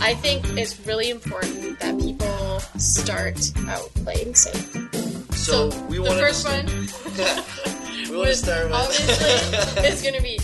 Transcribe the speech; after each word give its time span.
I 0.00 0.14
think 0.14 0.44
it's 0.58 0.78
really 0.86 1.10
important 1.10 1.78
that 1.80 1.98
people 1.98 2.60
start 2.78 3.52
out 3.68 3.90
playing 3.94 4.34
safe. 4.34 4.70
So, 5.34 5.70
So, 5.70 5.82
we 5.86 5.98
the 5.98 6.10
first 6.10 6.46
to 6.46 6.52
one 6.52 6.66
we 8.10 8.16
want 8.16 8.28
to 8.28 8.30
was 8.30 8.38
start 8.40 8.70
obviously 8.72 9.14
it's 9.88 10.02
going 10.02 10.14
to 10.14 10.22
be 10.22 10.38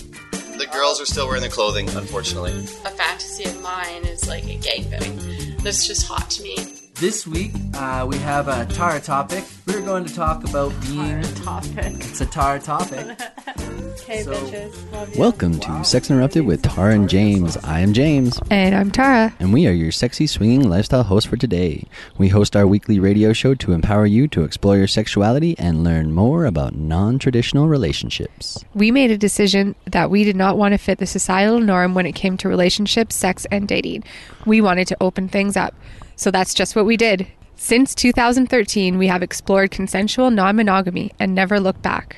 the 0.58 0.66
girls 0.72 1.00
are 1.00 1.06
still 1.06 1.26
wearing 1.26 1.40
their 1.40 1.50
clothing, 1.50 1.88
unfortunately. 1.90 2.52
a 2.52 2.90
fantasy 2.90 3.44
of 3.44 3.60
mine 3.62 4.04
is 4.04 4.28
like 4.28 4.44
a 4.44 4.58
gangbang. 4.58 5.62
That's 5.62 5.86
just 5.86 6.06
hot 6.06 6.28
to 6.30 6.42
me. 6.42 6.56
This 6.94 7.26
week, 7.26 7.52
uh, 7.74 8.06
we 8.08 8.16
have 8.18 8.48
a 8.48 8.66
Tara 8.66 9.00
topic. 9.00 9.44
We're 9.66 9.80
going 9.80 10.04
to 10.04 10.14
talk 10.14 10.44
about 10.44 10.72
being. 10.82 11.22
Tara 11.22 11.34
topic. 11.34 11.94
It's 12.00 12.20
a 12.20 12.26
Tara 12.26 12.60
topic. 12.60 13.06
Okay, 13.92 14.22
So- 14.22 14.32
bitches. 14.32 14.72
Love. 14.92 15.16
Welcome 15.18 15.58
to 15.60 15.84
Sex 15.84 16.08
Uninterrupted 16.10 16.46
with 16.46 16.62
Tara 16.62 16.94
and 16.94 17.08
James. 17.08 17.56
I 17.64 17.80
am 17.80 17.92
James, 17.92 18.38
And 18.50 18.74
I'm 18.74 18.90
Tara. 18.90 19.34
and 19.38 19.52
we 19.52 19.66
are 19.66 19.72
your 19.72 19.92
sexy 19.92 20.26
swinging 20.26 20.68
lifestyle 20.68 21.02
hosts 21.02 21.28
for 21.28 21.36
today. 21.36 21.84
We 22.16 22.28
host 22.28 22.56
our 22.56 22.66
weekly 22.66 22.98
radio 22.98 23.32
show 23.32 23.54
to 23.56 23.72
empower 23.72 24.06
you 24.06 24.28
to 24.28 24.44
explore 24.44 24.76
your 24.76 24.86
sexuality 24.86 25.54
and 25.58 25.84
learn 25.84 26.12
more 26.12 26.46
about 26.46 26.74
non 26.74 27.18
traditional 27.18 27.68
relationships. 27.68 28.64
We 28.74 28.90
made 28.90 29.10
a 29.10 29.18
decision 29.18 29.74
that 29.90 30.10
we 30.10 30.24
did 30.24 30.36
not 30.36 30.56
want 30.56 30.72
to 30.72 30.78
fit 30.78 30.98
the 30.98 31.06
societal 31.06 31.60
norm 31.60 31.94
when 31.94 32.06
it 32.06 32.12
came 32.12 32.36
to 32.38 32.48
relationships, 32.48 33.14
sex, 33.16 33.46
and 33.50 33.66
dating. 33.68 34.04
We 34.46 34.60
wanted 34.60 34.86
to 34.88 34.96
open 35.00 35.28
things 35.28 35.56
up. 35.56 35.74
So 36.16 36.30
that's 36.30 36.54
just 36.54 36.74
what 36.76 36.86
we 36.86 36.96
did. 36.96 37.26
Since 37.56 37.94
2013, 37.94 38.98
we 38.98 39.06
have 39.08 39.22
explored 39.22 39.70
consensual 39.70 40.30
non 40.30 40.56
monogamy 40.56 41.12
and 41.18 41.34
never 41.34 41.60
looked 41.60 41.82
back. 41.82 42.16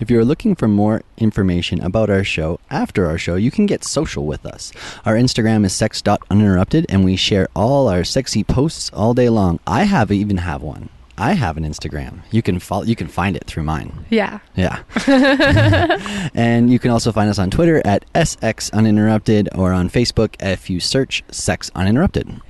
If 0.00 0.10
you 0.10 0.18
are 0.20 0.24
looking 0.24 0.54
for 0.54 0.68
more 0.68 1.02
information 1.16 1.80
about 1.80 2.08
our 2.08 2.22
show 2.22 2.60
after 2.70 3.06
our 3.06 3.18
show, 3.18 3.34
you 3.34 3.50
can 3.50 3.66
get 3.66 3.82
social 3.82 4.26
with 4.26 4.46
us. 4.46 4.72
Our 5.04 5.14
Instagram 5.14 5.64
is 5.64 5.72
sex.uninterrupted, 5.72 6.86
and 6.88 7.04
we 7.04 7.16
share 7.16 7.48
all 7.56 7.88
our 7.88 8.04
sexy 8.04 8.44
posts 8.44 8.90
all 8.92 9.12
day 9.12 9.28
long. 9.28 9.58
I 9.66 9.84
have 9.84 10.12
even 10.12 10.36
have 10.36 10.62
one. 10.62 10.88
I 11.16 11.32
have 11.32 11.56
an 11.56 11.64
Instagram. 11.64 12.20
You 12.30 12.42
can 12.42 12.60
follow, 12.60 12.84
you 12.84 12.94
can 12.94 13.08
find 13.08 13.34
it 13.34 13.44
through 13.44 13.64
mine. 13.64 14.06
Yeah. 14.08 14.38
Yeah. 14.54 14.82
and 16.34 16.70
you 16.70 16.78
can 16.78 16.92
also 16.92 17.10
find 17.10 17.28
us 17.28 17.40
on 17.40 17.50
Twitter 17.50 17.82
at 17.84 18.04
SX 18.12 18.72
Uninterrupted 18.72 19.48
or 19.52 19.72
on 19.72 19.90
Facebook 19.90 20.36
if 20.38 20.70
you 20.70 20.78
search 20.78 21.24
Sex 21.32 21.72
Uninterrupted. 21.74 22.40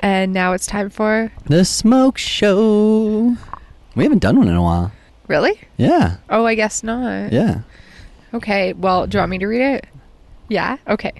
And 0.00 0.32
now 0.32 0.54
it's 0.54 0.66
time 0.66 0.90
for. 0.90 1.32
The 1.44 1.64
Smoke 1.64 2.18
Show. 2.18 3.36
We 3.94 4.02
haven't 4.02 4.18
done 4.18 4.38
one 4.38 4.48
in 4.48 4.56
a 4.56 4.62
while. 4.62 4.90
Really? 5.28 5.60
Yeah. 5.76 6.16
Oh, 6.30 6.46
I 6.46 6.54
guess 6.54 6.82
not. 6.82 7.32
Yeah. 7.32 7.62
Okay, 8.34 8.72
well, 8.74 9.06
do 9.06 9.16
you 9.16 9.20
want 9.20 9.30
me 9.30 9.38
to 9.38 9.46
read 9.46 9.62
it? 9.62 9.86
Yeah? 10.48 10.76
Okay. 10.86 11.12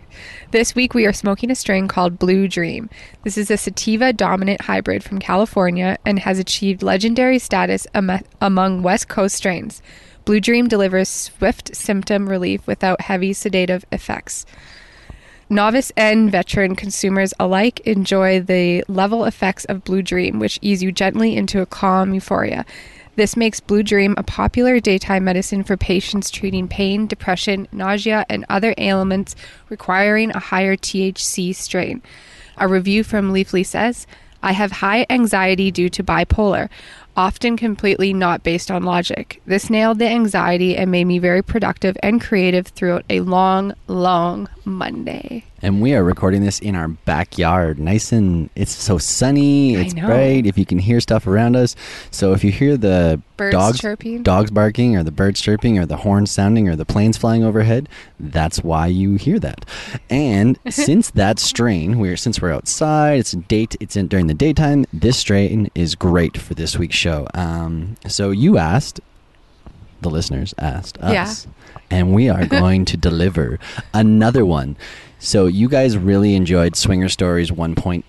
This 0.53 0.75
week 0.75 0.95
we 0.95 1.07
are 1.07 1.12
smoking 1.12 1.51
a 1.51 1.55
strain 1.57 1.89
called 1.89 2.19
Blue 2.19 2.47
Dream. 2.47 2.89
This 3.25 3.37
is 3.37 3.51
a 3.51 3.57
sativa 3.57 4.12
dominant 4.12 4.62
hybrid 4.62 5.03
from 5.03 5.19
California 5.19 5.99
and 6.05 6.21
has 6.21 6.39
achieved 6.39 6.83
legendary 6.83 7.39
status 7.41 7.87
am- 7.95 8.21
among 8.41 8.83
West 8.83 9.09
Coast 9.09 9.34
strains. 9.34 9.83
Blue 10.25 10.41
Dream 10.41 10.69
delivers 10.69 11.09
swift 11.09 11.75
symptom 11.75 12.29
relief 12.29 12.67
without 12.67 13.01
heavy 13.01 13.33
sedative 13.33 13.84
effects. 13.91 14.47
Novice 15.49 15.93
and 15.97 16.31
veteran 16.31 16.75
consumers 16.75 17.33
alike 17.39 17.79
enjoy 17.81 18.41
the 18.41 18.84
level 18.89 19.25
effects 19.25 19.65
of 19.67 19.84
Blue 19.84 20.03
Dream, 20.03 20.39
which 20.41 20.59
ease 20.62 20.83
you 20.83 20.91
gently 20.91 21.37
into 21.37 21.61
a 21.61 21.67
calm 21.67 22.12
euphoria. 22.15 22.65
This 23.17 23.34
makes 23.34 23.61
Blue 23.61 23.83
Dream 23.83 24.14
a 24.19 24.22
popular 24.22 24.78
daytime 24.78 25.25
medicine 25.25 25.64
for 25.64 25.78
patients 25.78 26.31
treating 26.31 26.69
pain, 26.69 27.06
depression, 27.06 27.67
nausea, 27.72 28.27
and 28.28 28.45
other 28.50 28.75
ailments 28.77 29.34
requiring 29.70 30.31
a 30.31 30.39
higher 30.39 30.77
THC 30.77 31.55
strain. 31.55 32.03
A 32.59 32.69
review 32.69 33.03
from 33.03 33.33
Leafly 33.33 33.64
says, 33.64 34.06
I 34.42 34.53
have 34.53 34.70
high 34.70 35.06
anxiety 35.09 35.70
due 35.70 35.89
to 35.89 36.05
bipolar, 36.05 36.69
often 37.17 37.56
completely 37.56 38.12
not 38.12 38.43
based 38.43 38.71
on 38.71 38.82
logic. 38.82 39.41
This 39.47 39.71
nailed 39.71 39.98
the 39.98 40.09
anxiety 40.09 40.77
and 40.77 40.91
made 40.91 41.06
me 41.06 41.19
very 41.19 41.43
productive 41.43 41.97
and 42.03 42.21
creative 42.21 42.66
throughout 42.66 43.06
a 43.09 43.21
long, 43.21 43.72
long 43.87 44.47
Monday. 44.66 45.44
And 45.66 45.82
we 45.82 45.94
are 45.94 46.04
recording 46.04 46.43
this 46.43 46.60
in 46.60 46.77
our 46.77 46.87
backyard. 46.87 47.81
Nice 47.81 48.12
and 48.12 48.50
it's 48.54 48.71
so 48.71 48.99
sunny. 48.99 49.75
It's 49.75 49.94
bright. 49.94 50.47
If 50.47 50.56
you 50.56 50.65
can 50.65 50.78
hear 50.78 51.00
stuff 51.00 51.27
around 51.27 51.56
us. 51.56 51.75
So 52.12 52.32
if 52.34 52.44
you 52.44 52.53
hear 52.53 52.77
the 52.77 53.21
Birds 53.37 53.53
dogs 53.53 53.81
chirping. 53.81 54.22
dogs 54.22 54.53
barking 54.53 54.97
or 54.97 55.03
the 55.03 55.10
birds 55.10 55.41
chirping 55.41 55.77
or 55.77 55.84
the 55.84 55.97
horns 55.97 56.31
sounding 56.31 56.69
or 56.69 56.77
the 56.77 56.84
planes 56.84 57.16
flying 57.16 57.43
overhead, 57.43 57.88
that's 58.21 58.62
why 58.62 58.87
you 58.87 59.16
hear 59.16 59.41
that. 59.41 59.65
And 60.09 60.56
since 60.71 61.10
that 61.10 61.41
strain, 61.41 61.98
we're 61.98 62.16
since 62.16 62.41
we're 62.41 62.53
outside, 62.53 63.19
it's 63.19 63.33
a 63.33 63.38
date 63.38 63.75
it's 63.81 63.97
in 63.97 64.06
during 64.06 64.28
the 64.28 64.34
daytime, 64.34 64.87
this 64.93 65.19
strain 65.19 65.69
is 65.75 65.97
great 65.97 66.37
for 66.37 66.54
this 66.54 66.78
week's 66.78 66.94
show. 66.94 67.27
Um, 67.34 67.97
so 68.06 68.31
you 68.31 68.56
asked 68.56 69.00
the 70.00 70.10
listeners 70.10 70.54
asked 70.59 70.98
us 70.98 71.48
and 71.91 72.15
we 72.15 72.28
are 72.28 72.47
going 72.60 72.84
to 72.84 72.97
deliver 72.97 73.59
another 73.93 74.44
one. 74.44 74.77
So 75.26 75.47
you 75.47 75.69
guys 75.69 75.98
really 75.98 76.37
enjoyed 76.37 76.76
Swinger 76.76 77.09
Stories 77.09 77.50
1.0. 77.50 78.09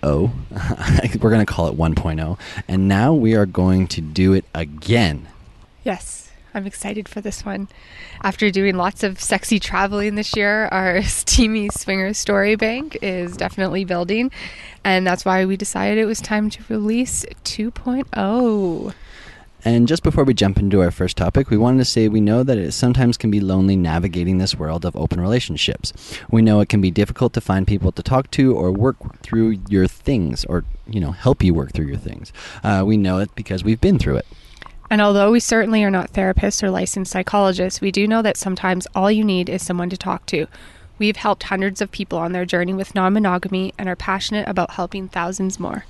We're 1.20 1.30
going 1.30 1.44
to 1.44 1.52
call 1.52 1.66
it 1.66 1.76
1.0. 1.76 2.38
And 2.68 2.86
now 2.86 3.12
we 3.12 3.34
are 3.34 3.44
going 3.44 3.88
to 3.88 4.00
do 4.00 4.34
it 4.34 4.44
again. 4.54 5.26
Yes, 5.82 6.30
I'm 6.54 6.64
excited 6.64 7.08
for 7.08 7.20
this 7.20 7.44
one. 7.44 7.66
After 8.22 8.52
doing 8.52 8.76
lots 8.76 9.02
of 9.02 9.20
sexy 9.20 9.58
traveling 9.58 10.14
this 10.14 10.36
year, 10.36 10.66
our 10.66 11.02
steamy 11.08 11.70
swinger 11.70 12.14
story 12.14 12.54
bank 12.54 12.96
is 13.02 13.36
definitely 13.36 13.84
building. 13.84 14.30
And 14.84 15.04
that's 15.04 15.24
why 15.24 15.44
we 15.44 15.56
decided 15.56 15.98
it 15.98 16.06
was 16.06 16.20
time 16.20 16.50
to 16.50 16.62
release 16.68 17.24
oh. 17.28 17.34
2.0. 17.42 18.94
And 19.68 19.86
just 19.86 20.02
before 20.02 20.24
we 20.24 20.32
jump 20.32 20.58
into 20.58 20.80
our 20.80 20.90
first 20.90 21.18
topic, 21.18 21.50
we 21.50 21.58
wanted 21.58 21.76
to 21.80 21.84
say 21.84 22.08
we 22.08 22.22
know 22.22 22.42
that 22.42 22.56
it 22.56 22.72
sometimes 22.72 23.18
can 23.18 23.30
be 23.30 23.38
lonely 23.38 23.76
navigating 23.76 24.38
this 24.38 24.54
world 24.54 24.86
of 24.86 24.96
open 24.96 25.20
relationships. 25.20 25.92
We 26.30 26.40
know 26.40 26.60
it 26.60 26.70
can 26.70 26.80
be 26.80 26.90
difficult 26.90 27.34
to 27.34 27.42
find 27.42 27.66
people 27.66 27.92
to 27.92 28.02
talk 28.02 28.30
to 28.30 28.56
or 28.56 28.72
work 28.72 29.20
through 29.20 29.58
your 29.68 29.86
things 29.86 30.46
or, 30.46 30.64
you 30.86 31.00
know, 31.00 31.12
help 31.12 31.44
you 31.44 31.52
work 31.52 31.72
through 31.72 31.84
your 31.84 31.98
things. 31.98 32.32
Uh, 32.64 32.82
we 32.86 32.96
know 32.96 33.18
it 33.18 33.34
because 33.34 33.62
we've 33.62 33.78
been 33.78 33.98
through 33.98 34.16
it. 34.16 34.26
And 34.88 35.02
although 35.02 35.30
we 35.30 35.38
certainly 35.38 35.84
are 35.84 35.90
not 35.90 36.14
therapists 36.14 36.62
or 36.62 36.70
licensed 36.70 37.12
psychologists, 37.12 37.82
we 37.82 37.92
do 37.92 38.08
know 38.08 38.22
that 38.22 38.38
sometimes 38.38 38.86
all 38.94 39.10
you 39.10 39.22
need 39.22 39.50
is 39.50 39.62
someone 39.62 39.90
to 39.90 39.98
talk 39.98 40.24
to. 40.26 40.46
We've 40.98 41.16
helped 41.16 41.42
hundreds 41.42 41.82
of 41.82 41.92
people 41.92 42.18
on 42.18 42.32
their 42.32 42.46
journey 42.46 42.72
with 42.72 42.94
non 42.94 43.12
monogamy 43.12 43.74
and 43.78 43.86
are 43.86 43.96
passionate 43.96 44.48
about 44.48 44.70
helping 44.70 45.08
thousands 45.08 45.60
more. 45.60 45.84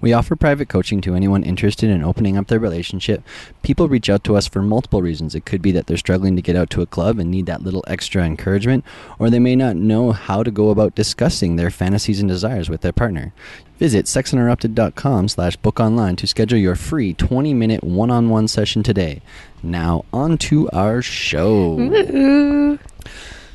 We 0.00 0.12
offer 0.12 0.36
private 0.36 0.68
coaching 0.68 1.00
to 1.02 1.14
anyone 1.14 1.42
interested 1.42 1.90
in 1.90 2.02
opening 2.02 2.36
up 2.36 2.48
their 2.48 2.58
relationship. 2.58 3.22
People 3.62 3.88
reach 3.88 4.10
out 4.10 4.24
to 4.24 4.36
us 4.36 4.48
for 4.48 4.62
multiple 4.62 5.02
reasons. 5.02 5.34
It 5.34 5.44
could 5.44 5.62
be 5.62 5.72
that 5.72 5.86
they're 5.86 5.96
struggling 5.96 6.36
to 6.36 6.42
get 6.42 6.56
out 6.56 6.70
to 6.70 6.82
a 6.82 6.86
club 6.86 7.18
and 7.18 7.30
need 7.30 7.46
that 7.46 7.62
little 7.62 7.84
extra 7.86 8.24
encouragement, 8.24 8.84
or 9.18 9.30
they 9.30 9.38
may 9.38 9.56
not 9.56 9.76
know 9.76 10.12
how 10.12 10.42
to 10.42 10.50
go 10.50 10.70
about 10.70 10.94
discussing 10.94 11.56
their 11.56 11.70
fantasies 11.70 12.20
and 12.20 12.28
desires 12.28 12.68
with 12.68 12.80
their 12.80 12.92
partner. 12.92 13.32
Visit 13.78 14.06
sexuninterrupted.com 14.06 15.28
slash 15.28 15.56
book 15.56 15.80
online 15.80 16.16
to 16.16 16.26
schedule 16.26 16.58
your 16.58 16.76
free 16.76 17.14
20-minute 17.14 17.82
one-on-one 17.82 18.46
session 18.46 18.82
today. 18.82 19.22
Now, 19.62 20.04
on 20.12 20.38
to 20.38 20.70
our 20.70 21.02
show. 21.02 21.80
Ooh. 21.80 22.78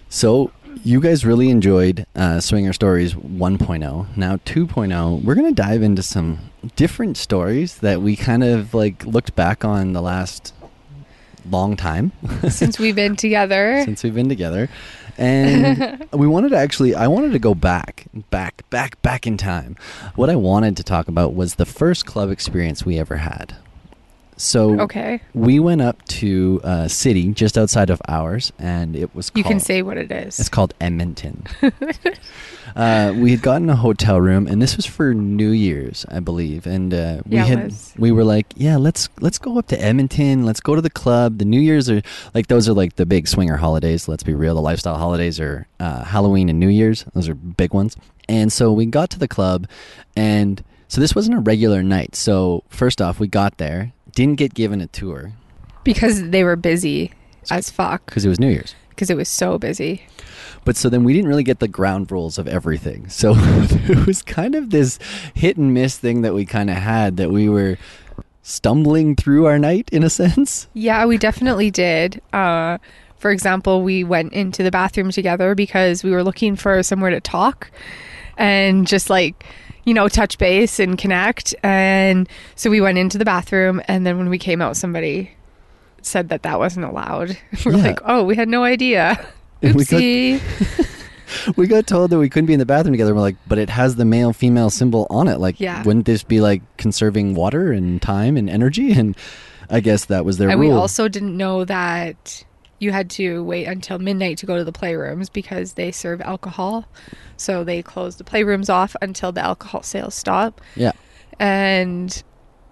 So, 0.10 0.52
you 0.84 1.00
guys 1.02 1.26
really 1.26 1.50
enjoyed 1.50 2.06
uh, 2.16 2.40
Swinger 2.40 2.74
Stories 2.74 3.14
1.0. 3.14 4.18
Now, 4.18 4.38
2.0, 4.38 5.24
we're 5.24 5.36
going 5.36 5.54
to 5.54 5.62
dive 5.62 5.82
into 5.82 6.04
some 6.04 6.52
different 6.76 7.18
stories 7.18 7.78
that 7.80 8.02
we 8.02 8.16
kind 8.16 8.44
of 8.44 8.74
like 8.74 9.06
looked 9.06 9.36
back 9.36 9.64
on 9.66 9.94
the 9.94 10.02
last 10.02 10.54
long 11.50 11.78
time 11.78 12.12
Since 12.50 12.78
we've 12.78 12.96
been 12.96 13.16
together. 13.16 13.82
since 13.86 14.04
we've 14.04 14.14
been 14.16 14.28
together. 14.28 14.68
And 15.18 16.06
we 16.14 16.28
wanted 16.28 16.50
to 16.50 16.58
actually, 16.58 16.94
I 16.94 17.08
wanted 17.08 17.32
to 17.32 17.40
go 17.40 17.56
back, 17.56 18.06
back, 18.30 18.70
back, 18.70 19.02
back 19.02 19.26
in 19.26 19.38
time. 19.38 19.76
What 20.16 20.30
I 20.30 20.36
wanted 20.36 20.78
to 20.78 20.84
talk 20.84 21.08
about 21.08 21.34
was 21.34 21.56
the 21.56 21.66
first 21.66 22.06
club 22.06 22.30
experience 22.30 22.86
we 22.86 23.00
ever 23.00 23.18
had. 23.18 23.56
So, 24.38 24.80
Okay. 24.82 25.20
we 25.34 25.60
went 25.60 25.82
up 25.82 26.06
to 26.22 26.62
a 26.64 26.88
city 26.90 27.30
just 27.34 27.58
outside 27.58 27.90
of 27.90 28.00
ours, 28.08 28.54
and 28.60 28.96
it 28.96 29.14
was 29.16 29.30
called, 29.32 29.38
You 29.38 29.44
can 29.44 29.60
say 29.60 29.82
what 29.82 29.98
it 29.98 30.12
is. 30.12 30.40
it's 30.40 30.48
called 30.50 30.74
Edmonton. 30.80 31.44
uh, 32.76 33.14
we 33.16 33.32
had 33.32 33.42
gotten 33.42 33.70
a 33.70 33.76
hotel 33.76 34.20
room, 34.22 34.48
and 34.48 34.62
this 34.62 34.76
was 34.76 34.86
for 34.86 35.14
New 35.14 35.50
Year's, 35.50 36.06
I 36.10 36.20
believe. 36.20 36.68
And 36.68 36.94
uh, 36.94 37.22
we 37.26 37.38
Yeah, 37.38 37.46
had 37.46 37.74
we 37.98 38.12
were 38.12 38.24
like, 38.24 38.48
yeah, 38.56 38.78
let's 38.78 39.10
let's 39.20 39.38
go 39.40 39.58
up 39.58 39.68
to 39.68 39.82
Edmonton. 39.82 40.46
Let's 40.46 40.60
go 40.60 40.76
to 40.76 40.82
the 40.82 40.90
club. 40.90 41.38
The 41.40 41.46
New 41.46 41.60
Year's 41.60 41.90
are 41.90 42.02
like 42.34 42.48
those 42.48 42.70
are 42.70 42.74
like 42.74 42.96
the 42.96 43.06
big 43.06 43.28
swinger 43.28 43.58
holidays. 43.58 44.08
Let's 44.08 44.24
be 44.24 44.34
real, 44.34 44.56
the 44.56 44.62
lifestyle 44.62 44.98
holidays 44.98 45.40
are 45.40 45.68
uh, 45.80 46.04
Halloween 46.04 46.50
and 46.50 46.60
New 46.60 46.70
Year's. 46.70 47.06
Those 47.14 47.30
are 47.30 47.36
big 47.36 47.74
ones. 47.74 47.96
And 48.30 48.52
so 48.52 48.72
we 48.74 48.86
got 48.86 49.10
to 49.12 49.20
the 49.20 49.28
club, 49.28 49.68
and 50.16 50.64
so 50.90 51.00
this 51.02 51.16
wasn't 51.16 51.38
a 51.38 51.40
regular 51.42 51.82
night. 51.82 52.16
So 52.16 52.64
first 52.70 53.02
off, 53.02 53.20
we 53.22 53.28
got 53.28 53.58
there, 53.58 53.94
didn't 54.18 54.38
get 54.38 54.56
given 54.56 54.82
a 54.82 54.88
tour 54.88 55.32
because 55.84 56.30
they 56.32 56.44
were 56.44 56.56
busy 56.56 57.12
as 57.52 57.70
fuck. 57.70 58.04
because 58.08 58.26
it 58.26 58.30
was 58.30 58.40
New 58.40 58.50
Year's. 58.50 58.74
because 58.90 59.12
it 59.12 59.16
was 59.16 59.30
so 59.30 59.60
busy. 59.60 60.02
But 60.66 60.76
so 60.76 60.90
then 60.90 61.04
we 61.04 61.14
didn't 61.14 61.30
really 61.30 61.44
get 61.44 61.60
the 61.60 61.68
ground 61.68 62.12
rules 62.12 62.40
of 62.40 62.48
everything. 62.48 63.08
So 63.22 63.34
it 63.38 64.08
was 64.08 64.24
kind 64.24 64.56
of 64.56 64.72
this 64.72 64.98
hit 65.36 65.56
and 65.58 65.72
miss 65.72 66.00
thing 66.00 66.24
that 66.24 66.34
we 66.34 66.46
kind 66.46 66.72
of 66.72 66.78
had 66.78 67.18
that 67.18 67.30
we 67.30 67.48
were 67.48 67.78
stumbling 68.42 69.16
through 69.16 69.46
our 69.46 69.60
night 69.60 69.88
in 69.92 70.02
a 70.04 70.10
sense. 70.22 70.68
Yeah, 70.74 71.06
we 71.06 71.20
definitely 71.20 71.70
did. 71.70 72.20
Uh, 72.34 72.80
for 73.18 73.30
example, 73.30 73.84
we 73.84 74.04
went 74.04 74.34
into 74.34 74.64
the 74.64 74.72
bathroom 74.72 75.12
together 75.12 75.54
because 75.54 76.04
we 76.04 76.10
were 76.10 76.24
looking 76.24 76.56
for 76.56 76.82
somewhere 76.82 77.12
to 77.12 77.22
talk 77.22 77.70
and 78.36 78.88
just 78.88 79.10
like, 79.12 79.46
you 79.88 79.94
know, 79.94 80.10
touch 80.10 80.38
base 80.38 80.80
and 80.80 80.98
connect. 80.98 81.56
And 81.64 82.28
so 82.56 82.70
we 82.70 82.82
went 82.82 82.98
into 82.98 83.18
the 83.18 83.24
bathroom, 83.26 83.82
and 83.88 84.06
then 84.06 84.18
when 84.18 84.28
we 84.30 84.38
came 84.38 84.62
out, 84.62 84.76
somebody 84.76 85.32
said 86.02 86.28
that 86.30 86.44
that 86.44 86.60
wasn't 86.60 86.86
allowed. 86.86 87.38
we're 87.66 87.78
Yeah. 87.78 87.84
like, 87.84 88.00
oh, 88.04 88.24
we 88.26 88.36
had 88.36 88.50
no 88.50 88.64
idea. 88.66 89.18
And 89.62 89.76
we 89.80 89.86
got- 89.86 90.02
Oopsie. 90.02 90.94
We 91.58 91.68
got 91.68 91.88
told 91.88 92.12
that 92.12 92.20
we 92.20 92.30
couldn't 92.30 92.46
be 92.46 92.54
in 92.54 92.60
the 92.60 92.66
bathroom 92.66 92.94
together. 92.94 93.14
We're 93.14 93.20
like, 93.20 93.36
but 93.48 93.58
it 93.58 93.70
has 93.70 93.98
the 93.98 94.06
male 94.06 94.32
female 94.32 94.70
symbol 94.70 95.08
on 95.10 95.28
it. 95.28 95.40
Like, 95.42 95.60
Yeah. 95.60 95.84
wouldn't 95.84 96.06
this 96.06 96.24
be 96.24 96.40
like 96.40 96.62
conserving 96.78 97.36
water 97.36 97.74
and 97.74 98.02
time 98.02 98.38
and 98.38 98.50
energy? 98.50 98.94
And 98.94 99.14
I 99.70 99.82
guess 99.82 100.06
that 100.06 100.24
was 100.24 100.38
their 100.38 100.50
and 100.50 100.58
rule. 100.60 100.70
we 100.70 100.76
also 100.76 101.10
didn't 101.10 101.36
know 101.36 101.66
that 101.66 102.46
you 102.80 102.92
had 102.92 103.10
to 103.12 103.44
wait 103.44 103.66
until 103.66 103.98
midnight 104.00 104.38
to 104.40 104.46
go 104.46 104.56
to 104.58 104.64
the 104.64 104.72
playrooms 104.72 105.32
because 105.32 105.74
they 105.74 105.92
serve 105.92 106.22
alcohol. 106.22 106.86
So 107.38 107.64
they 107.64 107.82
close 107.82 108.18
the 108.18 108.24
playrooms 108.24 108.70
off 108.70 108.96
until 109.02 109.32
the 109.32 109.42
alcohol 109.42 109.82
sales 109.84 110.14
stop. 110.16 110.62
yeah. 110.76 110.92
and 111.40 112.24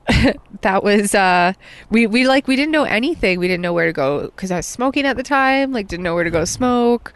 that 0.62 0.84
was 0.84 1.16
uh 1.16 1.52
we 1.90 2.06
we 2.06 2.28
like 2.28 2.48
we 2.48 2.56
didn't 2.56 2.72
know 2.72 2.84
anything 2.84 3.40
we 3.40 3.48
didn't 3.48 3.62
know 3.64 3.74
where 3.74 3.88
to 3.88 3.92
go 3.94 4.26
because 4.28 4.52
i 4.52 4.56
was 4.58 4.66
smoking 4.68 5.04
at 5.04 5.18
the 5.18 5.24
time 5.24 5.72
like 5.72 5.88
didn't 5.88 6.04
know 6.04 6.14
where 6.14 6.24
to 6.24 6.30
go 6.30 6.46
smoke 6.46 7.12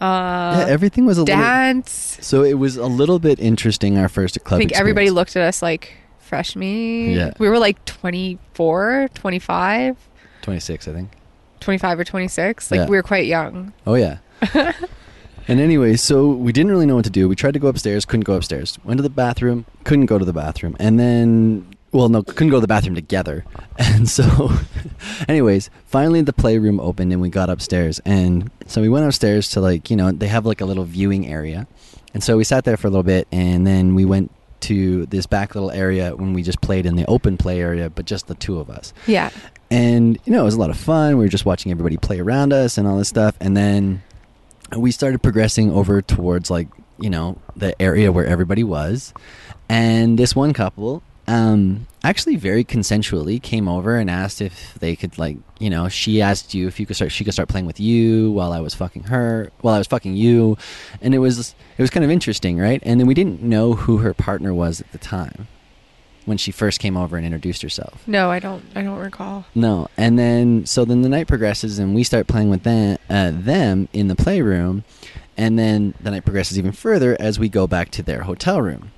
uh 0.00 0.56
yeah, 0.58 0.66
everything 0.68 1.06
was 1.06 1.18
a 1.18 1.22
little. 1.22 1.36
dance 1.36 2.18
So 2.20 2.42
it 2.42 2.54
was 2.54 2.76
a 2.76 2.86
little 2.86 3.20
bit 3.20 3.38
interesting. 3.38 3.96
Our 3.96 4.08
first 4.08 4.42
club. 4.42 4.58
i 4.58 4.60
think 4.60 4.72
everybody 4.72 5.10
looked 5.10 5.36
at 5.36 5.42
us 5.46 5.62
like 5.62 5.94
fresh 6.18 6.56
me 6.56 7.14
Yeah. 7.14 7.32
we 7.38 7.48
were 7.48 7.60
like 7.60 7.84
24 7.84 9.10
25 9.14 9.96
Twenty 10.42 10.60
six, 10.60 10.86
I 10.88 10.92
think. 10.92 11.10
25 11.64 11.98
or 12.00 12.04
26 12.04 12.70
like 12.70 12.78
Yeah. 12.78 12.86
we 12.86 12.96
were 12.96 13.02
quite 13.02 13.26
young 13.26 13.72
Oh 13.86 13.94
yeah. 13.94 14.18
and 15.48 15.60
anyway, 15.60 15.96
so 15.96 16.28
we 16.28 16.52
didn't 16.52 16.70
really 16.70 16.86
know 16.86 16.96
what 16.96 17.04
to 17.04 17.10
do. 17.10 17.28
We 17.28 17.34
tried 17.36 17.52
to 17.54 17.58
go 17.58 17.68
upstairs, 17.68 18.04
couldn't 18.04 18.24
go 18.24 18.34
upstairs. 18.34 18.78
Went 18.84 18.98
to 18.98 19.02
the 19.02 19.10
bathroom, 19.10 19.64
couldn't 19.84 20.06
go 20.06 20.18
to 20.18 20.24
the 20.24 20.32
bathroom. 20.32 20.76
And 20.78 20.98
then 20.98 21.66
well, 21.92 22.08
no, 22.08 22.22
couldn't 22.22 22.50
go 22.50 22.56
to 22.56 22.60
the 22.60 22.66
bathroom 22.66 22.94
together. 22.94 23.44
And 23.78 24.08
so 24.08 24.52
anyways, 25.28 25.70
finally 25.86 26.22
the 26.22 26.32
playroom 26.32 26.78
opened 26.80 27.12
and 27.12 27.20
we 27.22 27.28
got 27.28 27.48
upstairs. 27.50 28.00
And 28.04 28.50
so 28.66 28.80
we 28.80 28.88
went 28.88 29.06
upstairs 29.06 29.48
to 29.50 29.60
like, 29.60 29.90
you 29.90 29.96
know, 29.96 30.12
they 30.12 30.28
have 30.28 30.44
like 30.46 30.60
a 30.60 30.64
little 30.64 30.84
viewing 30.84 31.26
area. 31.26 31.66
And 32.12 32.22
so 32.22 32.36
we 32.36 32.44
sat 32.44 32.64
there 32.64 32.76
for 32.76 32.86
a 32.86 32.90
little 32.90 33.02
bit 33.04 33.26
and 33.32 33.66
then 33.66 33.94
we 33.94 34.04
went 34.04 34.30
to 34.64 35.06
this 35.06 35.26
back 35.26 35.54
little 35.54 35.70
area 35.70 36.14
when 36.14 36.32
we 36.32 36.42
just 36.42 36.60
played 36.60 36.86
in 36.86 36.96
the 36.96 37.06
open 37.06 37.36
play 37.36 37.60
area, 37.60 37.90
but 37.90 38.04
just 38.04 38.26
the 38.26 38.34
two 38.34 38.58
of 38.58 38.70
us. 38.70 38.92
Yeah. 39.06 39.30
And 39.70 40.18
you 40.24 40.32
know 40.32 40.42
it 40.42 40.44
was 40.44 40.54
a 40.54 40.60
lot 40.60 40.70
of 40.70 40.76
fun. 40.76 41.16
We 41.16 41.24
were 41.24 41.28
just 41.28 41.46
watching 41.46 41.72
everybody 41.72 41.96
play 41.96 42.20
around 42.20 42.52
us 42.52 42.78
and 42.78 42.86
all 42.86 42.98
this 42.98 43.08
stuff. 43.08 43.36
And 43.40 43.56
then 43.56 44.02
we 44.76 44.90
started 44.90 45.22
progressing 45.22 45.70
over 45.70 46.02
towards 46.02 46.50
like 46.50 46.68
you 46.98 47.10
know 47.10 47.38
the 47.56 47.80
area 47.80 48.12
where 48.12 48.26
everybody 48.26 48.64
was. 48.64 49.12
And 49.68 50.18
this 50.18 50.36
one 50.36 50.52
couple 50.52 51.02
um 51.26 51.86
actually 52.02 52.36
very 52.36 52.64
consensually 52.64 53.40
came 53.40 53.66
over 53.66 53.96
and 53.96 54.10
asked 54.10 54.42
if 54.42 54.74
they 54.80 54.94
could 54.94 55.16
like 55.16 55.38
you 55.58 55.70
know 55.70 55.88
she 55.88 56.20
asked 56.20 56.52
you 56.52 56.66
if 56.68 56.78
you 56.78 56.84
could 56.84 56.96
start 56.96 57.10
she 57.10 57.24
could 57.24 57.32
start 57.32 57.48
playing 57.48 57.64
with 57.66 57.80
you 57.80 58.30
while 58.32 58.52
I 58.52 58.60
was 58.60 58.74
fucking 58.74 59.04
her 59.04 59.50
while 59.62 59.74
I 59.74 59.78
was 59.78 59.86
fucking 59.86 60.14
you. 60.14 60.58
And 61.00 61.14
it 61.14 61.18
was 61.18 61.54
it 61.78 61.82
was 61.82 61.90
kind 61.90 62.04
of 62.04 62.10
interesting 62.10 62.58
right? 62.58 62.82
And 62.84 63.00
then 63.00 63.06
we 63.06 63.14
didn't 63.14 63.42
know 63.42 63.72
who 63.74 63.98
her 63.98 64.12
partner 64.12 64.52
was 64.52 64.80
at 64.80 64.92
the 64.92 64.98
time 64.98 65.48
when 66.26 66.38
she 66.38 66.50
first 66.50 66.80
came 66.80 66.96
over 66.96 67.16
and 67.16 67.24
introduced 67.24 67.62
herself. 67.62 68.06
No 68.06 68.30
i 68.30 68.38
don't 68.38 68.62
i 68.74 68.82
don't 68.82 68.98
recall. 68.98 69.46
No, 69.54 69.88
and 69.96 70.18
then 70.18 70.66
so 70.66 70.84
then 70.84 71.02
the 71.02 71.08
night 71.08 71.26
progresses, 71.26 71.78
and 71.78 71.94
we 71.94 72.04
start 72.04 72.26
playing 72.26 72.50
with 72.50 72.64
them, 72.64 72.98
uh, 73.08 73.30
them 73.32 73.88
in 73.92 74.08
the 74.08 74.16
playroom, 74.16 74.84
and 75.36 75.58
then 75.58 75.94
the 76.00 76.10
night 76.10 76.24
progresses 76.24 76.58
even 76.58 76.72
further 76.72 77.16
as 77.18 77.38
we 77.38 77.48
go 77.48 77.66
back 77.66 77.90
to 77.92 78.02
their 78.02 78.22
hotel 78.22 78.60
room. 78.60 78.90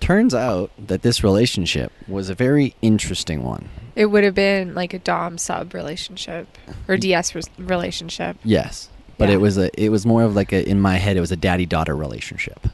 Turns 0.00 0.34
out 0.34 0.70
that 0.78 1.02
this 1.02 1.22
relationship 1.24 1.92
was 2.06 2.30
a 2.30 2.34
very 2.34 2.74
interesting 2.82 3.42
one. 3.42 3.68
it 3.96 4.06
would 4.06 4.22
have 4.24 4.34
been 4.34 4.74
like 4.74 4.94
a 4.94 4.98
dom 4.98 5.38
sub 5.38 5.74
relationship 5.74 6.46
or 6.86 6.96
ds 6.96 7.34
res- 7.34 7.50
relationship 7.58 8.36
Yes, 8.44 8.88
but 9.18 9.28
Yeah. 9.28 9.34
it 9.34 9.40
was 9.40 9.58
a 9.58 9.68
it 9.82 9.88
was 9.90 10.06
more 10.06 10.22
of 10.22 10.36
like 10.36 10.52
a 10.52 10.66
in 10.68 10.80
my 10.80 10.96
head 10.98 11.16
it 11.16 11.20
was 11.20 11.32
a 11.32 11.36
daddy 11.36 11.66
daughter 11.66 11.96
relationship. 11.96 12.68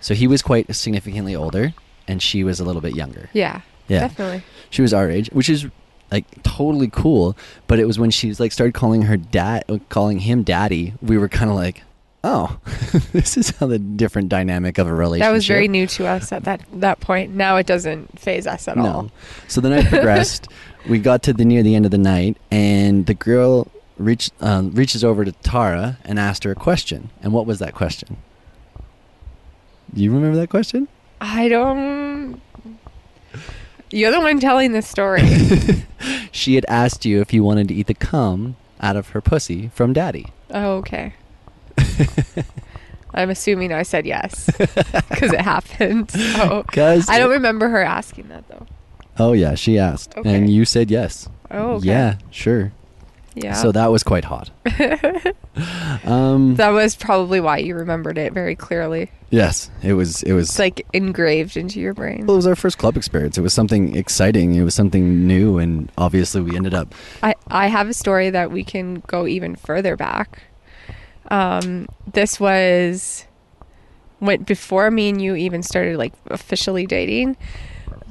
So 0.00 0.14
he 0.14 0.26
was 0.26 0.42
quite 0.42 0.74
significantly 0.74 1.36
older, 1.36 1.72
and 2.08 2.20
she 2.22 2.42
was 2.42 2.58
a 2.58 2.64
little 2.64 2.80
bit 2.82 2.94
younger. 2.96 3.28
yeah 3.32 3.60
Yeah. 3.88 4.00
definitely 4.00 4.42
She 4.70 4.82
was 4.82 4.92
our 4.92 5.08
age, 5.10 5.28
which 5.32 5.48
is 5.48 5.66
like 6.10 6.24
totally 6.42 6.88
cool. 6.90 7.36
But 7.68 7.78
it 7.78 7.86
was 7.86 7.98
when 7.98 8.10
she 8.10 8.26
was 8.28 8.40
like 8.40 8.50
started 8.52 8.74
calling 8.74 9.02
her 9.02 9.16
dad, 9.16 9.64
uh, 9.68 9.78
calling 9.88 10.18
him 10.20 10.42
daddy. 10.42 10.94
We 11.00 11.16
were 11.18 11.28
kind 11.28 11.48
of 11.50 11.56
like, 11.56 11.82
oh, 12.24 12.58
this 13.12 13.36
is 13.36 13.50
how 13.50 13.66
the 13.66 13.78
different 13.78 14.28
dynamic 14.28 14.78
of 14.78 14.86
a 14.86 14.94
relationship. 14.94 15.28
That 15.28 15.32
was 15.32 15.46
very 15.46 15.68
new 15.68 15.86
to 15.88 16.06
us 16.06 16.32
at 16.32 16.44
that 16.44 16.60
that 16.74 17.00
point. 17.00 17.34
Now 17.34 17.56
it 17.56 17.66
doesn't 17.66 18.18
phase 18.18 18.46
us 18.46 18.68
at 18.68 18.76
No. 18.76 18.86
all. 18.86 19.10
So 19.48 19.60
the 19.60 19.70
night 19.70 19.86
progressed. 19.86 20.48
we 20.88 20.98
got 20.98 21.22
to 21.24 21.32
the 21.32 21.44
near 21.44 21.62
the 21.62 21.74
end 21.74 21.84
of 21.84 21.90
the 21.90 21.98
night, 21.98 22.36
and 22.50 23.06
the 23.06 23.14
girl 23.14 23.68
reached 23.98 24.32
um, 24.40 24.72
reaches 24.72 25.04
over 25.04 25.24
to 25.24 25.32
Tara 25.32 25.98
and 26.04 26.18
asked 26.18 26.44
her 26.44 26.50
a 26.52 26.54
question. 26.56 27.10
And 27.22 27.32
what 27.32 27.46
was 27.46 27.58
that 27.58 27.74
question? 27.74 28.16
Do 29.94 30.02
you 30.02 30.12
remember 30.12 30.36
that 30.38 30.48
question? 30.50 30.88
I 31.20 31.48
don't. 31.48 32.40
You're 33.90 34.12
the 34.12 34.20
one 34.20 34.38
telling 34.38 34.72
the 34.72 34.82
story. 34.82 35.22
she 36.32 36.54
had 36.54 36.64
asked 36.68 37.04
you 37.04 37.20
if 37.20 37.32
you 37.32 37.42
wanted 37.42 37.66
to 37.68 37.74
eat 37.74 37.88
the 37.88 37.94
cum 37.94 38.56
out 38.80 38.94
of 38.96 39.08
her 39.10 39.20
pussy 39.20 39.68
from 39.74 39.92
daddy. 39.92 40.28
oh, 40.52 40.76
okay. 40.76 41.14
I'm 43.14 43.30
assuming 43.30 43.72
I 43.72 43.82
said 43.82 44.06
yes 44.06 44.46
because 44.58 45.32
it 45.32 45.40
happened. 45.40 46.10
So 46.12 46.64
'Cause- 46.70 47.08
I 47.08 47.18
don't 47.18 47.30
remember 47.30 47.68
her 47.68 47.82
asking 47.82 48.28
that 48.28 48.46
though. 48.48 48.66
Oh 49.18 49.32
yeah, 49.32 49.54
she 49.56 49.78
asked, 49.78 50.16
Okay. 50.16 50.34
and 50.34 50.48
you 50.48 50.64
said 50.64 50.90
yes. 50.90 51.28
Oh, 51.50 51.72
okay. 51.74 51.88
Yeah, 51.88 52.14
sure. 52.30 52.72
yeah. 53.34 53.54
So 53.54 53.72
that 53.72 53.90
was 53.90 54.02
quite 54.04 54.24
hot. 54.24 54.50
um, 56.04 56.54
that 56.56 56.70
was 56.70 56.96
probably 56.96 57.40
why 57.40 57.58
you 57.58 57.74
remembered 57.74 58.16
it 58.18 58.32
very 58.32 58.54
clearly. 58.54 59.10
yes, 59.30 59.70
it 59.82 59.94
was. 59.94 60.22
It 60.22 60.32
was. 60.32 60.48
It's 60.50 60.58
like 60.58 60.86
engraved 60.92 61.56
into 61.56 61.80
your 61.80 61.92
brain. 61.94 62.26
well, 62.26 62.34
it 62.34 62.38
was 62.38 62.46
our 62.46 62.56
first 62.56 62.78
club 62.78 62.96
experience. 62.96 63.36
It 63.36 63.42
was 63.42 63.52
something 63.52 63.96
exciting. 63.96 64.54
It 64.54 64.62
was 64.62 64.74
something 64.74 65.26
new, 65.26 65.58
and 65.58 65.90
obviously 65.98 66.40
we 66.42 66.56
ended 66.56 66.74
up. 66.74 66.94
I, 67.22 67.34
I 67.48 67.66
have 67.66 67.88
a 67.88 67.94
story 67.94 68.30
that 68.30 68.50
we 68.52 68.64
can 68.64 69.02
go 69.06 69.26
even 69.26 69.56
further 69.56 69.96
back. 69.96 70.42
Um, 71.30 71.86
this 72.12 72.40
was 72.40 73.26
when 74.18 74.42
before 74.42 74.90
me 74.90 75.08
and 75.08 75.20
you 75.20 75.34
even 75.34 75.62
started 75.62 75.96
like 75.96 76.12
officially 76.26 76.86
dating. 76.86 77.36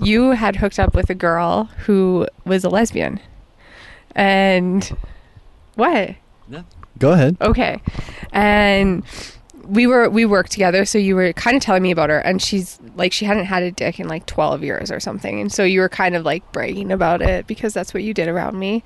You 0.01 0.31
had 0.31 0.55
hooked 0.55 0.79
up 0.79 0.95
with 0.95 1.09
a 1.09 1.15
girl 1.15 1.65
who 1.85 2.27
was 2.45 2.63
a 2.63 2.69
lesbian, 2.69 3.19
and 4.15 4.83
what? 5.75 6.15
Go 6.97 7.11
ahead. 7.11 7.37
Okay, 7.41 7.81
and 8.31 9.03
we 9.65 9.87
were 9.87 10.09
we 10.09 10.25
worked 10.25 10.51
together. 10.51 10.85
So 10.85 10.97
you 10.97 11.15
were 11.15 11.33
kind 11.33 11.55
of 11.55 11.61
telling 11.61 11.83
me 11.83 11.91
about 11.91 12.09
her, 12.09 12.19
and 12.19 12.41
she's 12.41 12.79
like 12.95 13.13
she 13.13 13.25
hadn't 13.25 13.45
had 13.45 13.63
a 13.63 13.71
dick 13.71 13.99
in 13.99 14.07
like 14.07 14.25
twelve 14.25 14.63
years 14.63 14.91
or 14.91 14.99
something, 14.99 15.39
and 15.39 15.51
so 15.51 15.63
you 15.63 15.81
were 15.81 15.89
kind 15.89 16.15
of 16.15 16.25
like 16.25 16.49
bragging 16.51 16.91
about 16.91 17.21
it 17.21 17.45
because 17.45 17.73
that's 17.73 17.93
what 17.93 18.03
you 18.03 18.13
did 18.13 18.27
around 18.27 18.57
me. 18.57 18.83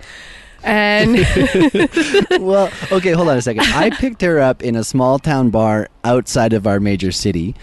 And 0.63 1.17
well, 2.39 2.71
okay, 2.91 3.11
hold 3.11 3.29
on 3.29 3.37
a 3.37 3.41
second. 3.41 3.63
I 3.73 3.89
picked 3.89 4.21
her 4.21 4.39
up 4.39 4.63
in 4.63 4.75
a 4.75 4.83
small 4.83 5.19
town 5.19 5.49
bar 5.49 5.89
outside 6.03 6.53
of 6.53 6.65
our 6.65 6.79
major 6.79 7.11
city, 7.11 7.55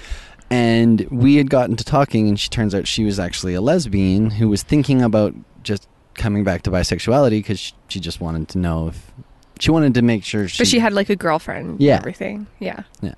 and 0.50 1.00
we 1.10 1.36
had 1.36 1.48
gotten 1.48 1.76
to 1.76 1.84
talking, 1.84 2.28
and 2.28 2.38
she 2.38 2.48
turns 2.48 2.74
out 2.74 2.86
she 2.86 3.04
was 3.04 3.18
actually 3.18 3.54
a 3.54 3.60
lesbian 3.60 4.30
who 4.30 4.48
was 4.48 4.62
thinking 4.62 5.02
about 5.02 5.34
just 5.62 5.88
coming 6.14 6.44
back 6.44 6.62
to 6.62 6.70
bisexuality 6.70 7.30
because 7.30 7.58
she, 7.58 7.72
she 7.88 8.00
just 8.00 8.20
wanted 8.20 8.48
to 8.48 8.58
know 8.58 8.88
if 8.88 9.12
she 9.58 9.70
wanted 9.70 9.94
to 9.94 10.02
make 10.02 10.24
sure 10.24 10.48
she. 10.48 10.58
but 10.60 10.68
she 10.68 10.78
had 10.78 10.92
like 10.92 11.08
a 11.10 11.16
girlfriend. 11.16 11.80
Yeah. 11.80 11.94
and 11.94 12.00
everything. 12.00 12.46
Yeah. 12.58 12.82
Yeah. 13.00 13.14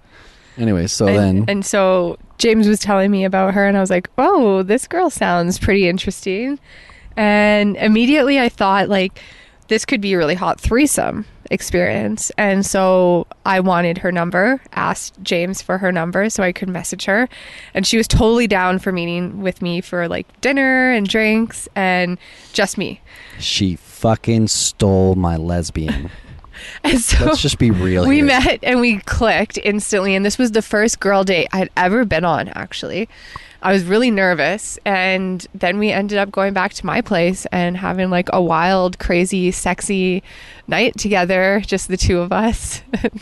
Anyway, 0.58 0.86
so 0.86 1.06
and, 1.06 1.16
then 1.16 1.44
and 1.48 1.64
so 1.64 2.18
James 2.38 2.68
was 2.68 2.78
telling 2.78 3.10
me 3.10 3.24
about 3.24 3.54
her, 3.54 3.66
and 3.66 3.76
I 3.76 3.80
was 3.80 3.90
like, 3.90 4.10
"Oh, 4.18 4.62
this 4.62 4.86
girl 4.86 5.08
sounds 5.08 5.58
pretty 5.58 5.88
interesting." 5.88 6.58
And 7.16 7.76
immediately 7.76 8.38
I 8.38 8.48
thought, 8.48 8.88
like, 8.88 9.20
this 9.69 9.85
could 9.85 10.00
be 10.00 10.12
a 10.14 10.19
really 10.19 10.35
hot 10.35 10.61
threesome 10.61 11.25
experience. 11.50 12.31
And 12.38 12.64
so 12.64 13.26
I 13.45 13.61
wanted 13.61 13.99
her 13.99 14.11
number, 14.12 14.61
asked 14.73 15.14
James 15.23 15.61
for 15.62 15.78
her 15.78 15.92
number 15.92 16.28
so 16.31 16.42
I 16.42 16.52
could 16.52 16.69
message 16.69 17.04
her. 17.04 17.28
And 17.75 17.87
she 17.87 17.97
was 17.97 18.09
totally 18.09 18.47
down 18.47 18.78
for 18.78 18.90
meeting 18.92 19.42
with 19.42 19.61
me 19.62 19.81
for 19.81 20.09
like 20.09 20.26
dinner 20.40 20.90
and 20.92 21.07
drinks 21.09 21.69
and 21.75 22.19
just 22.52 22.78
me. 22.78 23.00
she 23.38 23.76
fucking 23.76 24.49
stole 24.49 25.14
my 25.14 25.37
lesbian. 25.37 26.11
And 26.85 27.00
so 27.00 27.25
Let's 27.25 27.40
just 27.42 27.59
be 27.59 27.71
real. 27.73 28.07
we 28.07 28.16
here. 28.16 28.25
met 28.26 28.61
and 28.62 28.81
we 28.81 28.99
clicked 29.00 29.59
instantly 29.64 30.14
and 30.14 30.25
this 30.25 30.38
was 30.38 30.52
the 30.52 30.62
first 30.62 31.00
girl 31.00 31.25
date 31.25 31.49
i'd 31.52 31.71
ever 31.76 32.04
been 32.04 32.25
on 32.25 32.50
actually 32.50 33.09
i 33.62 33.73
was 33.73 33.85
really 33.85 34.11
nervous 34.11 34.78
and 34.85 35.47
then 35.54 35.78
we 35.78 35.90
ended 35.90 36.19
up 36.19 36.31
going 36.31 36.52
back 36.52 36.73
to 36.75 36.87
my 36.87 37.00
place 37.00 37.47
and 37.52 37.76
having 37.76 38.11
like 38.11 38.28
a 38.33 38.42
wild 38.42 38.99
crazy 38.99 39.50
sexy 39.50 40.23
night 40.66 40.97
together 40.99 41.62
just 41.66 41.88
the 41.88 41.97
two 41.97 42.19
of 42.19 42.33
us 42.33 42.83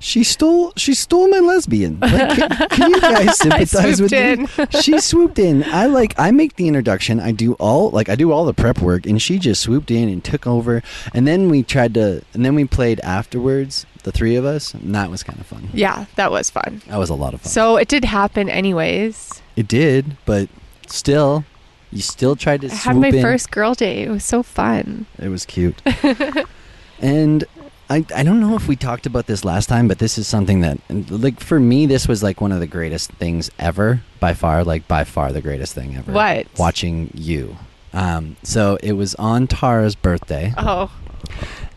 She 0.00 0.22
stole. 0.22 0.72
She 0.76 0.94
stole 0.94 1.28
my 1.28 1.40
lesbian. 1.40 1.98
Like, 1.98 2.36
can, 2.36 2.68
can 2.68 2.90
you 2.90 3.00
guys 3.00 3.36
sympathize 3.36 4.00
with 4.00 4.10
swooped 4.10 4.74
me? 4.74 4.80
She 4.80 5.00
swooped 5.00 5.38
in. 5.40 5.64
I 5.64 5.86
like. 5.86 6.14
I 6.16 6.30
make 6.30 6.54
the 6.54 6.68
introduction. 6.68 7.18
I 7.18 7.32
do 7.32 7.54
all 7.54 7.90
like. 7.90 8.08
I 8.08 8.14
do 8.14 8.30
all 8.30 8.44
the 8.44 8.54
prep 8.54 8.78
work, 8.78 9.06
and 9.06 9.20
she 9.20 9.38
just 9.38 9.60
swooped 9.60 9.90
in 9.90 10.08
and 10.08 10.22
took 10.22 10.46
over. 10.46 10.82
And 11.12 11.26
then 11.26 11.48
we 11.48 11.64
tried 11.64 11.94
to. 11.94 12.22
And 12.32 12.44
then 12.44 12.54
we 12.54 12.64
played 12.64 13.00
afterwards. 13.00 13.86
The 14.08 14.12
three 14.18 14.36
of 14.36 14.44
us. 14.46 14.72
And 14.72 14.94
that 14.94 15.10
was 15.10 15.22
kind 15.22 15.38
of 15.38 15.46
fun. 15.46 15.68
yeah 15.74 16.06
that 16.16 16.30
was 16.30 16.48
fun 16.48 16.80
That 16.88 16.96
was 16.98 17.10
a 17.10 17.14
lot 17.14 17.34
of 17.34 17.42
fun. 17.42 17.50
so 17.50 17.76
it 17.76 17.88
did 17.88 18.04
happen 18.06 18.48
anyways 18.48 19.42
it 19.54 19.68
did, 19.68 20.16
but 20.24 20.48
still, 20.86 21.44
you 21.92 22.00
still 22.00 22.36
tried 22.36 22.60
to 22.62 22.68
i 22.70 22.74
had 22.74 22.96
my 22.96 23.08
in. 23.08 23.20
first 23.20 23.50
girl 23.50 23.74
date 23.74 24.04
it 24.06 24.10
was 24.10 24.24
so 24.24 24.42
fun 24.42 25.04
It 25.18 25.28
was 25.28 25.44
cute. 25.44 25.82
and 27.00 27.44
I, 27.90 28.04
I 28.14 28.22
don't 28.22 28.40
know 28.40 28.54
if 28.56 28.68
we 28.68 28.76
talked 28.76 29.06
about 29.06 29.26
this 29.26 29.44
last 29.44 29.66
time, 29.68 29.88
but 29.88 29.98
this 29.98 30.18
is 30.18 30.26
something 30.26 30.60
that, 30.60 30.78
like, 31.10 31.40
for 31.40 31.58
me, 31.58 31.86
this 31.86 32.06
was 32.06 32.22
like 32.22 32.38
one 32.40 32.52
of 32.52 32.60
the 32.60 32.66
greatest 32.66 33.10
things 33.12 33.50
ever, 33.58 34.02
by 34.20 34.34
far, 34.34 34.62
like, 34.62 34.86
by 34.86 35.04
far 35.04 35.32
the 35.32 35.40
greatest 35.40 35.74
thing 35.74 35.96
ever. 35.96 36.12
What? 36.12 36.46
Watching 36.58 37.10
you. 37.14 37.56
Um, 37.94 38.36
so 38.42 38.76
it 38.82 38.92
was 38.92 39.14
on 39.14 39.46
Tara's 39.46 39.94
birthday, 39.94 40.52
oh 40.58 40.90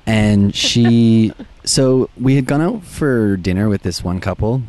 and 0.05 0.53
she, 0.53 1.31
so 1.63 2.09
we 2.19 2.35
had 2.35 2.45
gone 2.45 2.61
out 2.61 2.83
for 2.83 3.37
dinner 3.37 3.69
with 3.69 3.83
this 3.83 4.03
one 4.03 4.19
couple 4.19 4.63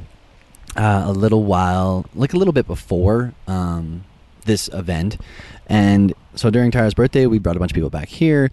uh, 0.76 1.04
a 1.06 1.12
little 1.12 1.44
while, 1.44 2.06
like 2.14 2.32
a 2.32 2.36
little 2.36 2.52
bit 2.52 2.66
before 2.66 3.34
um, 3.46 4.04
this 4.44 4.68
event. 4.68 5.18
And 5.66 6.12
so 6.34 6.50
during 6.50 6.70
Tara's 6.70 6.94
birthday, 6.94 7.26
we 7.26 7.38
brought 7.38 7.56
a 7.56 7.58
bunch 7.58 7.72
of 7.72 7.74
people 7.74 7.90
back 7.90 8.08
here. 8.08 8.50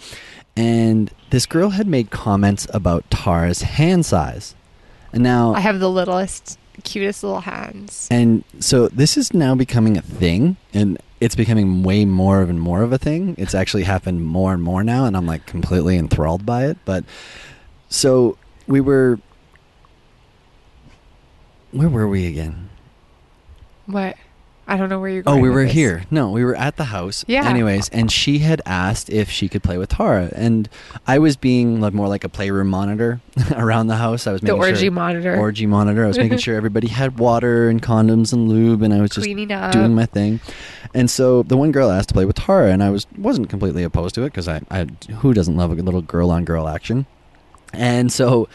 And 0.55 1.11
this 1.29 1.45
girl 1.45 1.69
had 1.71 1.87
made 1.87 2.09
comments 2.09 2.67
about 2.73 3.09
Tara's 3.09 3.61
hand 3.61 4.05
size. 4.05 4.55
And 5.13 5.23
now, 5.23 5.53
i 5.53 5.59
have 5.59 5.79
the 5.79 5.89
littlest 5.89 6.59
cutest 6.83 7.23
little 7.23 7.41
hands 7.41 8.07
and 8.09 8.41
so 8.61 8.87
this 8.87 9.17
is 9.17 9.33
now 9.33 9.53
becoming 9.53 9.97
a 9.97 10.01
thing. 10.01 10.57
And 10.73 10.97
it's 11.19 11.35
becoming 11.35 11.83
way 11.83 12.05
more 12.05 12.41
and 12.41 12.59
more 12.59 12.83
of 12.83 12.93
a 12.93 12.97
thing. 12.97 13.35
It's 13.37 13.55
actually 13.55 13.83
happened 13.83 14.25
more 14.25 14.53
and 14.53 14.63
more 14.63 14.83
now. 14.83 15.05
And 15.05 15.17
I'm 15.17 15.25
like 15.25 15.45
completely 15.45 15.97
enthralled 15.97 16.45
by 16.45 16.67
it. 16.67 16.77
But 16.85 17.03
so 17.89 18.37
we 18.67 18.79
were. 18.79 19.19
Where 21.71 21.89
were 21.89 22.07
we 22.07 22.25
again? 22.25 22.69
what 23.89 24.15
i 24.67 24.77
don't 24.77 24.89
know 24.89 24.99
where 24.99 25.09
you're 25.09 25.23
oh, 25.25 25.31
going. 25.31 25.39
Oh, 25.39 25.41
we 25.41 25.49
were 25.49 25.63
this. 25.63 25.73
here. 25.73 26.03
No, 26.11 26.29
we 26.29 26.45
were 26.45 26.55
at 26.55 26.77
the 26.77 26.83
house. 26.85 27.25
Yeah. 27.27 27.49
Anyways, 27.49 27.89
and 27.89 28.11
she 28.11 28.37
had 28.37 28.61
asked 28.67 29.09
if 29.09 29.31
she 29.31 29.49
could 29.49 29.63
play 29.63 29.79
with 29.79 29.89
Tara, 29.89 30.29
and 30.35 30.69
I 31.07 31.17
was 31.17 31.37
being 31.37 31.81
like 31.81 31.91
more 31.91 32.07
like 32.07 32.23
a 32.23 32.29
playroom 32.29 32.67
monitor 32.67 33.19
around 33.55 33.87
the 33.87 33.95
house. 33.95 34.27
I 34.27 34.31
was 34.31 34.41
the 34.41 34.53
making 34.53 34.59
orgy 34.59 34.79
sure, 34.81 34.91
monitor 34.91 35.37
orgy 35.37 35.65
monitor. 35.65 36.03
I 36.03 36.07
was 36.07 36.19
making 36.19 36.37
sure 36.37 36.55
everybody 36.63 36.87
had 36.87 37.17
water 37.17 37.67
and 37.67 37.81
condoms 37.81 38.31
and 38.31 38.47
lube, 38.47 38.83
and 38.83 38.93
I 38.93 39.01
was 39.01 39.09
just 39.09 39.25
doing 39.25 39.95
my 39.95 40.05
thing. 40.05 40.39
And 40.93 41.09
so 41.09 41.41
the 41.41 41.57
one 41.57 41.71
girl 41.71 41.89
asked 41.89 42.09
to 42.09 42.13
play 42.13 42.25
with 42.25 42.35
Tara, 42.35 42.71
and 42.71 42.83
I 42.83 42.91
was 42.91 43.07
wasn't 43.17 43.49
completely 43.49 43.81
opposed 43.81 44.13
to 44.15 44.21
it 44.21 44.27
because 44.27 44.47
I, 44.47 44.61
I 44.69 44.85
who 45.15 45.33
doesn't 45.33 45.57
love 45.57 45.71
a 45.71 45.75
little 45.81 46.03
girl 46.03 46.29
on 46.29 46.45
girl 46.45 46.67
action. 46.67 47.07
And 47.73 48.11
so 48.11 48.47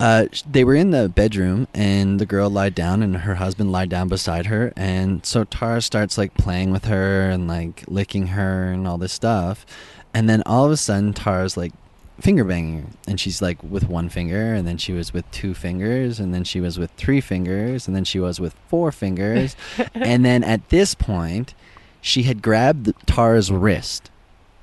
uh, 0.00 0.26
they 0.50 0.64
were 0.64 0.74
in 0.74 0.90
the 0.90 1.08
bedroom, 1.08 1.68
and 1.72 2.18
the 2.18 2.26
girl 2.26 2.50
lied 2.50 2.74
down, 2.74 3.02
and 3.02 3.16
her 3.18 3.36
husband 3.36 3.72
lied 3.72 3.88
down 3.88 4.08
beside 4.08 4.46
her. 4.46 4.72
And 4.76 5.24
so 5.24 5.44
Tara 5.44 5.80
starts 5.82 6.18
like 6.18 6.34
playing 6.34 6.72
with 6.72 6.86
her 6.86 7.30
and 7.30 7.46
like 7.48 7.84
licking 7.86 8.28
her 8.28 8.70
and 8.72 8.86
all 8.86 8.98
this 8.98 9.12
stuff. 9.12 9.64
And 10.12 10.28
then 10.28 10.42
all 10.46 10.64
of 10.64 10.70
a 10.72 10.76
sudden, 10.76 11.12
Tara's 11.12 11.56
like 11.56 11.72
finger 12.20 12.44
banging 12.44 12.82
her, 12.82 12.88
and 13.08 13.20
she's 13.20 13.40
like 13.42 13.62
with 13.62 13.88
one 13.88 14.08
finger, 14.08 14.54
and 14.54 14.66
then 14.66 14.78
she 14.78 14.92
was 14.92 15.12
with 15.12 15.28
two 15.30 15.54
fingers, 15.54 16.20
and 16.20 16.32
then 16.32 16.44
she 16.44 16.60
was 16.60 16.78
with 16.78 16.90
three 16.92 17.20
fingers, 17.20 17.86
and 17.86 17.96
then 17.96 18.04
she 18.04 18.20
was 18.20 18.40
with 18.40 18.54
four 18.68 18.92
fingers, 18.92 19.56
and 19.94 20.24
then 20.24 20.44
at 20.44 20.68
this 20.68 20.94
point, 20.94 21.54
she 22.00 22.24
had 22.24 22.42
grabbed 22.42 22.92
Tara's 23.06 23.50
wrist, 23.50 24.10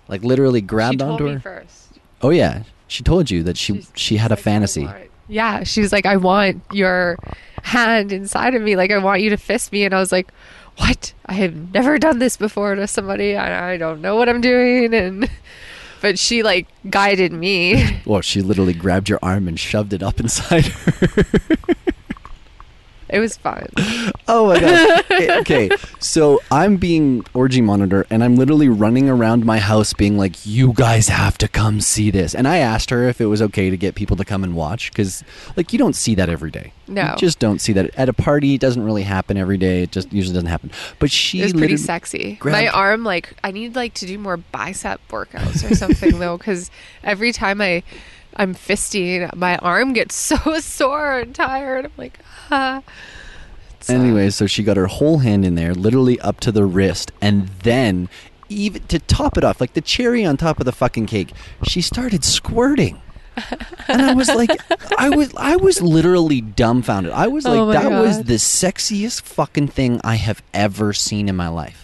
like 0.08 0.24
literally 0.24 0.62
grabbed 0.62 0.94
she 0.94 0.98
told 0.98 1.12
onto 1.14 1.26
me 1.26 1.34
her. 1.34 1.40
first. 1.40 2.00
Oh 2.22 2.30
yeah, 2.30 2.64
she 2.92 3.04
told 3.04 3.32
you 3.32 3.42
that 3.44 3.58
she 3.58 3.74
She's- 3.74 3.92
she 3.96 4.18
had 4.18 4.32
a 4.32 4.36
Like, 4.36 4.44
fantasy. 4.44 4.90
Yeah, 5.28 5.64
she 5.64 5.80
was 5.80 5.94
like, 5.94 6.06
I 6.06 6.18
want 6.18 6.62
your 6.74 7.18
hand 7.64 8.12
inside 8.12 8.54
of 8.54 8.62
me. 8.62 8.76
Like, 8.76 8.92
I 8.92 8.98
want 8.98 9.22
you 9.22 9.30
to 9.30 9.38
fist 9.38 9.72
me. 9.72 9.86
And 9.86 9.94
I 9.94 10.00
was 10.00 10.12
like, 10.12 10.28
what? 10.78 11.14
I 11.26 11.34
have 11.36 11.74
never 11.74 11.98
done 11.98 12.20
this 12.20 12.36
before 12.36 12.76
to 12.76 12.86
somebody. 12.88 13.38
I, 13.38 13.74
I 13.74 13.78
don't 13.78 14.02
know 14.02 14.18
what 14.18 14.28
I'm 14.28 14.42
doing. 14.42 14.94
And, 14.94 15.30
but 16.02 16.20
she 16.20 16.44
like 16.44 16.68
guided 16.90 17.32
me. 17.32 18.02
Well, 18.06 18.20
she 18.20 18.42
literally 18.42 18.74
grabbed 18.74 19.08
your 19.08 19.20
arm 19.24 19.48
and 19.48 19.58
shoved 19.58 19.94
it 19.94 20.04
up 20.04 20.20
inside 20.20 20.66
her. 20.66 21.24
It 23.12 23.20
was 23.20 23.38
fun. 23.38 23.68
oh 24.28 24.48
my 24.48 24.60
god. 24.60 25.06
Eh, 25.10 25.40
okay, 25.40 25.70
so 26.00 26.42
I'm 26.50 26.78
being 26.78 27.26
orgy 27.34 27.62
monitor, 27.62 28.08
and 28.10 28.24
I'm 28.24 28.36
literally 28.36 28.70
running 28.70 29.10
around 29.10 29.46
my 29.46 29.60
house, 29.60 29.94
being 29.94 30.18
like, 30.18 30.46
"You 30.46 30.74
guys 30.74 31.10
have 31.10 31.38
to 31.40 31.48
come 31.48 31.82
see 31.82 32.10
this." 32.10 32.34
And 32.34 32.48
I 32.48 32.58
asked 32.58 32.90
her 32.90 33.08
if 33.10 33.20
it 33.20 33.26
was 33.26 33.42
okay 33.42 33.70
to 33.70 33.78
get 33.78 33.96
people 33.96 34.16
to 34.18 34.26
come 34.26 34.44
and 34.44 34.56
watch, 34.56 34.92
because 34.92 35.24
like 35.58 35.74
you 35.74 35.80
don't 35.80 35.96
see 35.96 36.16
that 36.16 36.30
every 36.30 36.52
day. 36.52 36.72
No. 36.88 37.12
you 37.12 37.18
just 37.18 37.40
don't 37.40 37.60
see 37.60 37.74
that 37.74 37.94
at 37.96 38.10
a 38.10 38.14
party. 38.14 38.56
It 38.56 38.62
doesn't 38.62 38.84
really 38.84 39.04
happen 39.04 39.38
every 39.38 39.58
day. 39.58 39.84
It 39.84 39.92
just 39.92 40.12
usually 40.12 40.34
doesn't 40.34 40.50
happen. 40.50 40.72
But 41.00 41.12
she 41.12 41.40
It 41.40 41.44
was 41.44 41.54
pretty 41.54 41.78
sexy. 41.78 42.38
My 42.44 42.68
arm, 42.68 43.04
like, 43.04 43.34
I 43.44 43.52
need 43.52 43.76
like 43.76 43.94
to 43.96 44.06
do 44.06 44.18
more 44.18 44.38
bicep 44.38 45.00
workouts 45.10 45.70
or 45.70 45.76
something 45.76 46.20
though, 46.20 46.38
because 46.38 46.70
every 47.04 47.32
time 47.32 47.62
I, 47.62 47.84
I'm 48.36 48.56
fisting, 48.56 49.34
my 49.36 49.58
arm 49.58 49.94
gets 49.94 50.16
so 50.30 50.38
sore 50.60 51.20
and 51.20 51.34
tired. 51.36 51.86
I'm 51.86 51.92
like, 51.98 52.20
ah. 52.50 52.82
It's, 53.78 53.90
uh, 53.90 53.94
Anyway, 53.94 54.30
so 54.30 54.48
she 54.48 54.64
got 54.64 54.78
her 54.78 54.88
whole 54.88 55.20
hand 55.20 55.44
in 55.46 55.56
there, 55.56 55.74
literally 55.74 56.20
up 56.20 56.40
to 56.42 56.52
the 56.52 56.66
wrist, 56.66 57.12
and 57.22 57.48
then 57.64 58.10
even 58.50 58.84
to 58.88 59.00
top 59.00 59.38
it 59.38 59.44
off, 59.44 59.60
like 59.62 59.74
the 59.74 59.82
cherry 59.82 60.26
on 60.26 60.38
top 60.38 60.60
of 60.60 60.66
the 60.66 60.72
fucking 60.72 61.06
cake, 61.06 61.32
she 61.64 61.82
started 61.82 62.24
squirting. 62.24 63.02
and 63.88 64.02
I 64.02 64.14
was 64.14 64.28
like, 64.28 64.50
I 64.98 65.10
was, 65.10 65.34
I 65.38 65.56
was 65.56 65.82
literally 65.82 66.42
dumbfounded. 66.42 67.14
I 67.14 67.28
was 67.28 67.46
like, 67.46 67.60
Oh 67.60 67.72
that 67.72 67.90
was 67.90 68.24
the 68.24 68.34
sexiest 68.34 69.22
fucking 69.22 69.70
thing 69.70 70.02
I 70.04 70.16
have 70.16 70.44
ever 70.54 70.92
seen 70.92 71.30
in 71.30 71.36
my 71.38 71.48
life, 71.48 71.81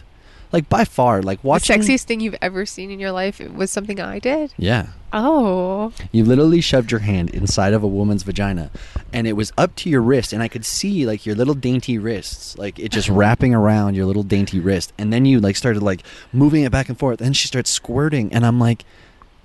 like 0.52 0.70
by 0.70 0.86
far. 0.86 1.22
Like 1.22 1.44
watching. 1.44 1.80
the 1.80 1.86
sexiest 1.86 2.04
thing 2.04 2.20
you've 2.20 2.36
ever 2.42 2.66
seen 2.66 2.90
in 2.92 3.00
your 3.00 3.12
life 3.12 3.40
it 3.42 3.54
was 3.54 3.72
something 3.72 4.00
I 4.00 4.20
did. 4.20 4.54
yeah. 4.58 4.88
Oh, 5.14 5.94
You 6.12 6.26
literally 6.26 6.60
shoved 6.60 6.92
your 6.92 7.00
hand 7.00 7.30
inside 7.30 7.72
of 7.74 7.82
a 7.82 7.88
woman's 7.88 8.24
vagina, 8.24 8.70
and 9.14 9.26
it 9.26 9.34
was 9.34 9.54
up 9.58 9.74
to 9.78 9.90
your 9.90 10.02
wrist, 10.02 10.34
and 10.34 10.44
I 10.44 10.50
could 10.50 10.66
see 10.66 11.06
like 11.06 11.26
your 11.26 11.34
little 11.34 11.54
dainty 11.54 11.98
wrists, 11.98 12.58
like 12.58 12.78
it 12.78 12.90
just 12.92 13.08
wrapping 13.22 13.56
around 13.56 13.96
your 13.96 14.06
little 14.06 14.24
dainty 14.24 14.60
wrist, 14.60 14.92
and 14.98 15.14
then 15.14 15.24
you 15.24 15.40
like 15.40 15.56
started 15.56 15.82
like 15.82 16.04
moving 16.34 16.64
it 16.64 16.74
back 16.74 16.90
and 16.90 17.00
forth, 17.00 17.22
and 17.22 17.38
she 17.38 17.48
starts 17.48 17.70
squirting, 17.70 18.34
and 18.34 18.46
I'm 18.46 18.60
like, 18.60 18.84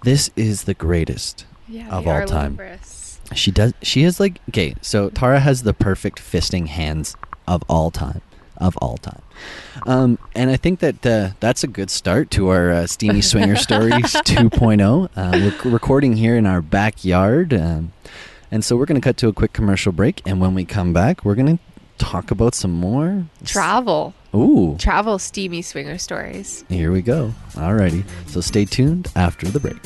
this 0.02 0.30
is 0.34 0.64
the 0.64 0.74
greatest. 0.74 1.46
yeah. 1.68 1.88
Of 1.96 2.08
all 2.08 2.26
time. 2.26 2.58
She 3.34 3.52
does. 3.52 3.72
She 3.82 4.02
is 4.02 4.18
like 4.18 4.40
okay. 4.50 4.74
So 4.82 5.10
Tara 5.10 5.38
has 5.38 5.62
the 5.62 5.72
perfect 5.72 6.18
fisting 6.20 6.66
hands 6.66 7.14
of 7.46 7.62
all 7.68 7.90
time, 7.92 8.20
of 8.62 8.76
all 8.78 8.96
time. 8.96 9.20
Um, 9.86 10.18
and 10.34 10.50
I 10.50 10.56
think 10.56 10.80
that 10.80 11.04
uh, 11.04 11.30
that's 11.40 11.64
a 11.64 11.66
good 11.66 11.90
start 11.90 12.30
to 12.32 12.48
our 12.48 12.70
uh, 12.70 12.86
Steamy 12.86 13.20
Swinger 13.30 13.56
Stories 13.56 13.92
2.0. 14.14 15.08
Uh, 15.16 15.50
we're 15.64 15.70
recording 15.70 16.16
here 16.16 16.36
in 16.36 16.46
our 16.46 16.62
backyard, 16.62 17.52
um, 17.52 17.92
and 18.50 18.64
so 18.64 18.76
we're 18.76 18.86
going 18.86 19.00
to 19.00 19.04
cut 19.04 19.16
to 19.18 19.28
a 19.28 19.32
quick 19.32 19.52
commercial 19.52 19.92
break. 19.92 20.22
And 20.26 20.40
when 20.40 20.54
we 20.54 20.64
come 20.64 20.92
back, 20.92 21.24
we're 21.24 21.34
going 21.34 21.58
to 21.58 21.62
talk 21.98 22.30
about 22.30 22.54
some 22.54 22.72
more 22.72 23.26
Travel, 23.44 24.14
Ooh, 24.34 24.76
travel, 24.78 25.18
steamy 25.18 25.62
swinger 25.62 25.98
stories. 25.98 26.64
here 26.68 26.90
we 26.92 27.02
go. 27.02 27.32
Alrighty. 27.52 28.04
So 28.28 28.40
stay 28.40 28.64
tuned 28.64 29.10
after 29.16 29.46
the 29.48 29.60
break. 29.60 29.82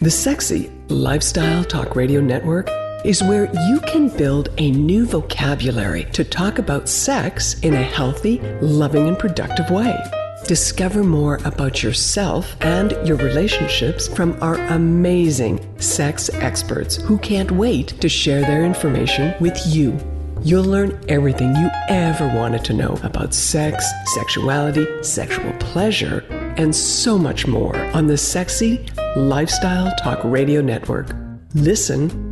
The 0.00 0.10
Sexy 0.10 0.68
Lifestyle 0.88 1.62
Talk 1.62 1.94
Radio 1.94 2.20
Network 2.20 2.68
is 3.04 3.22
where 3.22 3.50
you 3.68 3.80
can 3.80 4.08
build 4.08 4.50
a 4.58 4.70
new 4.70 5.06
vocabulary 5.06 6.04
to 6.12 6.24
talk 6.24 6.58
about 6.58 6.88
sex 6.88 7.58
in 7.60 7.74
a 7.74 7.82
healthy, 7.82 8.40
loving, 8.60 9.08
and 9.08 9.18
productive 9.18 9.70
way. 9.70 9.98
Discover 10.46 11.04
more 11.04 11.38
about 11.44 11.82
yourself 11.82 12.56
and 12.60 12.92
your 13.06 13.16
relationships 13.16 14.08
from 14.08 14.36
our 14.42 14.56
amazing 14.72 15.60
sex 15.80 16.30
experts 16.34 16.96
who 16.96 17.18
can't 17.18 17.50
wait 17.50 18.00
to 18.00 18.08
share 18.08 18.40
their 18.40 18.64
information 18.64 19.34
with 19.40 19.56
you. 19.66 19.96
You'll 20.42 20.64
learn 20.64 21.00
everything 21.08 21.54
you 21.54 21.70
ever 21.88 22.26
wanted 22.26 22.64
to 22.64 22.72
know 22.72 22.98
about 23.04 23.32
sex, 23.32 23.88
sexuality, 24.14 24.86
sexual 25.02 25.52
pleasure, 25.60 26.24
and 26.56 26.74
so 26.74 27.16
much 27.16 27.46
more 27.46 27.76
on 27.94 28.08
the 28.08 28.18
Sexy 28.18 28.84
Lifestyle 29.14 29.94
Talk 29.96 30.18
Radio 30.24 30.60
Network. 30.60 31.14
Listen, 31.54 32.31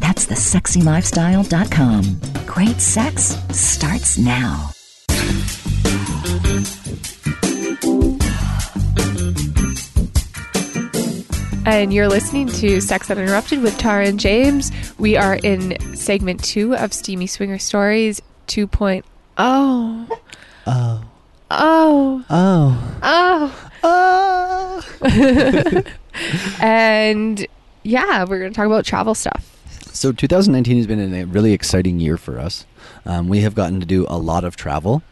That's 0.00 0.26
thesexylifestyle.com. 0.26 2.20
Great 2.46 2.80
sex 2.80 3.36
starts 3.50 4.18
now. 4.18 4.70
And 11.66 11.92
you're 11.92 12.08
listening 12.08 12.48
to 12.48 12.80
Sex 12.80 13.10
Uninterrupted 13.10 13.62
with 13.62 13.76
Tara 13.78 14.06
and 14.06 14.18
James. 14.18 14.72
We 14.98 15.16
are 15.16 15.36
in 15.36 15.94
segment 15.94 16.42
two 16.42 16.74
of 16.74 16.92
Steamy 16.92 17.26
Swinger 17.26 17.58
Stories 17.58 18.20
2.0. 18.48 19.04
Oh. 19.38 20.18
Oh. 20.66 21.04
Oh. 21.50 22.24
Oh. 22.30 23.70
Oh. 23.82 24.82
Oh. 25.02 25.82
And 26.60 27.46
yeah, 27.82 28.24
we're 28.24 28.38
going 28.40 28.52
to 28.52 28.56
talk 28.56 28.66
about 28.66 28.84
travel 28.84 29.14
stuff. 29.14 29.59
So 29.92 30.12
2019 30.12 30.76
has 30.76 30.86
been 30.86 31.14
a 31.14 31.24
really 31.24 31.52
exciting 31.52 32.00
year 32.00 32.16
for 32.16 32.38
us. 32.38 32.66
Um, 33.04 33.28
we 33.28 33.40
have 33.40 33.54
gotten 33.54 33.80
to 33.80 33.86
do 33.86 34.06
a 34.08 34.18
lot 34.18 34.44
of 34.44 34.56
travel, 34.56 35.02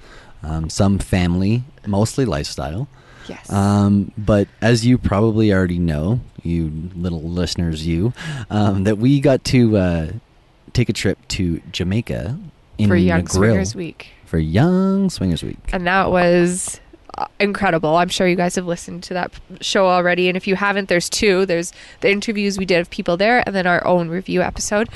um, 0.43 0.71
some 0.71 0.99
family, 0.99 1.65
mostly 1.87 2.25
lifestyle. 2.25 2.89
Yes. 3.29 3.53
Um, 3.53 4.13
but 4.17 4.49
as 4.63 4.87
you 4.87 4.97
probably 4.97 5.53
already 5.53 5.79
know, 5.79 6.21
you 6.43 6.73
little 6.95 7.23
listeners, 7.23 7.87
you, 7.87 8.13
um, 8.51 8.85
that 8.85 8.99
we 8.99 9.21
got 9.21 9.45
to 9.45 9.77
uh, 9.77 10.13
take 10.73 10.89
a 10.89 10.93
trip 10.93 11.19
to 11.29 11.61
Jamaica 11.71 12.39
in 12.79 12.89
for 12.89 12.97
Young 12.97 13.27
Swingers 13.27 13.75
Week. 13.75 14.09
for 14.25 14.39
Young 14.39 15.11
Swingers 15.11 15.43
Week. 15.43 15.59
and 15.73 15.87
that 15.87 16.11
was 16.11 16.81
incredible. 17.41 17.97
I'm 17.97 18.09
sure 18.09 18.27
you 18.27 18.37
guys 18.37 18.55
have 18.57 18.67
listened 18.67 19.03
to 19.05 19.15
that 19.15 19.33
show 19.61 19.87
already, 19.89 20.29
and 20.29 20.37
if 20.37 20.47
you 20.47 20.57
haven't, 20.57 20.89
there's 20.89 21.09
two. 21.09 21.47
There's 21.47 21.73
the 22.01 22.11
interviews 22.11 22.59
we 22.59 22.65
did 22.65 22.81
of 22.81 22.91
people 22.91 23.17
there, 23.17 23.43
and 23.47 23.55
then 23.55 23.67
our 23.67 23.85
own 23.87 24.09
review 24.09 24.43
episode. 24.43 24.89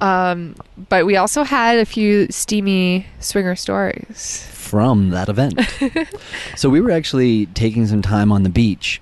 Um, 0.00 0.54
but 0.88 1.06
we 1.06 1.16
also 1.16 1.42
had 1.42 1.78
a 1.78 1.84
few 1.84 2.28
steamy 2.30 3.06
swinger 3.20 3.56
stories. 3.56 4.46
from 4.52 5.10
that 5.10 5.28
event. 5.28 5.60
so 6.56 6.68
we 6.68 6.80
were 6.80 6.90
actually 6.90 7.46
taking 7.46 7.86
some 7.86 8.02
time 8.02 8.30
on 8.30 8.42
the 8.42 8.50
beach 8.50 9.00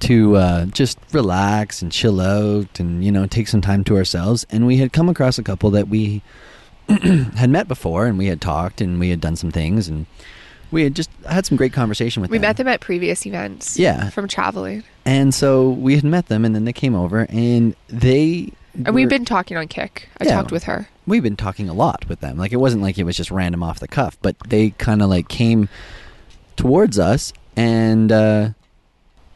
to 0.00 0.36
uh, 0.36 0.66
just 0.66 0.98
relax 1.12 1.82
and 1.82 1.90
chill 1.90 2.20
out 2.20 2.78
and 2.78 3.04
you 3.04 3.10
know 3.10 3.26
take 3.26 3.48
some 3.48 3.60
time 3.60 3.82
to 3.82 3.96
ourselves 3.96 4.46
and 4.48 4.64
we 4.64 4.76
had 4.76 4.92
come 4.92 5.08
across 5.08 5.38
a 5.38 5.42
couple 5.42 5.70
that 5.70 5.88
we 5.88 6.22
had 6.88 7.50
met 7.50 7.66
before 7.66 8.06
and 8.06 8.16
we 8.16 8.26
had 8.26 8.40
talked 8.40 8.80
and 8.80 9.00
we 9.00 9.10
had 9.10 9.20
done 9.20 9.34
some 9.34 9.50
things 9.50 9.88
and 9.88 10.06
we 10.70 10.82
had 10.84 10.94
just 10.94 11.10
had 11.28 11.46
some 11.46 11.56
great 11.56 11.72
conversation 11.72 12.20
with 12.20 12.28
them. 12.30 12.32
We 12.32 12.38
them. 12.38 12.42
met 12.48 12.56
them 12.58 12.68
at 12.68 12.80
previous 12.80 13.26
events. 13.26 13.78
Yeah. 13.78 14.10
from 14.10 14.28
traveling, 14.28 14.84
and 15.04 15.32
so 15.34 15.70
we 15.70 15.94
had 15.94 16.04
met 16.04 16.26
them 16.26 16.44
and 16.44 16.54
then 16.54 16.64
they 16.64 16.72
came 16.72 16.94
over 16.94 17.26
and 17.30 17.74
they 17.88 18.52
and 18.84 18.94
we've 18.94 19.08
been 19.08 19.24
talking 19.24 19.56
on 19.56 19.66
Kik. 19.68 20.08
I 20.20 20.24
Yeah. 20.24 20.34
talked 20.36 20.52
with 20.52 20.64
her. 20.64 20.88
we've 21.06 21.22
been 21.22 21.36
talking 21.36 21.68
a 21.68 21.74
lot 21.74 22.08
with 22.08 22.20
them. 22.20 22.36
Like 22.38 22.52
it 22.52 22.56
wasn't 22.58 22.82
like 22.82 22.98
it 22.98 23.04
was 23.04 23.16
just 23.16 23.30
random 23.30 23.62
off 23.62 23.80
the 23.80 23.88
cuff, 23.88 24.16
but 24.22 24.36
they 24.48 24.70
kind 24.70 25.02
of 25.02 25.08
like 25.08 25.28
came 25.28 25.68
towards 26.56 26.98
us 26.98 27.32
and 27.56 28.12
uh, 28.12 28.50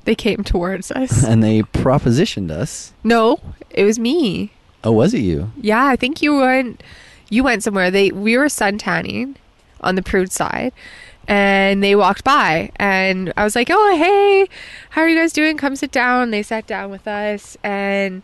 They 0.05 0.15
came 0.15 0.45
towards 0.45 0.91
us. 0.93 1.25
and 1.27 1.43
they 1.43 1.63
propositioned 1.63 2.51
us. 2.51 2.93
no, 3.05 3.41
it 3.71 3.85
was 3.85 3.99
me. 3.99 4.53
Oh, 4.85 4.93
was 4.93 5.15
it 5.15 5.21
you? 5.21 5.51
Yeah, 5.61 5.87
I 5.87 5.95
think 5.97 6.23
you 6.23 6.37
went. 6.37 6.83
You 7.31 7.45
went 7.45 7.63
somewhere. 7.63 7.91
They 7.91 8.11
we 8.11 8.37
were 8.37 8.49
sun 8.49 8.79
tanning 8.79 9.37
on 9.81 9.95
the 9.95 10.03
prude 10.03 10.31
side, 10.33 10.73
and 11.29 11.83
they 11.83 11.95
walked 11.95 12.25
by, 12.25 12.71
and 12.77 13.33
I 13.37 13.45
was 13.45 13.55
like, 13.55 13.69
"Oh, 13.71 13.97
hey, 13.97 14.49
how 14.91 15.03
are 15.03 15.09
you 15.09 15.17
guys 15.17 15.33
doing? 15.33 15.57
Come 15.57 15.77
sit 15.77 15.93
down." 15.93 16.31
They 16.31 16.43
sat 16.43 16.67
down 16.67 16.91
with 16.91 17.07
us, 17.07 17.57
and 17.63 18.23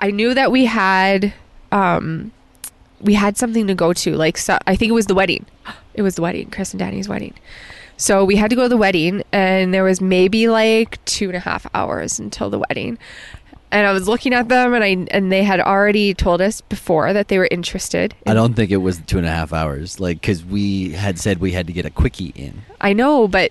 I 0.00 0.10
knew 0.10 0.34
that 0.34 0.50
we 0.50 0.66
had, 0.66 1.32
um, 1.72 2.32
we 3.00 3.14
had 3.14 3.36
something 3.36 3.66
to 3.66 3.74
go 3.74 3.92
to. 3.92 4.16
Like, 4.16 4.38
so, 4.38 4.58
I 4.66 4.76
think 4.76 4.90
it 4.90 4.94
was 4.94 5.06
the 5.06 5.14
wedding. 5.14 5.46
It 5.94 6.02
was 6.02 6.14
the 6.14 6.22
wedding, 6.22 6.50
Chris 6.50 6.72
and 6.72 6.78
Danny's 6.78 7.08
wedding. 7.08 7.34
So 8.00 8.24
we 8.24 8.36
had 8.36 8.48
to 8.50 8.56
go 8.56 8.62
to 8.62 8.68
the 8.68 8.76
wedding, 8.76 9.24
and 9.32 9.74
there 9.74 9.82
was 9.82 10.00
maybe 10.00 10.48
like 10.48 11.04
two 11.04 11.26
and 11.26 11.36
a 11.36 11.40
half 11.40 11.66
hours 11.74 12.20
until 12.20 12.48
the 12.48 12.60
wedding. 12.68 12.96
And 13.70 13.86
I 13.86 13.92
was 13.92 14.08
looking 14.08 14.32
at 14.32 14.48
them, 14.48 14.72
and 14.72 14.82
I 14.82 15.06
and 15.10 15.30
they 15.30 15.42
had 15.42 15.60
already 15.60 16.14
told 16.14 16.40
us 16.40 16.60
before 16.62 17.12
that 17.12 17.28
they 17.28 17.38
were 17.38 17.48
interested. 17.50 18.14
I 18.26 18.34
don't 18.34 18.54
think 18.54 18.70
it 18.70 18.78
was 18.78 18.98
two 19.00 19.18
and 19.18 19.26
a 19.26 19.30
half 19.30 19.52
hours. 19.52 20.00
Like, 20.00 20.20
because 20.20 20.44
we 20.44 20.90
had 20.90 21.18
said 21.18 21.38
we 21.38 21.52
had 21.52 21.66
to 21.66 21.72
get 21.72 21.84
a 21.84 21.90
quickie 21.90 22.32
in. 22.34 22.62
I 22.80 22.92
know, 22.92 23.28
but 23.28 23.50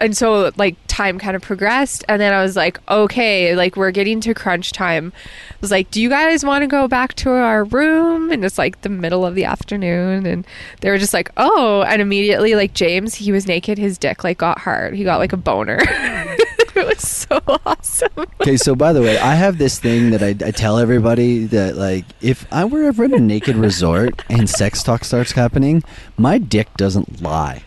and 0.00 0.16
so 0.16 0.52
like 0.56 0.76
time 0.88 1.18
kind 1.18 1.36
of 1.36 1.42
progressed, 1.42 2.04
and 2.08 2.20
then 2.20 2.32
I 2.32 2.42
was 2.42 2.56
like, 2.56 2.80
okay, 2.88 3.54
like 3.54 3.76
we're 3.76 3.90
getting 3.90 4.20
to 4.22 4.34
crunch 4.34 4.72
time. 4.72 5.12
I 5.50 5.56
was 5.60 5.70
like, 5.70 5.90
do 5.90 6.00
you 6.00 6.08
guys 6.08 6.44
want 6.44 6.62
to 6.62 6.66
go 6.66 6.88
back 6.88 7.14
to 7.14 7.30
our 7.30 7.64
room? 7.64 8.30
And 8.30 8.44
it's 8.44 8.58
like 8.58 8.80
the 8.80 8.88
middle 8.88 9.24
of 9.26 9.34
the 9.34 9.44
afternoon, 9.44 10.26
and 10.26 10.46
they 10.80 10.90
were 10.90 10.98
just 10.98 11.14
like, 11.14 11.30
oh, 11.36 11.82
and 11.82 12.00
immediately 12.00 12.54
like 12.54 12.74
James, 12.74 13.14
he 13.14 13.32
was 13.32 13.46
naked, 13.46 13.78
his 13.78 13.98
dick 13.98 14.24
like 14.24 14.38
got 14.38 14.58
hard, 14.58 14.94
he 14.94 15.04
got 15.04 15.18
like 15.18 15.32
a 15.32 15.36
boner. 15.36 15.78
it 16.80 16.86
was 16.86 17.08
so 17.08 17.40
awesome. 17.64 18.26
Okay, 18.40 18.56
so 18.58 18.74
by 18.74 18.92
the 18.92 19.00
way, 19.00 19.18
I 19.18 19.34
have 19.34 19.56
this 19.56 19.78
thing 19.78 20.10
that 20.10 20.22
I, 20.22 20.28
I 20.46 20.50
tell 20.50 20.78
everybody 20.78 21.46
that 21.46 21.76
like 21.76 22.04
if 22.20 22.46
I 22.52 22.66
were 22.66 22.82
ever 22.84 23.04
in 23.04 23.14
a 23.14 23.18
naked 23.18 23.56
resort 23.56 24.22
and 24.28 24.48
sex 24.48 24.82
talk 24.82 25.02
starts 25.04 25.32
happening, 25.32 25.82
my 26.18 26.36
dick 26.36 26.68
doesn't 26.76 27.22
lie. 27.22 27.64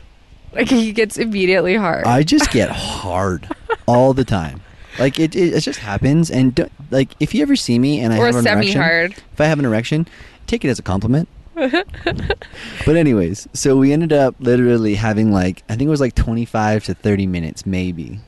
Like 0.54 0.70
he 0.70 0.92
gets 0.92 1.18
immediately 1.18 1.76
hard. 1.76 2.06
I 2.06 2.22
just 2.22 2.52
get 2.52 2.70
hard 2.70 3.48
all 3.88 4.14
the 4.14 4.26
time. 4.26 4.62
Like 5.00 5.20
it, 5.20 5.36
it, 5.36 5.54
it 5.54 5.62
just 5.62 5.80
happens. 5.80 6.30
And 6.30 6.54
don't, 6.54 6.72
like 6.92 7.16
if 7.20 7.34
you 7.34 7.42
ever 7.42 7.56
see 7.56 7.80
me 7.80 8.00
and 8.02 8.14
I 8.14 8.20
Or 8.20 8.28
have 8.28 8.36
an 8.36 8.46
erection, 8.46 9.12
if 9.34 9.42
I 9.42 9.46
have 9.46 9.58
an 9.58 9.66
erection, 9.66 10.08
take 10.46 10.64
it 10.64 10.70
as 10.70 10.78
a 10.78 10.84
compliment. 10.84 11.28
but 11.56 12.96
anyways, 12.96 13.48
so 13.54 13.76
we 13.76 13.92
ended 13.92 14.14
up 14.14 14.36
literally 14.40 14.96
having 14.96 15.32
like 15.32 15.64
I 15.68 15.76
think 15.76 15.88
it 15.88 15.92
was 15.92 16.00
like 16.00 16.16
twenty 16.16 16.46
five 16.46 16.84
to 16.86 16.94
thirty 16.94 17.26
minutes, 17.26 17.66
maybe. 17.66 18.20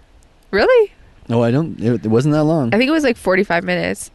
Really? 0.52 0.92
No, 1.28 1.44
I 1.44 1.52
don't. 1.52 1.80
It, 1.82 2.06
it 2.06 2.10
wasn't 2.10 2.34
that 2.34 2.44
long. 2.44 2.74
I 2.74 2.78
think 2.78 2.88
it 2.90 2.92
was 2.92 3.04
like 3.04 3.18
45 3.18 3.64
minutes. 3.64 4.12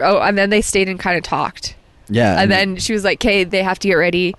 Oh, 0.00 0.18
and 0.20 0.38
then 0.38 0.50
they 0.50 0.60
stayed 0.62 0.88
and 0.88 0.98
kind 0.98 1.16
of 1.18 1.22
talked. 1.22 1.74
yeah, 2.08 2.40
And 2.40 2.50
then 2.50 2.76
she 2.76 2.92
was 2.92 3.04
like, 3.04 3.18
"Okay, 3.18 3.44
they 3.44 3.62
have 3.62 3.78
to 3.80 3.88
get 3.88 3.94
ready. 3.94 4.34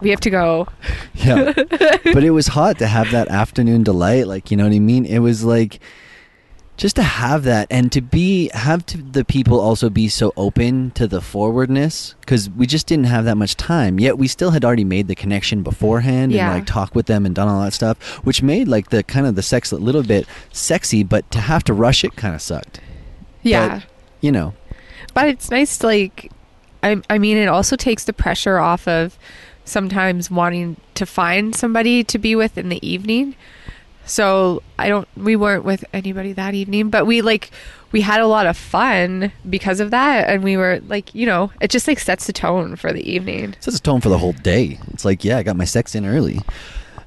We 0.00 0.10
have 0.10 0.20
to 0.20 0.30
go." 0.30 0.68
Yeah. 1.14 1.52
but 1.56 2.22
it 2.22 2.30
was 2.30 2.46
hot 2.48 2.78
to 2.78 2.86
have 2.86 3.10
that 3.10 3.28
afternoon 3.28 3.82
delight, 3.82 4.26
like 4.28 4.50
you 4.50 4.56
know 4.56 4.64
what 4.64 4.72
I 4.74 4.78
mean? 4.78 5.04
It 5.06 5.18
was 5.18 5.42
like 5.44 5.80
just 6.76 6.96
to 6.96 7.02
have 7.02 7.44
that 7.44 7.66
and 7.70 7.90
to 7.92 8.00
be 8.02 8.50
have 8.52 8.84
to 8.86 8.98
the 8.98 9.24
people 9.24 9.58
also 9.58 9.88
be 9.88 10.08
so 10.08 10.32
open 10.36 10.90
to 10.90 11.06
the 11.06 11.20
forwardness 11.22 12.14
cuz 12.26 12.50
we 12.50 12.66
just 12.66 12.86
didn't 12.86 13.06
have 13.06 13.24
that 13.24 13.36
much 13.36 13.56
time. 13.56 13.98
Yet 13.98 14.18
we 14.18 14.28
still 14.28 14.50
had 14.50 14.64
already 14.64 14.84
made 14.84 15.08
the 15.08 15.14
connection 15.14 15.62
beforehand 15.62 16.32
Yeah. 16.32 16.46
and 16.46 16.54
like 16.56 16.66
talk 16.66 16.94
with 16.94 17.06
them 17.06 17.24
and 17.24 17.34
done 17.34 17.48
all 17.48 17.62
that 17.62 17.72
stuff, 17.72 17.96
which 18.24 18.42
made 18.42 18.68
like 18.68 18.90
the 18.90 19.02
kind 19.02 19.26
of 19.26 19.34
the 19.36 19.42
sex 19.42 19.72
a 19.72 19.76
little 19.76 20.02
bit 20.02 20.26
sexy, 20.52 21.02
but 21.02 21.30
to 21.30 21.40
have 21.40 21.64
to 21.64 21.72
rush 21.72 22.04
it 22.04 22.14
kind 22.16 22.34
of 22.34 22.42
sucked. 22.42 22.80
Yeah. 23.42 23.68
But, 23.80 23.82
you 24.20 24.32
know. 24.32 24.52
But 25.14 25.28
it's 25.28 25.50
nice 25.50 25.78
to 25.78 25.86
like 25.86 26.30
I 26.82 27.00
I 27.08 27.18
mean 27.18 27.38
it 27.38 27.48
also 27.48 27.76
takes 27.76 28.04
the 28.04 28.12
pressure 28.12 28.58
off 28.58 28.86
of 28.86 29.18
sometimes 29.64 30.30
wanting 30.30 30.76
to 30.94 31.06
find 31.06 31.54
somebody 31.54 32.04
to 32.04 32.18
be 32.18 32.36
with 32.36 32.56
in 32.58 32.68
the 32.68 32.86
evening. 32.86 33.34
So 34.06 34.62
I 34.78 34.88
don't. 34.88 35.06
We 35.16 35.36
weren't 35.36 35.64
with 35.64 35.84
anybody 35.92 36.32
that 36.32 36.54
evening, 36.54 36.90
but 36.90 37.06
we 37.06 37.22
like 37.22 37.50
we 37.92 38.00
had 38.00 38.20
a 38.20 38.26
lot 38.26 38.46
of 38.46 38.56
fun 38.56 39.32
because 39.48 39.80
of 39.80 39.90
that, 39.90 40.28
and 40.28 40.42
we 40.44 40.56
were 40.56 40.80
like, 40.86 41.14
you 41.14 41.26
know, 41.26 41.50
it 41.60 41.70
just 41.70 41.86
like 41.88 41.98
sets 41.98 42.26
the 42.26 42.32
tone 42.32 42.76
for 42.76 42.92
the 42.92 43.08
evening. 43.10 43.54
sets 43.60 43.78
the 43.78 43.82
tone 43.82 44.00
for 44.00 44.08
the 44.08 44.18
whole 44.18 44.32
day. 44.32 44.78
It's 44.92 45.04
like, 45.04 45.24
yeah, 45.24 45.38
I 45.38 45.42
got 45.42 45.56
my 45.56 45.64
sex 45.64 45.94
in 45.94 46.06
early. 46.06 46.38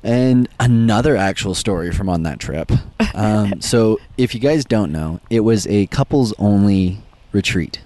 And 0.02 0.48
another 0.62 1.18
actual 1.18 1.54
story 1.56 1.92
from 1.92 2.08
on 2.10 2.24
that 2.24 2.40
trip. 2.40 2.72
Um, 3.16 3.60
so, 3.60 4.00
if 4.18 4.34
you 4.36 4.40
guys 4.40 4.64
don't 4.64 4.92
know, 4.94 5.20
it 5.30 5.40
was 5.42 5.66
a 5.68 5.88
couples 5.88 6.32
only 6.38 7.00
retreat. 7.34 7.82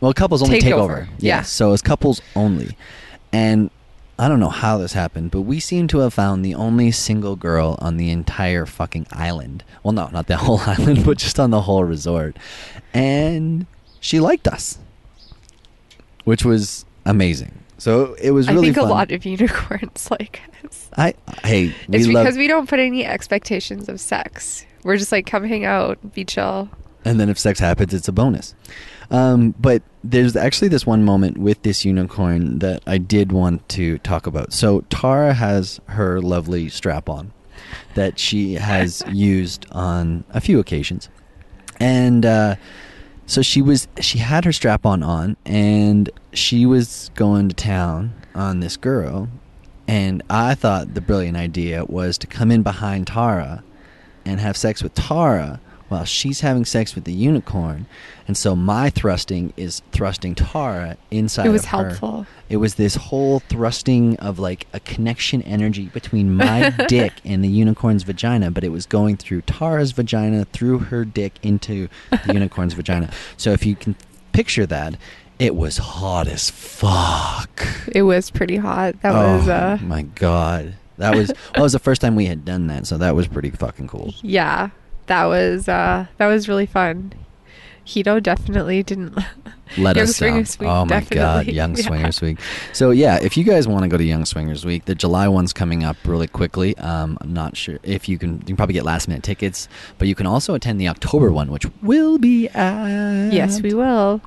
Well, 0.00 0.14
couples 0.14 0.42
only 0.42 0.60
Takeover, 0.60 1.02
takeover. 1.04 1.06
yeah. 1.18 1.36
Yes, 1.38 1.50
so 1.50 1.72
it's 1.72 1.82
couples 1.82 2.22
only. 2.36 2.76
And 3.32 3.70
I 4.18 4.28
don't 4.28 4.38
know 4.40 4.48
how 4.48 4.78
this 4.78 4.92
happened, 4.92 5.30
but 5.32 5.40
we 5.42 5.58
seem 5.58 5.88
to 5.88 5.98
have 5.98 6.14
found 6.14 6.44
the 6.44 6.54
only 6.54 6.90
single 6.92 7.34
girl 7.34 7.76
on 7.80 7.96
the 7.96 8.10
entire 8.10 8.64
fucking 8.64 9.06
island. 9.10 9.64
Well, 9.82 9.92
no, 9.92 10.08
not 10.08 10.28
the 10.28 10.36
whole 10.44 10.60
island, 10.60 11.04
but 11.04 11.18
just 11.18 11.40
on 11.40 11.50
the 11.50 11.62
whole 11.62 11.82
resort. 11.84 12.36
And 12.92 13.66
she 14.00 14.20
liked 14.20 14.46
us, 14.46 14.78
which 16.24 16.44
was 16.44 16.84
amazing. 17.04 17.58
So 17.78 18.14
it 18.22 18.30
was 18.30 18.48
I 18.48 18.52
really 18.52 18.66
think 18.68 18.76
fun. 18.76 18.86
a 18.86 18.90
lot 18.90 19.10
of 19.10 19.24
unicorns 19.24 20.10
like 20.10 20.40
us. 20.64 20.88
I 20.96 21.14
hey, 21.42 21.74
we 21.88 21.98
It's 21.98 22.06
love, 22.06 22.24
because 22.24 22.38
we 22.38 22.46
don't 22.46 22.68
put 22.68 22.78
any 22.78 23.04
expectations 23.04 23.88
of 23.88 24.00
sex. 24.00 24.64
We're 24.84 24.96
just 24.96 25.10
like 25.12 25.26
come 25.26 25.44
hang 25.44 25.64
out, 25.64 26.14
be 26.14 26.24
chill. 26.24 26.70
and 27.04 27.18
then 27.18 27.28
if 27.28 27.38
sex 27.38 27.58
happens, 27.58 27.92
it's 27.92 28.06
a 28.08 28.12
bonus. 28.12 28.54
Um, 29.10 29.54
but 29.58 29.82
there's 30.04 30.36
actually 30.36 30.68
this 30.68 30.86
one 30.86 31.02
moment 31.02 31.38
with 31.38 31.62
this 31.62 31.84
unicorn 31.84 32.58
that 32.58 32.82
I 32.86 32.98
did 32.98 33.32
want 33.32 33.66
to 33.70 33.98
talk 33.98 34.26
about. 34.26 34.52
So 34.52 34.82
Tara 34.90 35.32
has 35.32 35.80
her 35.86 36.20
lovely 36.20 36.68
strap 36.68 37.08
on 37.08 37.32
that 37.94 38.18
she 38.18 38.54
has 38.54 39.02
used 39.12 39.66
on 39.72 40.24
a 40.30 40.42
few 40.42 40.60
occasions, 40.60 41.08
and 41.80 42.26
uh, 42.26 42.56
so 43.26 43.40
she 43.40 43.62
was 43.62 43.88
she 43.98 44.18
had 44.18 44.44
her 44.44 44.52
strap 44.52 44.84
on 44.84 45.02
on, 45.02 45.38
and 45.46 46.10
she 46.34 46.66
was 46.66 47.10
going 47.14 47.48
to 47.48 47.54
town 47.54 48.12
on 48.34 48.60
this 48.60 48.76
girl, 48.76 49.30
and 49.88 50.22
I 50.28 50.54
thought 50.54 50.92
the 50.92 51.00
brilliant 51.00 51.38
idea 51.38 51.86
was 51.86 52.18
to 52.18 52.26
come 52.26 52.50
in 52.50 52.62
behind 52.62 53.06
Tara 53.06 53.64
and 54.26 54.38
have 54.38 54.56
sex 54.56 54.82
with 54.82 54.92
Tara 54.94 55.60
while 55.88 56.04
she's 56.04 56.40
having 56.40 56.64
sex 56.64 56.94
with 56.94 57.04
the 57.04 57.12
unicorn. 57.12 57.86
And 58.26 58.36
so 58.36 58.56
my 58.56 58.88
thrusting 58.90 59.52
is 59.56 59.82
thrusting 59.92 60.34
Tara 60.34 60.96
inside 61.10 61.46
It 61.46 61.50
was 61.50 61.64
of 61.64 61.68
her. 61.68 61.88
helpful. 61.88 62.26
It 62.48 62.56
was 62.56 62.76
this 62.76 62.94
whole 62.94 63.40
thrusting 63.40 64.16
of 64.18 64.38
like 64.38 64.66
a 64.72 64.80
connection 64.80 65.42
energy 65.42 65.86
between 65.86 66.34
my 66.34 66.70
dick 66.88 67.12
and 67.24 67.44
the 67.44 67.48
unicorn's 67.48 68.02
vagina, 68.02 68.50
but 68.50 68.64
it 68.64 68.70
was 68.70 68.86
going 68.86 69.16
through 69.18 69.42
Tara's 69.42 69.92
vagina, 69.92 70.46
through 70.46 70.78
her 70.80 71.04
dick 71.04 71.34
into 71.42 71.88
the 72.10 72.32
unicorn's 72.32 72.72
vagina. 72.74 73.10
So 73.36 73.50
if 73.52 73.66
you 73.66 73.76
can 73.76 73.94
picture 74.32 74.66
that, 74.66 74.96
it 75.38 75.54
was 75.54 75.76
hot 75.78 76.28
as 76.28 76.48
fuck. 76.50 77.66
It 77.92 78.02
was 78.02 78.30
pretty 78.30 78.56
hot. 78.56 79.00
That 79.02 79.14
oh 79.14 79.36
was 79.38 79.48
uh 79.48 79.78
my 79.82 80.02
god. 80.02 80.74
That 80.98 81.14
was 81.16 81.28
that 81.54 81.60
was 81.60 81.72
the 81.72 81.78
first 81.78 82.00
time 82.00 82.14
we 82.14 82.26
had 82.26 82.44
done 82.44 82.68
that, 82.68 82.86
so 82.86 82.96
that 82.98 83.14
was 83.16 83.26
pretty 83.26 83.50
fucking 83.50 83.88
cool. 83.88 84.14
yeah. 84.22 84.70
That 85.06 85.26
was 85.26 85.68
uh 85.68 86.06
that 86.18 86.26
was 86.26 86.48
really 86.48 86.66
fun. 86.66 87.12
Hedo 87.86 88.22
definitely 88.22 88.82
didn't 88.82 89.14
let 89.76 89.96
Young 89.96 90.04
us 90.04 90.18
down. 90.18 90.38
Week, 90.38 90.62
oh 90.62 90.84
my 90.86 91.00
god. 91.02 91.46
Young 91.46 91.74
Yeah. 91.76 91.82
Swingers 91.82 92.20
Week. 92.22 92.38
So 92.72 92.90
yeah, 92.90 93.18
if 93.20 93.36
you 93.36 93.44
guys 93.44 93.68
want 93.68 93.82
to 93.82 93.88
go 93.88 93.98
to 93.98 94.04
Young 94.04 94.24
Swingers 94.24 94.64
Week, 94.64 94.86
the 94.86 94.94
July 94.94 95.28
one's 95.28 95.52
coming 95.52 95.84
up 95.84 95.98
really 96.06 96.26
quickly. 96.26 96.76
Um, 96.78 97.18
I'm 97.20 97.34
not 97.34 97.56
sure 97.58 97.78
if 97.82 98.08
you 98.08 98.16
can. 98.16 98.38
You 98.38 98.44
can 98.46 98.56
probably 98.56 98.72
get 98.72 98.84
last 98.84 99.06
minute 99.06 99.22
tickets, 99.22 99.68
but 99.98 100.08
you 100.08 100.14
can 100.14 100.26
also 100.26 100.54
attend 100.54 100.80
the 100.80 100.88
October 100.88 101.30
one, 101.30 101.50
which 101.50 101.66
will 101.82 102.16
be 102.18 102.48
at. 102.48 103.32
Yes, 103.32 103.60
we 103.60 103.74
will. 103.74 104.22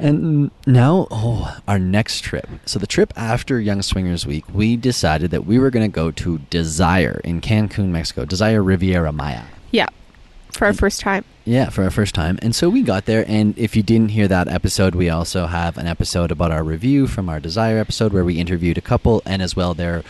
And 0.00 0.52
now, 0.64 1.08
oh, 1.10 1.58
our 1.66 1.78
next 1.78 2.20
trip. 2.22 2.48
So 2.66 2.78
the 2.78 2.86
trip 2.86 3.12
after 3.16 3.60
Young 3.60 3.82
Swingers 3.82 4.24
Week, 4.24 4.44
we 4.54 4.76
decided 4.76 5.32
that 5.32 5.44
we 5.44 5.58
were 5.58 5.70
going 5.70 5.90
to 5.90 5.92
go 5.94 6.12
to 6.12 6.38
Desire 6.50 7.20
in 7.24 7.40
Cancun, 7.40 7.88
Mexico. 7.88 8.24
Desire 8.24 8.62
Riviera 8.62 9.10
Maya. 9.12 9.42
Yeah. 9.70 9.88
For 10.52 10.66
our 10.66 10.72
first 10.72 11.00
time. 11.00 11.24
Yeah, 11.44 11.68
for 11.70 11.84
our 11.84 11.90
first 11.90 12.14
time. 12.14 12.38
And 12.42 12.54
so 12.54 12.68
we 12.68 12.82
got 12.82 13.04
there, 13.06 13.24
and 13.28 13.56
if 13.58 13.76
you 13.76 13.82
didn't 13.82 14.10
hear 14.10 14.28
that 14.28 14.48
episode, 14.48 14.94
we 14.94 15.08
also 15.08 15.46
have 15.46 15.78
an 15.78 15.86
episode 15.86 16.30
about 16.30 16.50
our 16.50 16.64
review 16.64 17.06
from 17.06 17.28
our 17.28 17.40
Desire 17.40 17.78
episode 17.78 18.12
where 18.12 18.24
we 18.24 18.38
interviewed 18.38 18.76
a 18.76 18.82
couple, 18.82 19.22
and 19.24 19.40
as 19.40 19.54
well 19.54 19.74
their, 19.74 20.02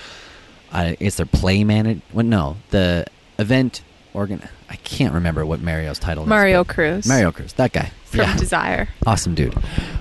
uh, 0.73 0.95
it's 0.99 1.17
their 1.17 1.27
play 1.27 1.65
manager. 1.65 2.01
Well, 2.13 2.25
no, 2.25 2.57
the 2.71 3.07
event 3.39 3.83
organ. 4.15 4.43
I 4.71 4.77
can't 4.77 5.15
remember 5.15 5.45
what 5.47 5.61
Mario's 5.61 5.99
title 5.99 6.25
is. 6.25 6.29
Mario 6.29 6.65
Cruz. 6.65 7.07
Mario 7.07 7.31
Cruz, 7.31 7.53
that 7.55 7.73
guy. 7.73 7.93
From 8.05 8.21
yeah. 8.21 8.37
Desire. 8.37 8.89
Awesome 9.07 9.35
dude. 9.35 9.55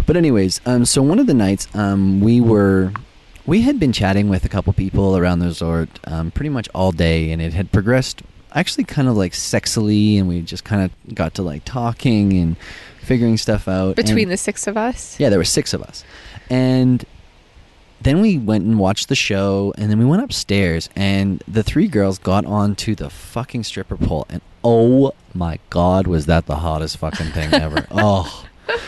But 0.05 0.17
anyways, 0.17 0.61
um, 0.65 0.85
so 0.85 1.01
one 1.01 1.19
of 1.19 1.27
the 1.27 1.33
nights, 1.33 1.67
um, 1.75 2.21
we 2.21 2.39
were, 2.39 2.93
we 3.45 3.61
had 3.61 3.79
been 3.79 3.91
chatting 3.91 4.29
with 4.29 4.45
a 4.45 4.49
couple 4.49 4.71
people 4.73 5.17
around 5.17 5.39
the 5.39 5.47
resort, 5.47 5.89
um, 6.05 6.31
pretty 6.31 6.49
much 6.49 6.69
all 6.73 6.91
day, 6.91 7.31
and 7.31 7.41
it 7.41 7.53
had 7.53 7.71
progressed 7.71 8.21
actually 8.53 8.83
kind 8.85 9.07
of 9.07 9.15
like 9.17 9.33
sexily, 9.33 10.17
and 10.19 10.27
we 10.27 10.41
just 10.41 10.63
kind 10.63 10.81
of 10.83 11.15
got 11.15 11.33
to 11.35 11.41
like 11.41 11.63
talking 11.65 12.33
and 12.33 12.55
figuring 13.01 13.37
stuff 13.37 13.67
out 13.67 13.95
Between 13.95 14.23
and- 14.23 14.31
the 14.31 14.37
six 14.37 14.67
of 14.67 14.77
us. 14.77 15.19
yeah, 15.19 15.29
there 15.29 15.39
were 15.39 15.43
six 15.45 15.73
of 15.73 15.81
us, 15.81 16.03
and 16.49 17.03
then 18.01 18.21
we 18.21 18.37
went 18.37 18.63
and 18.65 18.77
watched 18.77 19.09
the 19.09 19.15
show, 19.15 19.73
and 19.77 19.89
then 19.89 19.97
we 19.97 20.05
went 20.05 20.21
upstairs, 20.23 20.89
and 20.95 21.41
the 21.47 21.63
three 21.63 21.87
girls 21.87 22.19
got 22.19 22.45
onto 22.45 22.93
the 22.95 23.09
fucking 23.09 23.63
stripper 23.63 23.97
pole, 23.97 24.25
and 24.29 24.41
oh 24.63 25.13
my 25.33 25.59
god, 25.69 26.05
was 26.07 26.25
that 26.27 26.45
the 26.45 26.57
hottest 26.57 26.97
fucking 26.97 27.31
thing 27.31 27.53
ever? 27.53 27.87
oh, 27.91 28.45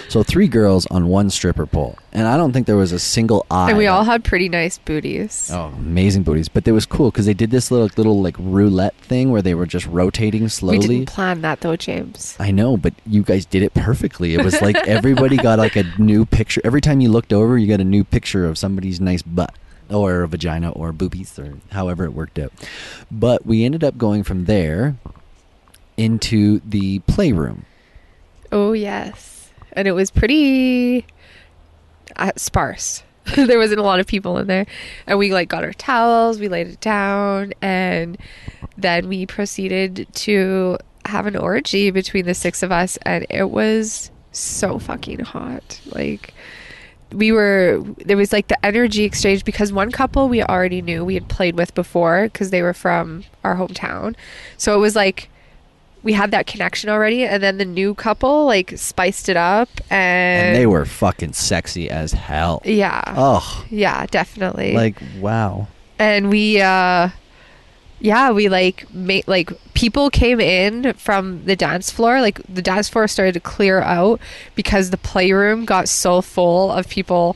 so 0.10 0.24
three 0.24 0.48
girls 0.48 0.86
on 0.88 1.08
one 1.08 1.30
stripper 1.30 1.66
pole, 1.66 1.98
and 2.12 2.28
I 2.28 2.38
don't 2.38 2.52
think 2.52 2.68
there 2.68 2.76
was 2.78 2.92
a 2.92 3.00
single 3.00 3.46
eye. 3.50 3.70
And 3.70 3.78
we 3.78 3.88
all 3.88 4.04
had 4.04 4.24
pretty 4.24 4.50
nice 4.50 4.78
booties. 4.78 5.50
Oh, 5.54 5.74
amazing 5.78 6.24
booties! 6.24 6.50
But 6.50 6.68
it 6.68 6.72
was 6.72 6.86
cool 6.86 7.12
because 7.12 7.26
they 7.26 7.34
did 7.34 7.52
this 7.52 7.72
little 7.72 7.90
little 7.98 8.22
like 8.22 8.36
roulette 8.40 8.96
thing 8.96 9.32
where 9.32 9.42
they 9.42 9.56
were 9.56 9.66
just 9.66 9.86
rotating 9.88 10.50
slowly. 10.50 10.80
we 10.80 10.88
didn't 10.88 11.10
plan 11.10 11.42
that 11.42 11.62
though, 11.62 11.76
James. 11.76 12.36
I 12.40 12.52
know, 12.52 12.78
but 12.78 12.94
you 13.06 13.24
guys 13.24 13.46
did 13.46 13.64
it 13.64 13.74
perfectly. 13.74 14.34
It 14.36 14.44
was 14.44 14.62
like 14.62 14.76
everybody 14.88 15.38
got 15.38 15.60
like 15.60 15.76
a 15.76 15.84
new 15.98 16.26
picture. 16.26 16.62
Every 16.64 16.82
time 16.82 17.00
you 17.02 17.10
looked 17.10 17.34
over, 17.34 17.58
you 17.58 17.68
got 17.68 17.82
a 17.82 17.86
new 17.86 18.04
picture 18.04 18.46
of 18.46 18.58
somebody's 18.58 19.00
nice 19.00 19.22
butt 19.22 19.54
or 19.90 20.22
a 20.22 20.28
vagina 20.28 20.72
or 20.72 20.92
boobies 20.92 21.38
or 21.40 21.56
however 21.72 22.04
it 22.06 22.14
worked 22.14 22.38
out. 22.38 22.54
But 23.10 23.46
we 23.46 23.64
ended 23.66 23.84
up 23.84 23.98
going 23.98 24.24
from 24.24 24.46
there 24.46 24.98
into 25.98 26.62
the 26.66 27.00
playroom. 27.00 27.66
Oh 28.52 28.74
yes, 28.74 29.39
and 29.74 29.88
it 29.88 29.92
was 29.94 30.12
pretty 30.12 31.06
uh, 32.16 32.32
sparse. 32.36 33.04
there 33.36 33.60
wasn't 33.60 33.80
a 33.80 33.84
lot 33.84 34.00
of 34.00 34.08
people 34.08 34.38
in 34.38 34.48
there, 34.48 34.66
and 35.06 35.20
we 35.20 35.32
like 35.34 35.50
got 35.50 35.64
our 35.64 35.74
towels, 35.74 36.40
we 36.40 36.48
laid 36.48 36.68
it 36.68 36.80
down, 36.80 37.54
and 37.62 38.18
then 38.78 39.08
we 39.08 39.26
proceeded 39.26 40.08
to 40.14 40.78
have 41.06 41.26
an 41.26 41.36
orgy 41.36 41.92
between 41.92 42.26
the 42.26 42.34
six 42.34 42.64
of 42.64 42.72
us, 42.72 42.98
and 43.04 43.26
it 43.30 43.50
was 43.50 44.12
so 44.32 44.80
fucking 44.80 45.20
hot. 45.20 45.82
Like 45.88 46.34
we 47.12 47.32
were 47.32 47.84
there 48.06 48.18
was 48.18 48.32
like 48.32 48.48
the 48.48 48.66
energy 48.66 49.04
exchange 49.04 49.44
because 49.44 49.74
one 49.74 49.92
couple 49.92 50.30
we 50.30 50.44
already 50.44 50.82
knew 50.82 51.04
we 51.04 51.16
had 51.16 51.28
played 51.28 51.58
with 51.58 51.74
before 51.74 52.26
because 52.26 52.52
they 52.52 52.62
were 52.62 52.74
from 52.74 53.24
our 53.44 53.56
hometown 53.56 54.16
so 54.58 54.76
it 54.76 54.80
was 54.80 54.96
like 54.96 55.30
we 56.04 56.14
had 56.14 56.32
that 56.32 56.48
connection 56.48 56.90
already 56.90 57.26
and 57.26 57.44
then 57.44 57.58
the 57.58 57.66
new 57.66 57.94
couple 57.94 58.46
like 58.46 58.78
spiced 58.78 59.28
it 59.30 59.36
up 59.38 59.70
and, 59.90 60.48
And 60.48 60.56
they 60.56 60.66
were 60.68 60.86
fucking 60.86 61.34
sexy 61.34 61.90
as 61.90 62.14
hell. 62.14 62.62
yeah 62.66 63.02
Oh, 63.18 63.66
yeah 63.70 64.06
definitely 64.06 64.74
like 64.74 64.96
wow. 65.20 65.68
and 65.98 66.30
we 66.30 66.62
uh 66.62 67.10
yeah 68.00 68.32
we 68.32 68.48
like 68.48 68.90
made 68.94 69.28
like 69.28 69.52
people 69.74 70.10
came 70.10 70.40
in 70.40 70.94
from 70.94 71.44
the 71.44 71.56
dance 71.58 71.92
floor 71.92 72.22
like 72.22 72.40
the 72.48 72.62
dance 72.62 72.88
floor 72.88 73.08
started 73.10 73.34
to 73.34 73.42
clear 73.42 73.82
out 73.82 74.22
because 74.56 74.90
the 74.92 74.98
playroom 74.98 75.66
got 75.66 75.90
so 75.90 76.22
full 76.22 76.72
of 76.72 76.88
people 76.88 77.36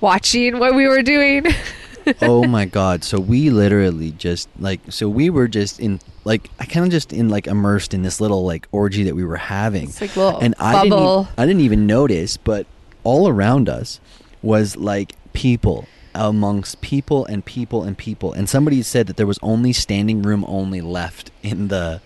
watching 0.00 0.58
what 0.60 0.74
we 0.76 0.86
were 0.86 1.02
doing 1.02 1.44
oh 2.22 2.44
my 2.44 2.64
god. 2.64 3.04
So 3.04 3.18
we 3.20 3.50
literally 3.50 4.12
just 4.12 4.48
like 4.58 4.80
so 4.90 5.08
we 5.08 5.30
were 5.30 5.48
just 5.48 5.80
in 5.80 6.00
like 6.24 6.50
i 6.58 6.64
kind 6.64 6.84
of 6.86 6.90
just 6.92 7.12
in 7.12 7.28
like 7.28 7.46
immersed 7.46 7.94
in 7.94 8.02
this 8.02 8.20
little 8.20 8.44
like 8.44 8.66
orgy 8.72 9.04
that 9.04 9.14
we 9.14 9.24
were 9.24 9.36
having. 9.36 9.84
It's 9.84 10.00
like 10.00 10.16
little 10.16 10.38
and 10.40 10.54
i 10.58 10.82
didn't 10.82 10.90
bubble. 10.98 11.28
e- 11.30 11.34
i 11.38 11.46
didn't 11.46 11.62
even 11.62 11.86
notice 11.86 12.36
but 12.36 12.66
all 13.02 13.28
around 13.28 13.68
us 13.68 14.00
was 14.42 14.76
like 14.76 15.14
people 15.32 15.86
amongst 16.14 16.80
people 16.80 17.24
and 17.26 17.44
people 17.44 17.82
and 17.82 17.98
people. 17.98 18.32
And 18.32 18.48
somebody 18.48 18.82
said 18.82 19.06
that 19.08 19.16
there 19.16 19.26
was 19.26 19.38
only 19.42 19.72
standing 19.72 20.22
room 20.22 20.44
only 20.46 20.80
left 20.80 21.30
in 21.42 21.68
the 21.68 22.00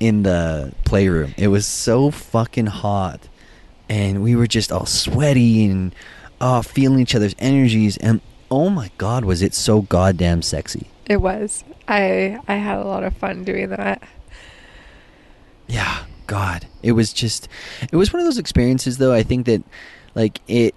in 0.00 0.22
the 0.22 0.72
playroom. 0.84 1.34
It 1.36 1.48
was 1.48 1.66
so 1.66 2.10
fucking 2.10 2.66
hot. 2.66 3.28
And 3.88 4.22
we 4.22 4.34
were 4.34 4.46
just 4.46 4.72
all 4.72 4.86
sweaty 4.86 5.64
and 5.66 5.94
uh, 6.40 6.62
feeling 6.62 6.98
each 7.00 7.14
other's 7.14 7.34
energies. 7.38 7.96
And 7.98 8.20
oh 8.50 8.68
my 8.70 8.90
god 8.98 9.24
was 9.24 9.42
it 9.42 9.54
so 9.54 9.82
goddamn 9.82 10.42
sexy 10.42 10.88
it 11.06 11.20
was 11.20 11.64
I 11.88 12.40
I 12.48 12.54
had 12.54 12.78
a 12.78 12.84
lot 12.84 13.04
of 13.04 13.16
fun 13.16 13.44
doing 13.44 13.70
that. 13.70 14.02
Yeah, 15.68 16.04
God, 16.26 16.66
it 16.82 16.92
was 16.92 17.12
just, 17.12 17.48
it 17.90 17.96
was 17.96 18.12
one 18.12 18.20
of 18.20 18.26
those 18.26 18.38
experiences 18.38 18.98
though. 18.98 19.12
I 19.12 19.22
think 19.22 19.46
that, 19.46 19.62
like 20.14 20.40
it, 20.46 20.74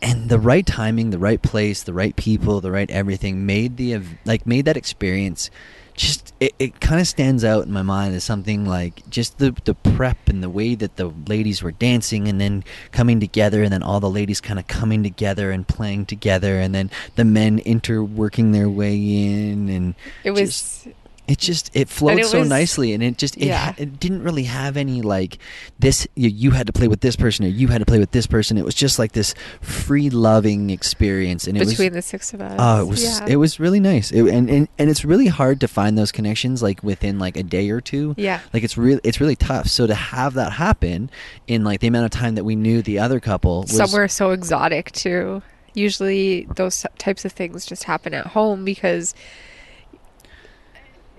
and 0.00 0.28
the 0.28 0.38
right 0.38 0.66
timing, 0.66 1.10
the 1.10 1.18
right 1.18 1.40
place, 1.40 1.82
the 1.82 1.92
right 1.92 2.14
people, 2.16 2.60
the 2.60 2.70
right 2.70 2.90
everything 2.90 3.46
made 3.46 3.76
the 3.76 4.00
like 4.24 4.46
made 4.46 4.64
that 4.64 4.76
experience. 4.76 5.50
Just 5.94 6.32
it, 6.40 6.54
it 6.58 6.80
kind 6.80 7.00
of 7.00 7.06
stands 7.06 7.44
out 7.44 7.64
in 7.66 7.72
my 7.72 7.82
mind 7.82 8.14
as 8.14 8.24
something 8.24 8.64
like 8.64 9.08
just 9.10 9.38
the 9.38 9.54
the 9.64 9.74
prep 9.74 10.28
and 10.28 10.42
the 10.42 10.48
way 10.50 10.74
that 10.74 10.96
the 10.96 11.12
ladies 11.28 11.62
were 11.62 11.70
dancing 11.72 12.28
and 12.28 12.40
then 12.40 12.64
coming 12.90 13.20
together 13.20 13.62
and 13.62 13.72
then 13.72 13.82
all 13.82 14.00
the 14.00 14.10
ladies 14.10 14.40
kind 14.40 14.58
of 14.58 14.66
coming 14.66 15.02
together 15.02 15.50
and 15.50 15.68
playing 15.68 16.06
together 16.06 16.58
and 16.58 16.74
then 16.74 16.90
the 17.16 17.24
men 17.24 17.60
interworking 17.60 18.52
their 18.52 18.68
way 18.68 18.96
in 18.96 19.68
and 19.68 19.94
It 20.24 20.30
was 20.32 20.40
just- 20.84 20.88
it 21.28 21.38
just 21.38 21.70
it 21.74 21.88
flowed 21.88 22.18
it 22.18 22.26
so 22.26 22.40
was- 22.40 22.48
nicely 22.48 22.92
and 22.92 23.02
it 23.02 23.16
just 23.16 23.36
it, 23.36 23.44
Yeah. 23.46 23.74
it 23.78 24.00
didn't 24.00 24.22
really 24.24 24.42
have 24.42 24.76
any 24.76 25.02
like 25.02 25.38
this 25.78 26.06
you, 26.16 26.28
you 26.28 26.50
had 26.50 26.66
to 26.66 26.72
play 26.72 26.88
with 26.88 27.00
this 27.00 27.14
person 27.14 27.44
or 27.44 27.48
you 27.48 27.68
had 27.68 27.78
to 27.78 27.84
play 27.86 28.00
with 28.00 28.10
this 28.10 28.26
person 28.26 28.58
it 28.58 28.64
was 28.64 28.74
just 28.74 28.98
like 28.98 29.12
this 29.12 29.32
free 29.60 30.10
loving 30.10 30.70
experience 30.70 31.46
and 31.46 31.56
it 31.56 31.66
between 31.66 31.94
was 31.94 31.94
the 31.94 32.02
six 32.02 32.34
of 32.34 32.40
us. 32.40 32.56
oh 32.58 32.82
it 32.82 32.88
was 32.88 33.04
yeah. 33.04 33.26
it 33.28 33.36
was 33.36 33.60
really 33.60 33.78
nice 33.80 34.10
it, 34.10 34.22
and, 34.26 34.50
and 34.50 34.68
and 34.78 34.90
it's 34.90 35.04
really 35.04 35.28
hard 35.28 35.60
to 35.60 35.68
find 35.68 35.96
those 35.96 36.10
connections 36.10 36.60
like 36.62 36.82
within 36.82 37.18
like 37.20 37.36
a 37.36 37.42
day 37.44 37.70
or 37.70 37.80
two 37.80 38.14
Yeah. 38.18 38.40
like 38.52 38.64
it's 38.64 38.76
really 38.76 39.00
it's 39.04 39.20
really 39.20 39.36
tough 39.36 39.68
so 39.68 39.86
to 39.86 39.94
have 39.94 40.34
that 40.34 40.52
happen 40.52 41.08
in 41.46 41.62
like 41.62 41.78
the 41.80 41.86
amount 41.86 42.06
of 42.06 42.10
time 42.10 42.34
that 42.34 42.44
we 42.44 42.56
knew 42.56 42.82
the 42.82 42.98
other 42.98 43.20
couple 43.20 43.62
was 43.62 43.76
somewhere 43.76 44.08
so 44.08 44.32
exotic 44.32 44.90
too. 44.92 45.40
Usually 45.74 46.44
those 46.56 46.84
types 46.98 47.24
of 47.24 47.32
things 47.32 47.64
just 47.64 47.84
happen 47.84 48.12
at 48.12 48.26
home 48.26 48.64
because 48.64 49.14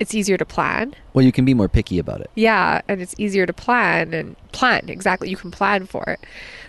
it's 0.04 0.14
easier 0.14 0.38
to 0.38 0.46
plan. 0.46 0.94
well 1.14 1.26
you 1.26 1.32
can 1.32 1.46
be 1.46 1.54
more 1.62 1.68
picky 1.78 1.98
about 1.98 2.20
it 2.22 2.30
Yeah, 2.36 2.82
and 2.88 3.02
it's 3.02 3.16
easier 3.18 3.46
to 3.48 3.54
plan 3.54 4.14
and 4.14 4.36
plan 4.52 4.84
exactly. 4.90 5.30
You 5.34 5.38
can 5.38 5.50
plan 5.52 5.86
for 5.88 6.04
it. 6.14 6.20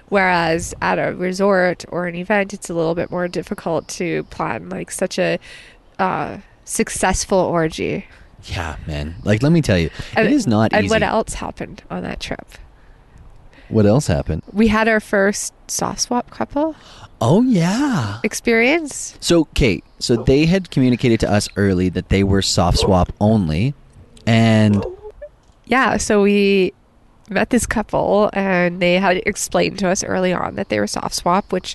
Whereas 0.08 0.74
at 0.80 0.98
a 0.98 1.12
resort 1.14 1.84
or 1.88 2.06
an 2.06 2.14
event, 2.14 2.52
it's 2.56 2.68
a 2.70 2.74
little 2.74 2.94
bit 2.94 3.10
more 3.10 3.26
difficult 3.28 3.88
to 4.00 4.24
plan 4.24 4.68
like 4.68 4.90
such 4.90 5.18
a 5.18 5.38
uh, 5.98 6.38
successful 6.64 7.38
orgy. 7.38 8.06
yeah 8.44 8.76
man 8.86 9.14
like 9.24 9.42
let 9.42 9.52
me 9.52 9.60
tell 9.62 9.78
you 9.78 9.90
And, 10.16 10.26
it 10.26 10.32
is 10.32 10.46
not 10.46 10.72
And 10.72 10.84
easy 10.84 10.90
what 10.94 11.02
else 11.02 11.34
happened 11.34 11.82
on 11.90 12.02
that 12.08 12.20
trip? 12.20 12.46
What 13.68 13.86
else 13.86 14.06
happened 14.06 14.42
We 14.52 14.68
had 14.68 14.88
our 14.88 15.00
first 15.00 15.54
soft 15.68 16.00
swap 16.00 16.30
couple 16.30 16.76
oh 17.20 17.42
yeah 17.42 18.20
experience. 18.22 19.16
So, 19.20 19.44
Kate, 19.54 19.84
so 19.98 20.16
they 20.16 20.46
had 20.46 20.70
communicated 20.70 21.20
to 21.20 21.32
us 21.32 21.48
early 21.56 21.88
that 21.90 22.08
they 22.08 22.22
were 22.24 22.42
soft 22.42 22.78
swap 22.78 23.12
only, 23.20 23.74
and 24.26 24.84
Yeah, 25.66 25.96
so 25.96 26.22
we 26.22 26.74
met 27.30 27.50
this 27.50 27.64
couple 27.66 28.28
and 28.34 28.80
they 28.82 28.94
had 28.94 29.18
explained 29.24 29.78
to 29.78 29.88
us 29.88 30.04
early 30.04 30.32
on 30.32 30.56
that 30.56 30.68
they 30.68 30.78
were 30.78 30.86
soft 30.86 31.14
swap, 31.14 31.52
which 31.52 31.74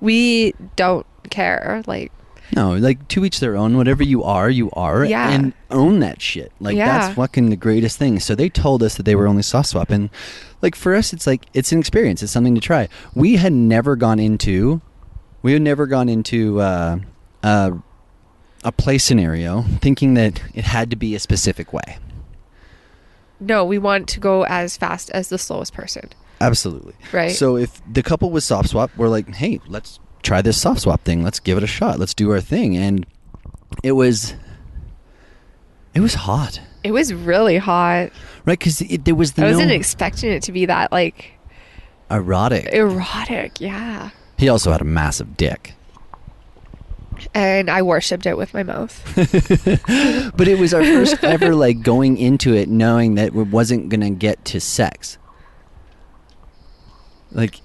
we 0.00 0.54
don't 0.74 1.06
care. 1.30 1.82
Like, 1.86 2.10
no, 2.54 2.74
like 2.76 3.06
to 3.08 3.24
each 3.24 3.40
their 3.40 3.56
own. 3.56 3.76
Whatever 3.76 4.02
you 4.02 4.22
are, 4.22 4.48
you 4.50 4.70
are, 4.72 5.04
Yeah. 5.04 5.30
and 5.30 5.52
own 5.70 6.00
that 6.00 6.20
shit. 6.20 6.52
Like 6.60 6.76
Yeah. 6.76 6.86
that's 6.98 7.14
fucking 7.14 7.50
the 7.50 7.56
greatest 7.56 7.98
thing. 7.98 8.18
So 8.20 8.34
they 8.34 8.48
told 8.48 8.82
us 8.82 8.96
that 8.96 9.04
they 9.04 9.14
were 9.14 9.26
only 9.26 9.42
soft 9.42 9.68
swap, 9.70 9.90
and 9.90 10.10
like 10.62 10.74
for 10.74 10.94
us, 10.94 11.12
it's 11.12 11.26
like 11.26 11.42
it's 11.54 11.72
an 11.72 11.78
experience. 11.78 12.22
It's 12.22 12.32
something 12.32 12.54
to 12.54 12.60
try. 12.60 12.88
We 13.14 13.36
had 13.36 13.52
never 13.52 13.96
gone 13.96 14.18
into, 14.18 14.80
we 15.42 15.52
had 15.52 15.62
never 15.62 15.86
gone 15.86 16.08
into 16.08 16.60
uh, 16.60 16.98
uh, 17.42 17.70
a 18.64 18.72
play 18.72 18.98
scenario 18.98 19.62
thinking 19.80 20.14
that 20.14 20.42
it 20.54 20.64
had 20.64 20.90
to 20.90 20.96
be 20.96 21.14
a 21.14 21.18
specific 21.18 21.72
way. 21.72 21.98
no, 23.42 23.64
we 23.64 23.78
want 23.78 24.06
to 24.06 24.20
go 24.20 24.44
as 24.44 24.76
fast 24.76 25.08
as 25.10 25.28
the 25.30 25.38
slowest 25.38 25.72
person. 25.72 26.10
Absolutely. 26.42 26.94
Right. 27.12 27.32
So 27.32 27.56
if 27.56 27.80
the 27.90 28.02
couple 28.02 28.30
was 28.30 28.44
soft 28.44 28.68
swap, 28.70 28.90
we're 28.96 29.08
like, 29.08 29.34
hey, 29.34 29.60
let's 29.66 29.98
try 30.22 30.42
this 30.42 30.60
soft 30.60 30.80
swap 30.82 31.02
thing. 31.04 31.22
Let's 31.22 31.40
give 31.40 31.56
it 31.58 31.64
a 31.64 31.66
shot. 31.68 31.98
Let's 31.98 32.14
do 32.14 32.30
our 32.30 32.40
thing. 32.40 32.76
And 32.76 33.06
it 33.82 33.92
was, 33.92 34.34
it 35.94 36.00
was 36.00 36.14
hot, 36.14 36.60
It 36.84 36.92
was 36.92 37.12
really 37.14 37.58
hot. 37.58 38.10
right? 38.44 38.58
Because 38.58 38.78
there 38.78 39.14
was 39.14 39.32
the 39.32 39.44
I 39.44 39.50
wasn't 39.50 39.68
no 39.68 39.74
expecting 39.74 40.30
it 40.30 40.42
to 40.44 40.52
be 40.52 40.66
that 40.66 40.92
like 40.92 41.32
erotic. 42.10 42.68
erotic. 42.72 43.60
Yeah. 43.60 44.10
he 44.38 44.48
also 44.48 44.72
had 44.72 44.80
a 44.80 44.84
massive 44.84 45.36
dick, 45.36 45.74
And 47.34 47.70
I 47.70 47.82
worshipped 47.82 48.26
it 48.26 48.36
with 48.36 48.52
my 48.54 48.62
mouth. 48.62 49.00
but 50.36 50.48
it 50.48 50.58
was 50.58 50.72
our 50.74 50.82
first 50.82 51.22
ever 51.24 51.54
like 51.54 51.82
going 51.82 52.16
into 52.18 52.54
it 52.54 52.68
knowing 52.68 53.14
that 53.16 53.28
it 53.28 53.34
wasn't 53.34 53.88
gonna 53.88 54.10
get 54.10 54.44
to 54.46 54.60
sex. 54.60 55.18
Like, 57.32 57.60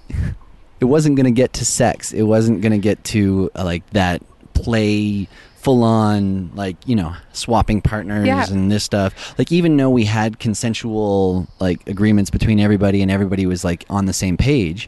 it 0.80 0.86
wasn't 0.86 1.16
gonna 1.16 1.32
get 1.32 1.54
to 1.54 1.66
sex. 1.66 2.12
It 2.14 2.24
wasn't 2.24 2.62
gonna 2.62 2.78
get 2.78 3.04
to 3.06 3.50
uh, 3.56 3.64
like 3.64 3.88
that 3.92 4.22
play 4.54 5.28
full 5.58 5.84
on 5.84 6.52
like 6.56 6.78
you 6.86 6.96
know 6.96 7.16
swapping 7.34 7.82
partners 7.82 8.28
Yeah. 8.28 8.46
and 8.52 8.72
this 8.72 8.84
stuff 8.84 9.34
like 9.40 9.52
even 9.52 9.76
though 9.78 9.90
we 9.90 10.06
had 10.06 10.38
consensual 10.38 11.48
like 11.60 11.88
agreements 11.90 12.30
between 12.30 12.60
everybody 12.60 13.02
and 13.02 13.10
everybody 13.10 13.48
was 13.48 13.64
like 13.64 13.84
on 13.90 14.06
the 14.06 14.14
same 14.14 14.38
page 14.38 14.88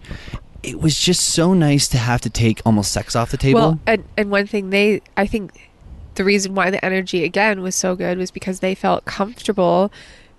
it 0.61 0.79
was 0.79 0.95
just 0.95 1.29
so 1.29 1.55
nice 1.55 1.87
to 1.87 1.97
have 1.97 2.21
to 2.21 2.29
take 2.29 2.61
almost 2.63 2.91
sex 2.91 3.15
off 3.15 3.31
the 3.31 3.37
table 3.37 3.59
Well, 3.59 3.79
and 3.87 4.03
and 4.17 4.29
one 4.29 4.45
thing 4.45 4.69
they, 4.69 5.01
I 5.15 5.25
think, 5.25 5.69
the 6.15 6.23
reason 6.23 6.53
why 6.53 6.69
the 6.69 6.83
energy 6.85 7.23
again 7.23 7.61
was 7.61 7.73
so 7.75 7.95
good 7.95 8.17
was 8.19 8.29
because 8.31 8.59
they 8.59 8.75
felt 8.75 9.05
comfortable 9.05 9.91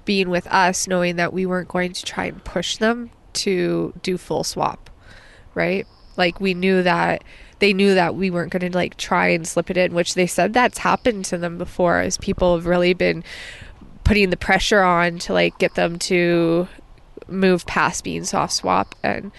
being 0.05 0.29
with 0.29 0.47
us, 0.49 0.87
knowing 0.87 1.17
that 1.17 1.33
we 1.33 1.47
weren't 1.47 1.69
going 1.69 1.93
to 1.93 2.05
try 2.05 2.27
and 2.27 2.43
push 2.45 2.77
them 2.77 3.11
to 3.35 3.93
do 4.03 4.19
full 4.19 4.43
swap, 4.45 4.91
right? 5.59 5.87
Like 6.17 6.41
we 6.41 6.55
knew 6.55 6.83
that 6.83 7.23
they 7.59 7.73
knew 7.73 7.95
that 7.95 8.15
we 8.15 8.31
weren't 8.31 8.53
going 8.53 8.71
to 8.71 8.77
like 8.77 8.97
try 8.97 9.29
and 9.29 9.47
slip 9.47 9.69
it 9.69 9.77
in, 9.77 9.93
which 9.93 10.15
they 10.15 10.27
said 10.27 10.55
that's 10.55 10.79
happened 10.79 11.25
to 11.27 11.39
them 11.39 11.59
before, 11.59 11.99
as 11.99 12.17
people 12.17 12.55
have 12.55 12.67
really 12.67 12.95
been 12.95 13.25
putting 14.05 14.31
the 14.31 14.37
pressure 14.37 14.83
on 14.83 15.19
to 15.19 15.33
like 15.33 15.59
get 15.59 15.75
them 15.75 15.99
to 15.99 16.69
move 17.27 17.67
past 17.67 18.05
being 18.05 18.25
soft 18.25 18.55
swap 18.55 18.95
and 19.03 19.31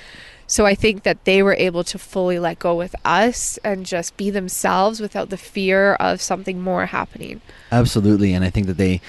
so 0.50 0.66
I 0.66 0.74
think 0.74 1.04
that 1.04 1.26
they 1.26 1.44
were 1.44 1.54
able 1.54 1.84
to 1.84 2.00
fully 2.00 2.40
let 2.40 2.58
go 2.58 2.74
with 2.74 2.96
us 3.06 3.60
and 3.64 3.86
just 3.86 4.18
be 4.18 4.32
themselves 4.32 5.00
without 5.00 5.30
the 5.30 5.38
fear 5.38 5.94
of 5.94 6.24
something 6.24 6.60
more 6.60 6.88
happening. 6.88 7.40
Absolutely, 7.72 8.34
and 8.34 8.44
I 8.44 8.50
think 8.50 8.66
that 8.66 8.78
they 8.78 9.00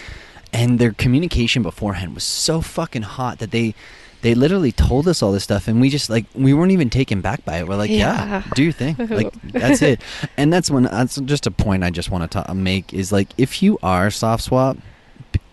and 0.52 0.78
their 0.78 0.92
communication 0.92 1.62
beforehand 1.62 2.14
was 2.14 2.24
so 2.24 2.60
fucking 2.60 3.02
hot 3.02 3.38
that 3.38 3.52
they 3.52 3.74
they 4.22 4.34
literally 4.34 4.72
told 4.72 5.08
us 5.08 5.22
all 5.22 5.32
this 5.32 5.44
stuff 5.44 5.66
and 5.68 5.80
we 5.80 5.88
just 5.88 6.10
like 6.10 6.26
we 6.34 6.52
weren't 6.52 6.72
even 6.72 6.90
taken 6.90 7.20
back 7.20 7.44
by 7.44 7.58
it. 7.58 7.66
We're 7.68 7.76
like, 7.76 7.90
yeah, 7.90 7.96
Yeah. 8.26 8.42
do 8.54 8.62
your 8.64 8.72
thing. 8.72 8.96
Like 9.10 9.32
that's 9.42 9.82
it. 9.82 10.00
And 10.36 10.52
that's 10.52 10.70
when 10.70 10.84
that's 10.84 11.16
just 11.22 11.46
a 11.46 11.50
point 11.50 11.84
I 11.84 11.90
just 11.90 12.10
want 12.10 12.30
to 12.30 12.42
ta- 12.42 12.52
make 12.54 12.92
is 12.92 13.12
like 13.12 13.28
if 13.38 13.62
you 13.62 13.78
are 13.82 14.10
soft 14.10 14.44
swap, 14.44 14.76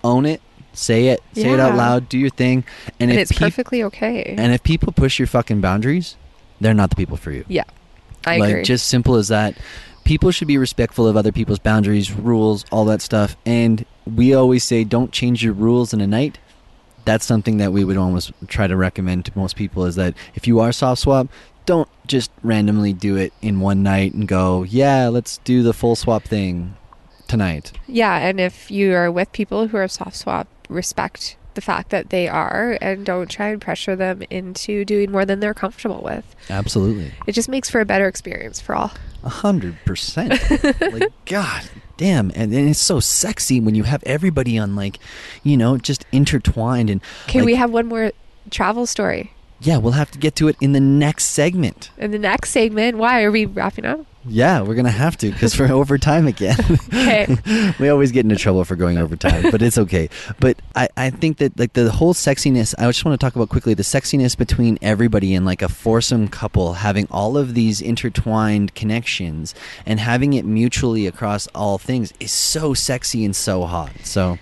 own 0.03 0.25
it, 0.25 0.41
say 0.73 1.08
it, 1.08 1.21
say 1.34 1.51
it 1.51 1.60
out 1.60 1.75
loud, 1.75 2.10
do 2.10 2.17
your 2.17 2.30
thing. 2.30 2.63
And, 2.99 3.10
And, 3.12 3.19
it's 3.19 3.32
peop- 3.32 3.39
perfectly 3.41 3.84
okay. 3.84 4.36
and 4.38 4.53
if 4.53 4.63
people 4.63 4.91
push 4.93 5.17
your 5.19 5.27
fucking 5.27 5.62
boundaries, 5.62 6.15
they're 6.60 6.73
not 6.73 6.89
the 6.89 6.95
people 6.95 7.17
for 7.17 7.32
you 7.32 7.45
yeah. 7.47 7.63
I 8.25 8.38
like 8.38 8.49
agree. 8.49 8.63
just 8.63 8.88
simple 8.88 9.15
as 9.15 9.27
that 9.30 9.58
people 10.03 10.32
should 10.32 10.47
be 10.47 10.58
respectful 10.58 11.08
of 11.08 11.15
other 11.15 11.32
people's 11.32 11.60
boundaries 11.60 12.12
rules 12.12 12.65
all 12.71 12.84
that 12.86 13.01
stuff 13.01 13.38
and 13.45 13.86
we 14.06 14.34
always 14.34 14.63
say 14.63 14.84
don't 14.84 15.12
change 15.12 15.43
your 15.43 15.53
rules 15.53 15.93
in 15.93 16.01
a 16.01 16.08
night 16.08 16.39
that's 17.08 17.26
something 17.26 17.58
that 17.58 17.72
we 17.72 17.84
would 17.84 17.98
almost 17.98 18.32
try 18.48 18.67
to 18.67 18.78
recommend 18.78 19.26
to 19.26 19.32
most 19.36 19.56
people 19.56 19.86
is 19.86 19.96
that 19.96 20.13
if 20.36 20.46
you 20.46 20.60
are 20.60 20.72
soft 20.72 21.02
swap 21.02 21.28
don't 21.65 21.89
just 22.06 22.32
randomly 22.43 22.93
do 22.93 23.15
it 23.15 23.34
in 23.41 23.60
one 23.60 23.82
night 23.82 24.13
and 24.13 24.28
go 24.28 24.63
yeah 24.63 25.08
let's 25.08 25.39
do 25.39 25.63
the 25.63 25.74
full 25.74 25.96
swap 25.96 26.24
thing 26.24 26.76
tonight. 27.28 27.74
Yeah, 27.88 28.17
and 28.17 28.39
if 28.39 28.72
you 28.72 28.93
are 28.93 29.12
with 29.12 29.32
people 29.32 29.67
who 29.67 29.78
are 29.78 29.88
soft 29.88 30.15
swap, 30.15 30.48
respect 30.70 31.38
the 31.58 31.62
fact 31.62 31.89
that 31.89 32.12
they 32.12 32.28
are 32.28 32.78
and 32.82 33.04
don't 33.04 33.32
try 33.32 33.48
and 33.48 33.60
pressure 33.60 33.96
them 33.96 34.22
into 34.30 34.86
doing 34.86 35.12
more 35.12 35.26
than 35.26 35.39
they're 35.39 35.56
comfortable 35.56 36.02
with. 36.04 36.36
absolutely 36.52 37.12
It 37.26 37.32
just 37.32 37.50
makes 37.50 37.67
for 37.67 37.82
a 37.82 37.86
better 37.86 38.08
experience 38.08 38.62
for 38.62 38.76
all. 38.76 38.91
A 39.24 39.30
hundred 39.30 39.76
percent. 39.84 40.39
Like 40.80 41.12
God 41.26 41.63
damn, 41.98 42.32
and, 42.36 42.54
and 42.54 42.70
it's 42.70 42.80
so 42.80 43.00
sexy 43.00 43.60
when 43.60 43.74
you 43.74 43.84
have 43.84 44.04
everybody 44.06 44.58
on 44.60 44.76
like, 44.76 45.00
you 45.41 45.58
know, 45.58 45.78
just 45.78 46.06
intertwined 46.12 46.91
and. 46.91 47.02
Okay, 47.28 47.39
like, 47.39 47.48
we 47.48 47.56
have 47.56 47.72
one 47.72 47.88
more 47.88 48.12
travel 48.52 48.86
story. 48.86 49.34
Yeah, 49.60 49.78
we'll 49.78 49.93
have 49.93 50.12
to 50.12 50.20
get 50.20 50.36
to 50.36 50.48
it 50.48 50.56
in 50.62 50.74
the 50.74 50.80
next 50.80 51.26
segment. 51.26 51.89
In 51.98 52.12
the 52.12 52.20
next 52.20 52.52
segment, 52.52 52.98
why 52.98 53.24
are 53.24 53.32
we 53.32 53.46
wrapping 53.46 53.86
up? 53.86 54.06
Yeah, 54.28 54.62
we're 54.62 54.76
gonna 54.76 54.90
have 54.90 55.18
to 55.18 55.32
because 55.32 55.58
we're 55.58 55.72
over 55.72 55.98
time 55.98 56.28
again. 56.28 56.60
Okay. 56.88 57.74
we 57.80 57.90
always 57.90 58.12
get 58.12 58.26
into 58.26 58.36
trouble 58.36 58.63
for 58.66 58.76
going 58.76 58.98
over 58.98 59.16
time, 59.16 59.52
but 59.52 59.62
it's 59.62 59.78
okay. 59.78 60.10
But 60.40 60.62
I, 60.76 60.90
I 60.98 61.10
think 61.10 61.38
that 61.38 61.58
like 61.60 61.74
the 61.74 61.92
whole 61.92 62.13
sexiness. 62.13 62.74
I 62.78 62.88
just 62.88 63.06
want 63.06 63.20
to 63.20 63.24
talk 63.24 63.36
about 63.36 63.50
quickly 63.50 63.74
the 63.74 63.84
sexiness 63.84 64.38
between 64.38 64.78
everybody 64.82 65.34
and 65.34 65.46
like 65.46 65.62
a 65.62 65.70
foursome 65.70 66.28
couple 66.28 66.74
having 66.74 67.08
all 67.12 67.38
of 67.38 67.54
these 67.54 67.82
intertwined 67.82 68.76
connections 68.76 69.56
and 69.86 70.00
having 70.00 70.34
it 70.34 70.46
mutually 70.46 71.08
across 71.08 71.48
all 71.48 71.78
things 71.78 72.13
is 72.20 72.32
so 72.32 72.74
sexy 72.74 73.24
and 73.26 73.36
so 73.36 73.66
hot. 73.66 73.92
So 74.04 74.38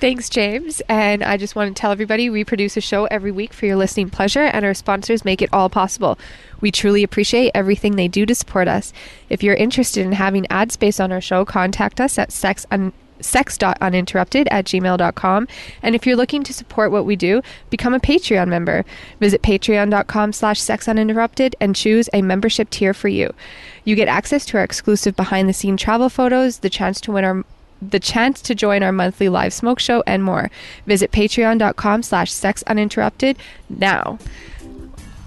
Thanks, 0.00 0.28
James. 0.28 0.80
And 0.88 1.24
I 1.24 1.36
just 1.36 1.56
want 1.56 1.74
to 1.74 1.80
tell 1.80 1.90
everybody 1.90 2.30
we 2.30 2.44
produce 2.44 2.76
a 2.76 2.80
show 2.80 3.06
every 3.06 3.32
week 3.32 3.52
for 3.52 3.66
your 3.66 3.74
listening 3.74 4.10
pleasure, 4.10 4.44
and 4.44 4.64
our 4.64 4.74
sponsors 4.74 5.24
make 5.24 5.42
it 5.42 5.50
all 5.52 5.68
possible. 5.68 6.16
We 6.60 6.70
truly 6.70 7.02
appreciate 7.02 7.50
everything 7.52 7.96
they 7.96 8.06
do 8.06 8.24
to 8.26 8.34
support 8.34 8.68
us. 8.68 8.92
If 9.28 9.42
you're 9.42 9.56
interested 9.56 10.06
in 10.06 10.12
having 10.12 10.46
ad 10.50 10.70
space 10.70 11.00
on 11.00 11.10
our 11.10 11.20
show, 11.20 11.44
contact 11.44 12.00
us 12.00 12.16
at 12.16 12.30
sex 12.30 12.64
un- 12.70 12.92
sex.uninterrupted 13.20 14.46
at 14.52 14.66
gmail.com. 14.66 15.48
And 15.82 15.94
if 15.96 16.06
you're 16.06 16.14
looking 16.14 16.44
to 16.44 16.54
support 16.54 16.92
what 16.92 17.04
we 17.04 17.16
do, 17.16 17.42
become 17.68 17.92
a 17.92 17.98
Patreon 17.98 18.46
member. 18.46 18.84
Visit 19.18 19.42
patreon.com 19.42 20.32
slash 20.32 20.60
sexuninterrupted 20.60 21.54
and 21.60 21.74
choose 21.74 22.08
a 22.12 22.22
membership 22.22 22.70
tier 22.70 22.94
for 22.94 23.08
you. 23.08 23.34
You 23.82 23.96
get 23.96 24.06
access 24.06 24.46
to 24.46 24.58
our 24.58 24.62
exclusive 24.62 25.16
behind 25.16 25.48
the 25.48 25.52
scene 25.52 25.76
travel 25.76 26.08
photos, 26.08 26.58
the 26.58 26.70
chance 26.70 27.00
to 27.00 27.10
win 27.12 27.24
our 27.24 27.44
the 27.80 28.00
chance 28.00 28.42
to 28.42 28.54
join 28.54 28.82
our 28.82 28.92
monthly 28.92 29.28
live 29.28 29.52
smoke 29.52 29.78
show 29.78 30.02
and 30.06 30.22
more. 30.22 30.50
Visit 30.86 31.12
patreon.com 31.12 32.02
slash 32.02 32.32
sexuninterrupted 32.32 33.36
now. 33.68 34.18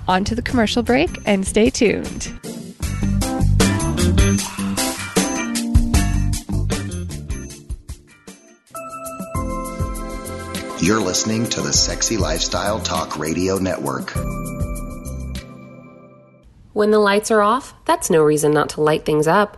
On 0.07 0.23
to 0.23 0.35
the 0.35 0.41
commercial 0.41 0.83
break 0.83 1.09
and 1.25 1.45
stay 1.45 1.69
tuned. 1.69 2.33
You're 10.81 10.99
listening 10.99 11.45
to 11.49 11.61
the 11.61 11.71
Sexy 11.71 12.17
Lifestyle 12.17 12.79
Talk 12.79 13.19
Radio 13.19 13.59
Network. 13.59 14.11
When 16.73 16.89
the 16.89 16.97
lights 16.97 17.29
are 17.29 17.41
off, 17.41 17.75
that's 17.85 18.09
no 18.09 18.23
reason 18.23 18.51
not 18.51 18.69
to 18.69 18.81
light 18.81 19.05
things 19.05 19.27
up. 19.27 19.57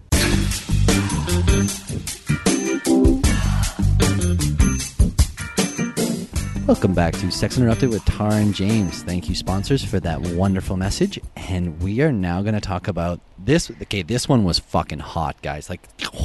Welcome 6.71 6.93
back 6.93 7.15
to 7.15 7.29
Sex 7.29 7.57
Uninterrupted 7.57 7.89
with 7.89 8.05
Tara 8.05 8.35
and 8.35 8.55
James. 8.55 9.03
Thank 9.03 9.27
you, 9.27 9.35
sponsors, 9.35 9.83
for 9.83 9.99
that 9.99 10.21
wonderful 10.21 10.77
message. 10.77 11.19
And 11.35 11.81
we 11.81 11.99
are 11.99 12.13
now 12.13 12.41
going 12.43 12.53
to 12.53 12.61
talk 12.61 12.87
about 12.87 13.19
this. 13.37 13.69
Okay, 13.69 14.03
this 14.03 14.29
one 14.29 14.45
was 14.45 14.59
fucking 14.59 14.99
hot, 14.99 15.41
guys. 15.41 15.69
Like, 15.69 15.81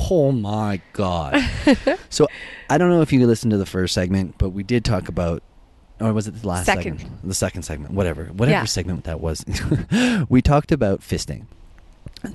oh 0.08 0.30
my 0.30 0.80
God. 0.92 1.44
so, 2.10 2.28
I 2.70 2.78
don't 2.78 2.90
know 2.90 3.02
if 3.02 3.12
you 3.12 3.26
listened 3.26 3.50
to 3.50 3.56
the 3.56 3.66
first 3.66 3.92
segment, 3.92 4.36
but 4.38 4.50
we 4.50 4.62
did 4.62 4.84
talk 4.84 5.08
about, 5.08 5.42
or 6.00 6.12
was 6.12 6.28
it 6.28 6.40
the 6.40 6.46
last 6.46 6.66
Second. 6.66 7.00
segment? 7.00 7.28
The 7.28 7.34
second 7.34 7.62
segment, 7.64 7.94
whatever. 7.94 8.26
Whatever 8.26 8.60
Yeah. 8.60 8.64
segment 8.66 9.02
that 9.02 9.20
was. 9.20 9.44
we 10.28 10.42
talked 10.42 10.70
about 10.70 11.00
fisting. 11.00 11.46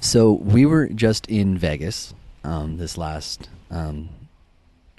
So, 0.02 0.34
we 0.34 0.65
were 0.65 0.89
just 0.89 1.28
in 1.28 1.58
Vegas 1.58 2.13
um, 2.43 2.76
this 2.76 2.97
last 2.97 3.47
um, 3.69 4.10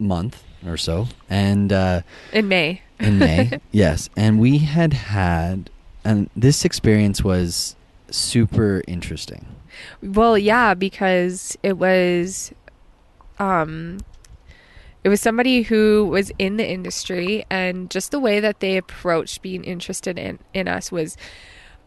month 0.01 0.43
or 0.67 0.77
so. 0.77 1.09
And, 1.29 1.73
uh, 1.73 2.03
In 2.33 2.49
May. 2.49 2.83
in 2.99 3.19
May. 3.19 3.59
yes, 3.73 4.09
and 4.17 4.39
we 4.41 4.59
had 4.59 4.93
had, 4.93 5.71
and 6.05 6.29
this 6.37 6.65
experience 6.65 7.23
was 7.25 7.77
super 8.11 8.83
interesting. 8.87 9.47
Well, 10.03 10.37
yeah, 10.37 10.75
because 10.75 11.57
it 11.63 11.79
was 11.79 12.53
um 13.39 13.99
it 15.03 15.09
was 15.09 15.21
somebody 15.21 15.63
who 15.63 16.07
was 16.07 16.31
in 16.39 16.59
the 16.59 16.69
industry 16.69 17.45
and 17.51 17.91
just 17.91 18.11
the 18.13 18.21
way 18.21 18.39
that 18.39 18.61
they 18.61 18.77
approached 18.77 19.43
being 19.43 19.65
interested 19.65 20.19
in 20.19 20.39
in 20.55 20.69
us 20.69 20.93
was 20.93 21.17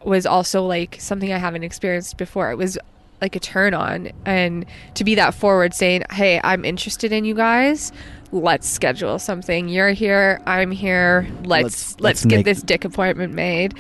was 0.03 0.25
also 0.25 0.65
like 0.65 0.97
something 0.99 1.31
I 1.31 1.37
haven't 1.37 1.63
experienced 1.63 2.17
before. 2.17 2.51
It 2.51 2.57
was 2.57 2.77
like 3.21 3.35
a 3.35 3.39
turn 3.39 3.73
on 3.73 4.11
and 4.25 4.65
to 4.95 5.03
be 5.03 5.15
that 5.15 5.33
forward 5.33 5.73
saying, 5.73 6.03
"Hey, 6.11 6.41
I'm 6.43 6.65
interested 6.65 7.11
in 7.13 7.23
you 7.23 7.35
guys. 7.35 7.91
Let's 8.31 8.67
schedule 8.67 9.17
something. 9.19 9.69
You're 9.69 9.91
here, 9.91 10.41
I'm 10.45 10.71
here. 10.71 11.27
Let's 11.43 11.63
Let's- 11.63 11.99
let's, 11.99 12.25
get 12.25 12.37
make- 12.37 12.45
this 12.45 12.61
dick 12.61 12.83
appointment 12.85 13.33
made." 13.33 13.73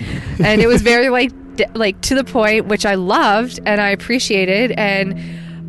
and 0.43 0.61
it 0.61 0.67
was 0.67 0.81
very 0.81 1.09
like 1.19 1.31
like 1.73 1.99
to 2.01 2.15
the 2.15 2.23
point 2.23 2.67
which 2.67 2.85
I 2.85 2.95
loved 2.95 3.59
and 3.65 3.79
I 3.81 3.89
appreciated 3.89 4.71
and 4.73 5.17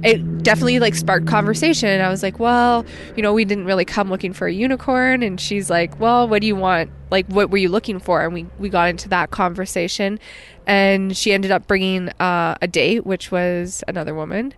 it 0.04 0.42
definitely 0.42 0.78
like 0.80 0.94
sparked 0.94 1.26
conversation 1.26 2.00
I 2.00 2.08
was 2.10 2.22
like, 2.22 2.38
"Well, 2.38 2.84
you 3.16 3.22
know, 3.22 3.32
we 3.32 3.44
didn't 3.44 3.64
really 3.64 3.84
come 3.84 4.10
looking 4.10 4.32
for 4.32 4.46
a 4.46 4.52
unicorn." 4.52 5.22
And 5.22 5.40
she's 5.40 5.70
like, 5.70 5.98
"Well, 5.98 6.28
what 6.28 6.40
do 6.42 6.46
you 6.46 6.56
want? 6.56 6.90
Like 7.10 7.26
what 7.28 7.50
were 7.50 7.56
you 7.58 7.68
looking 7.70 7.98
for?" 7.98 8.22
And 8.24 8.34
we 8.34 8.46
we 8.58 8.68
got 8.68 8.88
into 8.90 9.08
that 9.08 9.30
conversation 9.30 10.18
and 10.66 11.16
she 11.16 11.32
ended 11.32 11.50
up 11.50 11.66
bringing 11.66 12.08
uh, 12.20 12.56
a 12.60 12.66
date 12.68 13.06
which 13.06 13.30
was 13.30 13.82
another 13.88 14.14
woman 14.14 14.52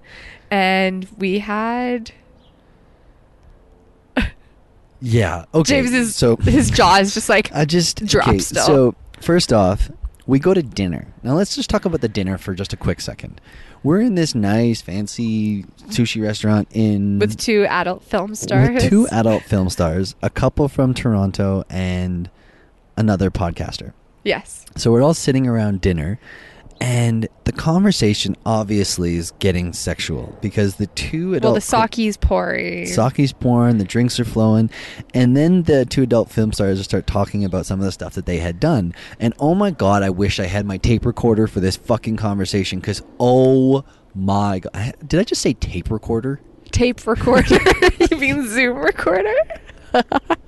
and 0.51 1.07
we 1.19 1.39
had 1.39 2.11
Yeah. 5.01 5.45
Okay. 5.55 5.81
James 5.81 5.93
is 5.93 6.17
so 6.17 6.37
his 6.43 6.71
jaw 6.71 6.97
is 6.97 7.15
just 7.15 7.29
like 7.29 7.51
I 7.55 7.65
just 7.65 8.05
dropped 8.05 8.29
okay, 8.29 8.39
still. 8.39 8.67
So 8.67 8.95
first 9.21 9.53
off, 9.53 9.91
we 10.27 10.39
go 10.39 10.55
to 10.55 10.63
dinner. 10.63 11.07
Now 11.23 11.35
let's 11.35 11.55
just 11.55 11.71
talk 11.71 11.85
about 11.85 12.01
the 12.01 12.09
dinner 12.09 12.39
for 12.39 12.55
just 12.55 12.73
a 12.73 12.77
quick 12.77 13.01
second. 13.01 13.41
We're 13.85 14.01
in 14.01 14.17
this 14.17 14.35
nice, 14.35 14.81
fancy 14.81 15.63
sushi 15.87 16.23
restaurant 16.23 16.69
in 16.73 17.19
with 17.21 17.37
two 17.37 17.65
adult 17.67 18.03
film 18.03 18.35
stars. 18.35 18.71
with 18.71 18.89
two 18.91 19.07
adult 19.13 19.45
film 19.45 19.71
stars, 19.71 20.17
a 20.21 20.29
couple 20.31 20.69
from 20.69 20.95
Toronto, 20.95 21.65
and 21.71 22.29
another 22.97 23.31
podcaster. 23.31 23.93
yes. 24.25 24.67
So 24.77 24.91
we're 24.91 25.03
all 25.03 25.15
sitting 25.15 25.47
around 25.47 25.81
dinner, 25.81 26.19
and 26.81 27.29
the 27.45 27.53
conversation 27.53 28.37
obviously 28.47 29.17
is 29.17 29.33
getting 29.39 29.73
sexual 29.73 30.37
because 30.41 30.77
the 30.77 30.87
two 30.89 31.35
adult 31.35 31.45
Well, 31.51 31.55
the 31.55 31.61
sake's 31.61 32.17
pouring. 32.17 32.87
sake's 32.87 33.33
pouring, 33.33 33.79
the 33.79 33.85
drinks 33.85 34.21
are 34.21 34.25
flowing, 34.25 34.71
and 35.15 35.37
then 35.37 35.65
the 35.65 35.85
two 35.85 36.03
adult 36.03 36.31
film 36.31 36.53
stars 36.53 36.83
start 36.83 37.07
talking 37.07 37.45
about 37.45 37.67
some 37.67 37.81
of 37.81 37.85
the 37.85 37.93
stuff 37.93 38.15
that 38.15 38.27
they 38.27 38.39
had 38.39 38.61
done. 38.61 38.95
And 39.19 39.35
oh 39.39 39.55
my 39.55 39.71
god, 39.71 40.03
I 40.03 40.11
wish 40.11 40.39
I 40.39 40.47
had 40.47 40.67
my 40.67 40.77
tape 40.77 41.05
recorder 41.05 41.47
for 41.47 41.61
this 41.61 41.77
fucking 41.77 42.17
conversation 42.17 42.81
because 42.81 43.03
oh 43.19 43.85
my 44.15 44.61
god, 44.61 44.95
did 45.07 45.21
I 45.21 45.25
just 45.25 45.43
say 45.43 45.55
tape 45.55 45.91
recorder? 45.91 46.41
tape 46.71 47.07
recorder. 47.07 47.59
you 48.11 48.17
mean 48.19 48.47
Zoom 48.47 48.77
recorder? 48.77 49.35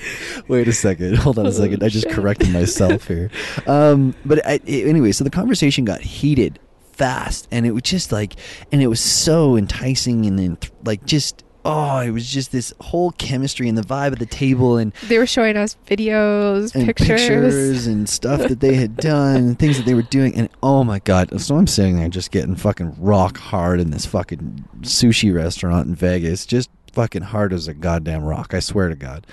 Wait 0.48 0.68
a 0.68 0.72
second. 0.72 1.16
Hold 1.18 1.38
on 1.38 1.46
a 1.46 1.52
second. 1.52 1.82
I 1.82 1.88
just 1.88 2.08
corrected 2.10 2.50
myself 2.52 3.06
here. 3.08 3.30
Um, 3.66 4.14
but 4.24 4.46
I, 4.46 4.60
anyway, 4.66 5.12
so 5.12 5.24
the 5.24 5.30
conversation 5.30 5.84
got 5.84 6.00
heated 6.00 6.58
fast, 6.92 7.48
and 7.50 7.66
it 7.66 7.72
was 7.72 7.82
just 7.82 8.12
like, 8.12 8.34
and 8.70 8.80
it 8.80 8.86
was 8.86 9.00
so 9.00 9.56
enticing, 9.56 10.24
and 10.26 10.38
then 10.38 10.58
like 10.84 11.04
just 11.04 11.42
oh, 11.64 11.98
it 11.98 12.10
was 12.10 12.30
just 12.30 12.52
this 12.52 12.72
whole 12.80 13.10
chemistry 13.12 13.68
and 13.68 13.76
the 13.76 13.82
vibe 13.82 14.12
of 14.12 14.20
the 14.20 14.26
table, 14.26 14.76
and 14.76 14.92
They 15.08 15.18
were 15.18 15.26
showing 15.26 15.56
us 15.56 15.76
videos, 15.86 16.74
and 16.74 16.86
pictures. 16.86 17.08
pictures 17.08 17.86
and 17.88 18.08
stuff 18.08 18.40
that 18.48 18.60
they 18.60 18.74
had 18.74 18.96
done, 18.96 19.36
and 19.36 19.58
things 19.58 19.76
that 19.78 19.84
they 19.86 19.94
were 19.94 20.02
doing, 20.02 20.34
and 20.36 20.48
oh 20.62 20.84
my 20.84 21.00
god! 21.00 21.40
So 21.40 21.56
I'm 21.56 21.66
sitting 21.66 21.96
there 21.96 22.08
just 22.08 22.30
getting 22.30 22.54
fucking 22.54 22.94
rock 22.98 23.38
hard 23.38 23.80
in 23.80 23.90
this 23.90 24.06
fucking 24.06 24.64
sushi 24.82 25.34
restaurant 25.34 25.88
in 25.88 25.94
Vegas, 25.96 26.46
just 26.46 26.70
fucking 26.96 27.20
hard 27.20 27.52
as 27.52 27.68
a 27.68 27.74
goddamn 27.74 28.24
rock. 28.24 28.54
I 28.54 28.60
swear 28.60 28.88
to 28.88 28.96
God. 28.96 29.26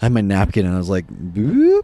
I 0.00 0.06
had 0.06 0.12
my 0.12 0.22
napkin 0.22 0.64
and 0.64 0.74
I 0.74 0.78
was 0.78 0.88
like, 0.88 1.06
boop. 1.06 1.82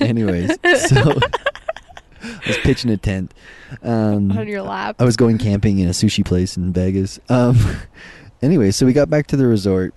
Anyways, 0.00 0.48
so 0.88 0.96
I 2.22 2.40
was 2.46 2.56
pitching 2.62 2.90
a 2.90 2.96
tent. 2.96 3.34
Um, 3.82 4.32
on 4.32 4.48
your 4.48 4.62
lap. 4.62 4.96
I 4.98 5.04
was 5.04 5.18
going 5.18 5.36
camping 5.36 5.78
in 5.78 5.88
a 5.88 5.92
sushi 5.92 6.24
place 6.24 6.56
in 6.56 6.72
Vegas. 6.72 7.20
Um, 7.28 7.58
anyway, 8.42 8.70
so 8.70 8.86
we 8.86 8.94
got 8.94 9.10
back 9.10 9.26
to 9.26 9.36
the 9.36 9.46
resort, 9.46 9.92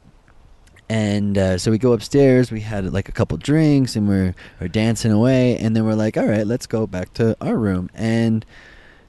And 0.90 1.38
uh, 1.38 1.58
so 1.58 1.72
we 1.72 1.78
go 1.78 1.94
upstairs. 1.94 2.52
We 2.52 2.60
had 2.60 2.92
like 2.92 3.08
a 3.08 3.14
couple 3.14 3.38
drinks, 3.38 3.96
and 3.96 4.10
we're 4.10 4.36
we're 4.60 4.68
dancing 4.68 5.14
away. 5.14 5.58
And 5.58 5.74
then 5.74 5.86
we're 5.86 5.96
like, 5.96 6.18
all 6.18 6.28
right, 6.28 6.46
let's 6.46 6.68
go 6.68 6.86
back 6.86 7.14
to 7.14 7.38
our 7.40 7.56
room. 7.56 7.90
And 7.94 8.46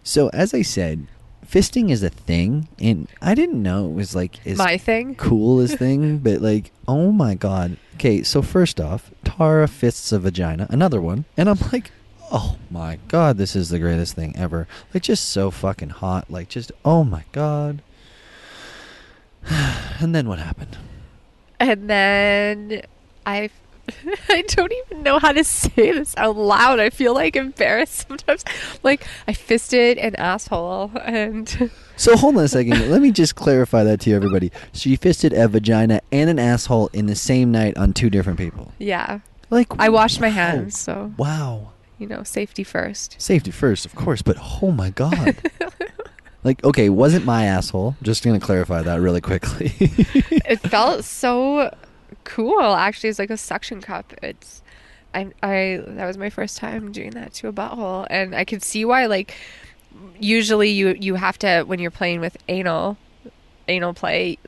so, 0.04 0.28
as 0.28 0.54
I 0.54 0.62
said, 0.62 1.08
fisting 1.52 1.90
is 1.90 2.02
a 2.02 2.08
thing, 2.10 2.66
and 2.80 3.06
I 3.20 3.34
didn't 3.34 3.62
know 3.62 3.86
it 3.86 3.92
was 3.92 4.16
like 4.16 4.44
as 4.46 4.56
My 4.58 4.78
thing? 4.78 5.14
cool 5.16 5.60
as 5.60 5.74
thing. 5.84 6.18
but 6.18 6.40
like, 6.40 6.72
oh 6.88 7.12
my 7.12 7.34
god. 7.34 7.76
Okay, 7.96 8.22
so 8.22 8.40
first 8.42 8.80
off, 8.80 9.10
Tara 9.22 9.68
fists 9.68 10.10
a 10.12 10.18
vagina, 10.18 10.66
another 10.70 11.00
one, 11.00 11.26
and 11.36 11.48
I'm 11.48 11.58
like, 11.72 11.90
oh 12.32 12.56
my 12.70 12.98
god, 13.08 13.36
this 13.36 13.54
is 13.54 13.68
the 13.68 13.78
greatest 13.78 14.14
thing 14.14 14.34
ever. 14.36 14.66
Like, 14.94 15.02
just 15.02 15.28
so 15.28 15.50
fucking 15.50 15.90
hot. 15.90 16.30
Like, 16.30 16.48
just 16.48 16.72
oh 16.84 17.04
my 17.04 17.24
god. 17.32 17.82
and 20.00 20.14
then 20.14 20.28
what 20.28 20.38
happened? 20.38 20.78
And 21.60 21.88
then 21.88 22.82
I 23.26 23.50
I 24.28 24.42
don't 24.48 24.72
even 24.86 25.02
know 25.02 25.18
how 25.18 25.32
to 25.32 25.44
say 25.44 25.92
this 25.92 26.14
out 26.16 26.36
loud. 26.36 26.80
I 26.80 26.90
feel 26.90 27.14
like 27.14 27.36
embarrassed 27.36 28.06
sometimes. 28.08 28.44
Like 28.82 29.06
I 29.28 29.32
fisted 29.32 29.98
an 29.98 30.16
asshole 30.16 30.90
and 31.04 31.70
So 31.96 32.16
hold 32.16 32.36
on 32.36 32.44
a 32.44 32.48
second. 32.48 32.90
Let 32.90 33.00
me 33.02 33.10
just 33.12 33.36
clarify 33.36 33.84
that 33.84 34.00
to 34.00 34.10
you, 34.10 34.16
everybody. 34.16 34.50
So 34.72 34.90
you 34.90 34.96
fisted 34.96 35.32
a 35.32 35.46
vagina 35.48 36.00
and 36.10 36.28
an 36.30 36.38
asshole 36.38 36.88
in 36.92 37.06
the 37.06 37.14
same 37.14 37.52
night 37.52 37.76
on 37.76 37.92
two 37.92 38.10
different 38.10 38.38
people. 38.38 38.72
yeah. 38.78 39.20
Like 39.50 39.68
I 39.78 39.90
washed 39.90 40.18
my 40.20 40.28
hands, 40.30 40.78
so 40.78 41.12
Wow. 41.18 41.72
you 41.98 42.06
know, 42.06 42.22
safety 42.22 42.64
first. 42.64 43.20
Safety 43.20 43.50
first, 43.50 43.84
of 43.84 43.94
course, 43.94 44.22
but 44.22 44.36
oh 44.62 44.70
my 44.72 44.88
god. 44.90 45.36
like, 46.42 46.64
okay, 46.64 46.88
wasn't 46.88 47.24
my 47.26 47.44
asshole. 47.44 47.94
Just 48.02 48.24
gonna 48.24 48.40
clarify 48.40 48.80
that 48.82 49.00
really 49.00 49.20
quickly. 49.20 49.72
it 49.78 50.58
felt 50.60 51.04
so 51.04 51.72
cool. 52.24 52.60
Actually 52.60 53.10
it's 53.10 53.18
like 53.18 53.30
a 53.30 53.36
suction 53.36 53.80
cup. 53.80 54.12
It's 54.22 54.62
I, 55.14 55.28
I 55.42 55.82
that 55.86 56.06
was 56.06 56.16
my 56.16 56.30
first 56.30 56.56
time 56.56 56.92
doing 56.92 57.10
that 57.10 57.34
to 57.34 57.48
a 57.48 57.52
butthole. 57.52 58.06
And 58.10 58.34
i 58.34 58.44
could 58.44 58.62
see 58.62 58.84
why 58.84 59.06
like 59.06 59.34
usually 60.18 60.70
you 60.70 60.96
you 60.98 61.16
have 61.16 61.38
to 61.40 61.64
when 61.64 61.78
you're 61.78 61.90
playing 61.90 62.20
with 62.20 62.36
anal 62.48 62.96
anal 63.68 63.92
play 63.92 64.38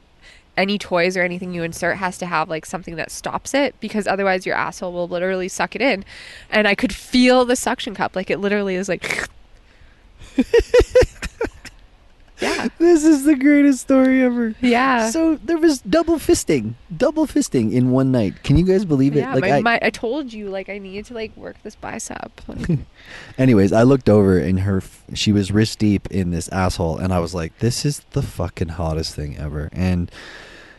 any 0.57 0.79
toys 0.79 1.17
or 1.17 1.23
anything 1.23 1.53
you 1.53 1.63
insert 1.65 1.97
has 1.97 2.17
to 2.19 2.27
have 2.27 2.49
like 2.49 2.65
something 2.65 2.95
that 2.97 3.11
stops 3.11 3.55
it 3.55 3.75
because 3.81 4.07
otherwise 4.07 4.47
your 4.47 4.55
asshole 4.55 4.93
will 4.93 5.09
literally 5.09 5.49
suck 5.49 5.75
it 5.75 5.83
in. 5.83 6.05
And 6.51 6.67
i 6.69 6.75
could 6.75 6.95
feel 6.95 7.45
the 7.45 7.57
suction 7.57 7.95
cup. 7.95 8.17
Like 8.17 8.31
it 8.31 8.39
literally 8.39 8.77
is 8.77 8.89
like 8.89 9.29
yeah 12.45 12.69
this 12.79 13.05
is 13.05 13.25
the 13.25 13.35
greatest 13.37 13.81
story 13.81 14.23
ever. 14.23 14.55
yeah 14.61 15.11
So 15.11 15.37
there 15.37 15.59
was 15.59 15.81
double 15.81 16.17
fisting, 16.17 16.75
double 16.97 17.27
fisting 17.27 17.73
in 17.73 17.91
one 17.91 18.13
night. 18.13 18.43
Can 18.43 18.57
you 18.57 18.65
guys 18.65 18.85
believe 18.85 19.17
it? 19.17 19.21
yeah, 19.21 19.35
like, 19.35 19.41
my, 19.43 19.53
I, 19.53 19.61
my, 19.61 19.79
I 19.83 19.91
told 19.91 20.33
you 20.33 20.49
like 20.51 20.69
I 20.69 20.79
needed 20.79 21.07
to 21.07 21.15
like 21.15 21.37
work 21.37 21.57
this 21.63 21.75
bicep. 21.75 22.33
Like, 22.47 22.79
anyways, 23.39 23.73
I 23.73 23.83
looked 23.83 24.09
over 24.09 24.39
and 24.39 24.61
her, 24.61 24.83
she 25.15 25.33
was 25.33 25.51
wrist 25.51 25.79
deep 25.79 26.11
in 26.11 26.31
this 26.31 26.49
asshole, 26.51 26.99
and 26.99 27.13
I 27.13 27.19
was 27.19 27.35
like, 27.35 27.59
"This 27.59 27.85
is 27.85 28.01
the 28.11 28.23
fucking 28.23 28.69
hottest 28.69 29.15
thing 29.15 29.37
ever." 29.39 29.69
And 29.73 30.11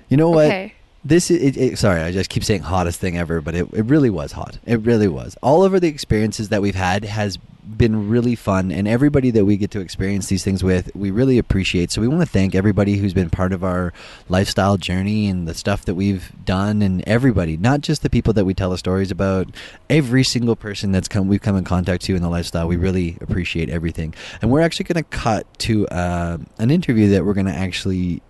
you 0.09 0.17
know 0.17 0.29
what? 0.29 0.45
Okay. 0.47 0.73
This 1.03 1.29
is 1.29 1.41
it, 1.41 1.57
it, 1.57 1.77
sorry, 1.77 2.01
I 2.01 2.11
just 2.11 2.31
keep 2.31 2.43
saying 2.43 2.61
hottest 2.63 2.99
thing 2.99 3.15
ever, 3.17 3.39
but 3.39 3.53
it, 3.53 3.67
it 3.73 3.85
really 3.85 4.09
was 4.09 4.31
hot. 4.31 4.57
It 4.65 4.79
really 4.81 5.07
was. 5.07 5.37
All 5.43 5.61
over 5.61 5.79
the 5.79 5.87
experiences 5.87 6.49
that 6.49 6.61
we've 6.63 6.75
had 6.75 7.03
has 7.05 7.37
been 7.65 8.09
really 8.09 8.35
fun, 8.35 8.71
and 8.71 8.87
everybody 8.87 9.31
that 9.31 9.45
we 9.45 9.57
get 9.57 9.71
to 9.71 9.79
experience 9.79 10.27
these 10.27 10.43
things 10.43 10.63
with, 10.63 10.91
we 10.95 11.11
really 11.11 11.37
appreciate. 11.37 11.91
So 11.91 12.01
we 12.01 12.07
want 12.07 12.21
to 12.21 12.27
thank 12.27 12.55
everybody 12.55 12.97
who's 12.97 13.13
been 13.13 13.29
part 13.29 13.53
of 13.53 13.63
our 13.63 13.93
lifestyle 14.29 14.77
journey 14.77 15.27
and 15.27 15.47
the 15.47 15.53
stuff 15.53 15.85
that 15.85 15.95
we've 15.95 16.31
done, 16.45 16.81
and 16.81 17.03
everybody, 17.07 17.57
not 17.57 17.81
just 17.81 18.01
the 18.01 18.09
people 18.09 18.33
that 18.33 18.45
we 18.45 18.53
tell 18.53 18.69
the 18.69 18.77
stories 18.77 19.11
about. 19.11 19.47
Every 19.89 20.23
single 20.23 20.55
person 20.55 20.91
that's 20.91 21.07
come, 21.07 21.27
we've 21.27 21.41
come 21.41 21.57
in 21.57 21.63
contact 21.63 22.03
to 22.03 22.15
in 22.15 22.21
the 22.21 22.29
lifestyle, 22.29 22.67
we 22.67 22.77
really 22.77 23.17
appreciate 23.21 23.69
everything. 23.69 24.13
And 24.41 24.51
we're 24.51 24.61
actually 24.61 24.85
going 24.85 25.03
to 25.03 25.09
cut 25.09 25.45
to 25.59 25.87
uh, 25.87 26.37
an 26.57 26.71
interview 26.71 27.09
that 27.09 27.25
we're 27.25 27.33
going 27.33 27.47
to 27.47 27.55
actually 27.55 28.21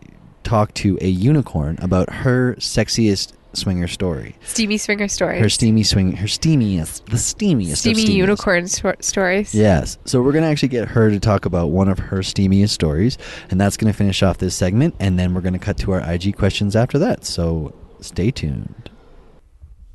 talk 0.44 0.74
to 0.76 0.98
a 1.02 1.08
unicorn 1.08 1.78
about 1.82 2.10
her 2.14 2.56
sexiest 2.60 3.34
swinger 3.56 3.88
story. 3.88 4.36
steamy 4.44 4.78
swinger 4.78 5.08
story. 5.08 5.40
Her 5.40 5.50
steamy 5.50 5.84
swing, 5.84 6.14
her 6.14 6.28
steamiest, 6.28 7.06
the 7.06 7.18
steamiest, 7.18 7.72
of 7.74 7.78
steamy 7.78 8.06
steamiest. 8.06 8.14
unicorn 8.14 8.68
sto- 8.68 8.94
stories. 9.00 9.54
Yes. 9.56 9.98
So 10.06 10.22
we're 10.22 10.32
gonna 10.34 10.48
actually 10.48 10.70
get 10.70 10.88
her 10.90 11.10
to 11.10 11.20
talk 11.20 11.46
about 11.46 11.68
one 11.72 11.88
of 11.90 12.00
her 12.00 12.20
steamiest 12.20 12.70
stories, 12.70 13.18
and 13.50 13.60
that's 13.60 13.78
gonna 13.78 13.94
finish 13.94 14.22
off 14.24 14.38
this 14.38 14.56
segment, 14.56 14.96
and 15.00 15.18
then 15.18 15.34
we're 15.34 15.42
gonna 15.42 15.60
cut 15.60 15.78
to 15.80 15.92
our 15.92 16.02
IG 16.02 16.36
questions 16.36 16.76
after 16.76 16.98
that. 17.00 17.26
So 17.26 17.74
stay 18.02 18.32
tuned. 18.32 18.90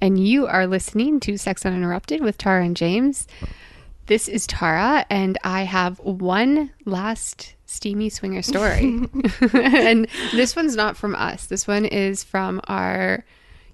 And 0.01 0.27
you 0.27 0.47
are 0.47 0.67
listening 0.67 1.21
to 1.21 1.37
Sex 1.37 1.67
Uninterrupted 1.67 2.23
with 2.23 2.39
Tara 2.39 2.65
and 2.65 2.77
James. 2.77 3.27
This 4.07 4.29
is 4.29 4.47
Tara, 4.47 5.05
and 5.11 5.39
I 5.45 5.63
have 5.63 5.99
one 6.01 6.71
last 6.85 7.55
steamy 7.67 8.09
swinger 8.09 8.43
story. 8.43 8.99
and 9.53 10.09
this 10.33 10.57
one's 10.57 10.75
not 10.75 10.97
from 10.97 11.15
us. 11.15 11.47
This 11.47 11.69
one 11.69 11.85
is 11.85 12.25
from 12.25 12.61
our 12.67 13.25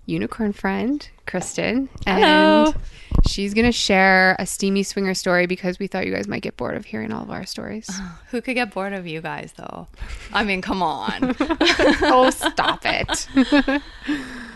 unicorn 0.06 0.52
friend, 0.52 1.08
Kristen. 1.26 1.88
And 2.06 2.24
Hello. 2.24 2.74
she's 3.28 3.52
going 3.54 3.66
to 3.66 3.72
share 3.72 4.36
a 4.38 4.46
steamy 4.46 4.82
swinger 4.82 5.14
story 5.14 5.46
because 5.46 5.78
we 5.78 5.86
thought 5.86 6.06
you 6.06 6.12
guys 6.14 6.28
might 6.28 6.42
get 6.42 6.56
bored 6.56 6.76
of 6.76 6.84
hearing 6.84 7.12
all 7.12 7.22
of 7.22 7.30
our 7.30 7.46
stories. 7.46 7.88
Who 8.30 8.40
could 8.40 8.54
get 8.54 8.72
bored 8.72 8.92
of 8.92 9.06
you 9.06 9.20
guys, 9.20 9.52
though? 9.56 9.88
I 10.32 10.44
mean, 10.44 10.62
come 10.62 10.82
on. 10.82 11.34
oh, 11.40 12.30
stop 12.30 12.80
it. 12.84 13.28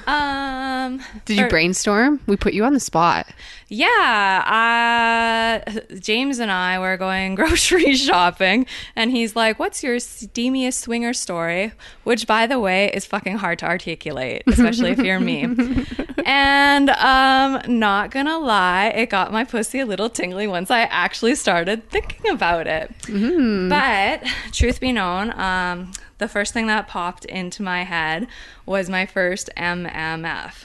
um, 0.06 1.00
Did 1.24 1.36
you 1.38 1.44
or- 1.44 1.48
brainstorm? 1.48 2.20
We 2.26 2.36
put 2.36 2.54
you 2.54 2.64
on 2.64 2.72
the 2.74 2.80
spot. 2.80 3.26
Yeah, 3.72 5.62
uh, 5.70 5.80
James 6.00 6.40
and 6.40 6.50
I 6.50 6.80
were 6.80 6.96
going 6.96 7.34
grocery 7.36 7.94
shopping, 7.94 8.66
and 8.96 9.12
he's 9.12 9.36
like, 9.36 9.60
"What's 9.60 9.84
your 9.84 9.96
steamiest 9.98 10.74
swinger 10.80 11.12
story?" 11.12 11.70
Which, 12.02 12.26
by 12.26 12.48
the 12.48 12.58
way, 12.58 12.90
is 12.92 13.06
fucking 13.06 13.36
hard 13.36 13.60
to 13.60 13.66
articulate, 13.66 14.42
especially 14.48 14.90
if 14.90 14.98
you're 14.98 15.20
me. 15.20 15.42
and 15.44 16.59
um, 16.90 17.60
not 17.78 18.10
gonna 18.10 18.38
lie, 18.38 18.86
it 18.88 19.10
got 19.10 19.32
my 19.32 19.44
pussy 19.44 19.80
a 19.80 19.86
little 19.86 20.08
tingly 20.10 20.46
once 20.46 20.70
I 20.70 20.82
actually 20.82 21.34
started 21.34 21.88
thinking 21.90 22.30
about 22.30 22.66
it. 22.66 22.90
But 23.06 24.22
truth 24.52 24.80
be 24.80 24.92
known, 24.92 25.38
um, 25.38 25.92
the 26.18 26.28
first 26.28 26.52
thing 26.52 26.66
that 26.66 26.88
popped 26.88 27.24
into 27.24 27.62
my 27.62 27.84
head 27.84 28.26
was 28.66 28.88
my 28.90 29.06
first 29.06 29.50
MMF. 29.56 30.64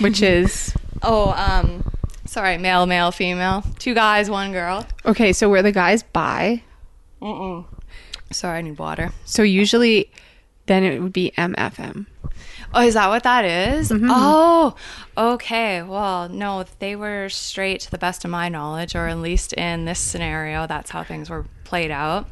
Which 0.00 0.22
is 0.22 0.74
Oh, 1.02 1.30
um, 1.32 1.82
sorry, 2.26 2.58
male, 2.58 2.86
male, 2.86 3.10
female, 3.10 3.64
two 3.78 3.94
guys, 3.94 4.28
one 4.30 4.52
girl. 4.52 4.86
okay. 5.06 5.32
So 5.32 5.48
were 5.48 5.62
the 5.62 5.72
guys 5.72 6.02
bi? 6.02 6.62
Mm-mm. 7.22 7.64
Sorry, 8.32 8.58
I 8.58 8.62
need 8.62 8.78
water. 8.78 9.12
So 9.24 9.42
usually, 9.42 10.10
then 10.66 10.84
it 10.84 11.00
would 11.02 11.12
be 11.12 11.32
MFM. 11.36 12.06
Oh, 12.72 12.82
is 12.82 12.94
that 12.94 13.08
what 13.08 13.24
that 13.24 13.44
is? 13.44 13.90
Oh, 13.92 14.74
okay. 15.16 15.82
Well, 15.82 16.28
no, 16.28 16.64
they 16.78 16.94
were 16.94 17.28
straight 17.28 17.80
to 17.80 17.90
the 17.90 17.98
best 17.98 18.24
of 18.24 18.30
my 18.30 18.48
knowledge, 18.48 18.94
or 18.94 19.08
at 19.08 19.18
least 19.18 19.52
in 19.54 19.86
this 19.86 19.98
scenario, 19.98 20.66
that's 20.66 20.90
how 20.90 21.02
things 21.02 21.28
were 21.28 21.46
played 21.64 21.90
out. 21.90 22.28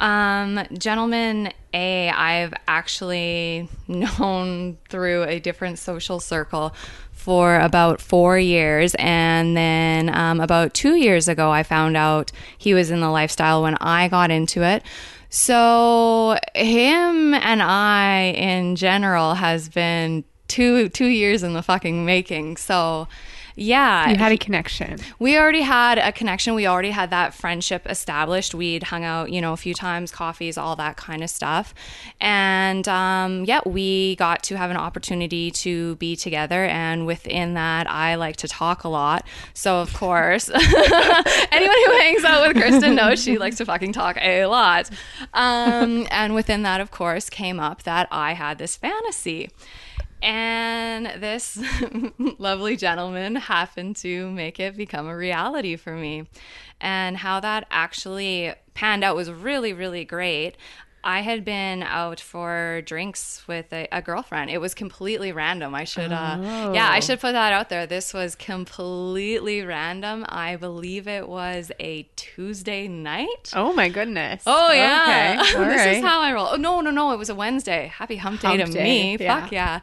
Um, 0.00 0.60
gentleman 0.78 1.52
A, 1.74 2.08
I've 2.08 2.54
actually 2.66 3.68
known 3.88 4.78
through 4.88 5.24
a 5.24 5.38
different 5.40 5.78
social 5.78 6.20
circle 6.20 6.74
for 7.12 7.60
about 7.60 8.00
four 8.00 8.38
years. 8.38 8.94
And 8.98 9.54
then 9.54 10.08
um, 10.08 10.40
about 10.40 10.72
two 10.72 10.94
years 10.94 11.28
ago, 11.28 11.50
I 11.50 11.62
found 11.64 11.98
out 11.98 12.32
he 12.56 12.72
was 12.72 12.90
in 12.90 13.00
the 13.00 13.10
lifestyle 13.10 13.62
when 13.62 13.74
I 13.74 14.08
got 14.08 14.30
into 14.30 14.62
it. 14.62 14.82
So 15.30 16.36
him 16.56 17.34
and 17.34 17.62
I 17.62 18.34
in 18.36 18.74
general 18.74 19.34
has 19.34 19.68
been 19.68 20.24
two 20.48 20.88
two 20.88 21.06
years 21.06 21.44
in 21.44 21.54
the 21.54 21.62
fucking 21.62 22.04
making. 22.04 22.56
So 22.56 23.06
yeah, 23.60 24.08
You 24.08 24.16
had 24.16 24.32
a 24.32 24.38
connection. 24.38 24.98
we 25.18 25.36
already 25.36 25.60
had 25.60 25.98
a 25.98 26.12
connection. 26.12 26.54
We 26.54 26.66
already 26.66 26.92
had 26.92 27.10
that 27.10 27.34
friendship 27.34 27.86
established. 27.86 28.54
We'd 28.54 28.84
hung 28.84 29.04
out, 29.04 29.30
you 29.30 29.42
know, 29.42 29.52
a 29.52 29.56
few 29.58 29.74
times, 29.74 30.10
coffees, 30.10 30.56
all 30.56 30.76
that 30.76 30.96
kind 30.96 31.22
of 31.22 31.28
stuff. 31.28 31.74
And 32.22 32.88
um, 32.88 33.44
yeah, 33.44 33.60
we 33.66 34.16
got 34.16 34.42
to 34.44 34.56
have 34.56 34.70
an 34.70 34.78
opportunity 34.78 35.50
to 35.50 35.96
be 35.96 36.16
together. 36.16 36.64
And 36.64 37.06
within 37.06 37.52
that, 37.54 37.86
I 37.90 38.14
like 38.14 38.36
to 38.36 38.48
talk 38.48 38.84
a 38.84 38.88
lot. 38.88 39.26
So, 39.52 39.80
of 39.82 39.92
course, 39.92 40.48
anyone 41.52 41.76
who 41.86 41.98
hangs 41.98 42.24
out 42.24 42.48
with 42.48 42.56
Kristen 42.62 42.94
knows 42.94 43.22
she 43.22 43.36
likes 43.36 43.56
to 43.58 43.66
fucking 43.66 43.92
talk 43.92 44.16
a 44.22 44.46
lot. 44.46 44.88
Um, 45.34 46.06
and 46.10 46.34
within 46.34 46.62
that, 46.62 46.80
of 46.80 46.90
course, 46.90 47.28
came 47.28 47.60
up 47.60 47.82
that 47.82 48.08
I 48.10 48.32
had 48.32 48.56
this 48.56 48.76
fantasy. 48.76 49.50
And 50.22 51.06
this 51.22 51.58
lovely 52.38 52.76
gentleman 52.76 53.36
happened 53.36 53.96
to 53.96 54.30
make 54.30 54.60
it 54.60 54.76
become 54.76 55.06
a 55.08 55.16
reality 55.16 55.76
for 55.76 55.94
me. 55.94 56.26
And 56.80 57.16
how 57.16 57.40
that 57.40 57.66
actually 57.70 58.52
panned 58.74 59.04
out 59.04 59.16
was 59.16 59.30
really, 59.30 59.72
really 59.72 60.04
great. 60.04 60.56
I 61.02 61.22
had 61.22 61.46
been 61.46 61.82
out 61.82 62.20
for 62.20 62.82
drinks 62.84 63.48
with 63.48 63.72
a, 63.72 63.88
a 63.90 64.02
girlfriend. 64.02 64.50
It 64.50 64.58
was 64.60 64.74
completely 64.74 65.32
random. 65.32 65.74
I 65.74 65.84
should, 65.84 66.12
uh, 66.12 66.36
yeah, 66.74 66.90
I 66.90 66.98
Oh. 66.98 67.00
should 67.00 67.20
put 67.20 67.32
that 67.32 67.54
out 67.54 67.70
there. 67.70 67.86
This 67.86 68.12
was 68.12 68.34
completely 68.34 69.62
random. 69.62 70.26
I 70.28 70.56
believe 70.56 71.08
it 71.08 71.26
was 71.26 71.72
a 71.80 72.02
Tuesday 72.16 72.86
night. 72.86 73.50
Oh 73.54 73.72
my 73.72 73.88
goodness. 73.88 74.42
Oh 74.46 74.70
yeah, 74.72 75.38
Okay. 75.40 75.56
All 75.58 75.64
this 75.64 75.76
right. 75.78 75.96
is 75.96 76.04
how 76.04 76.20
I 76.20 76.34
roll. 76.34 76.48
Oh 76.52 76.56
no, 76.56 76.82
no, 76.82 76.90
no! 76.90 77.12
It 77.12 77.18
was 77.18 77.30
a 77.30 77.34
Wednesday. 77.34 77.90
Happy 77.96 78.16
Hump 78.16 78.42
Day 78.42 78.48
Hump 78.58 78.64
to 78.66 78.72
day, 78.72 78.84
me. 78.84 79.16
yeah. 79.18 79.40
Fuck 79.40 79.52
yeah. 79.52 79.80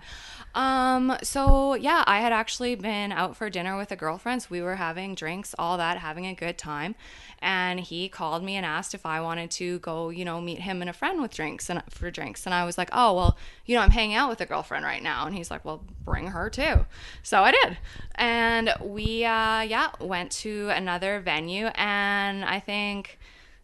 Um. 0.57 1.15
So 1.21 1.75
yeah, 1.75 2.03
I 2.07 2.19
had 2.19 2.33
actually 2.33 2.73
been 2.73 3.11
out 3.11 3.37
for 3.37 3.47
dinner 3.47 3.77
with 3.77 3.91
a 3.91 3.95
girlfriend. 3.95 4.41
So 4.41 4.47
we 4.49 4.61
were 4.61 4.75
having 4.75 5.13
drinks, 5.13 5.53
all 5.59 5.77
that, 5.77 5.99
having 5.99 6.25
a 6.25 6.33
good 6.33 6.57
time. 6.57 6.95
And 7.39 7.79
he 7.79 8.09
called 8.09 8.43
me 8.43 8.55
and 8.55 8.65
asked 8.65 8.95
if 8.95 9.05
I 9.05 9.21
wanted 9.21 9.51
to 9.51 9.77
go, 9.79 10.09
you 10.09 10.25
know, 10.25 10.41
meet 10.41 10.59
him 10.59 10.81
and 10.81 10.89
a 10.89 10.93
friend 10.93 11.21
with 11.21 11.31
drinks 11.31 11.69
and 11.69 11.83
for 11.91 12.09
drinks. 12.09 12.47
And 12.47 12.55
I 12.55 12.65
was 12.65 12.75
like, 12.75 12.89
oh 12.91 13.13
well, 13.15 13.37
you 13.67 13.75
know, 13.75 13.81
I'm 13.81 13.91
hanging 13.91 14.15
out 14.15 14.29
with 14.29 14.41
a 14.41 14.47
girlfriend 14.47 14.83
right 14.83 15.03
now. 15.03 15.27
And 15.27 15.35
he's 15.35 15.51
like, 15.51 15.63
well, 15.63 15.83
bring 16.03 16.27
her 16.27 16.49
too. 16.49 16.85
So 17.21 17.43
I 17.43 17.51
did. 17.51 17.77
And 18.15 18.73
we, 18.81 19.25
uh, 19.25 19.61
yeah, 19.61 19.91
went 20.01 20.31
to 20.43 20.69
another 20.69 21.19
venue. 21.19 21.67
And 21.75 22.43
I 22.43 22.59
think. 22.59 23.19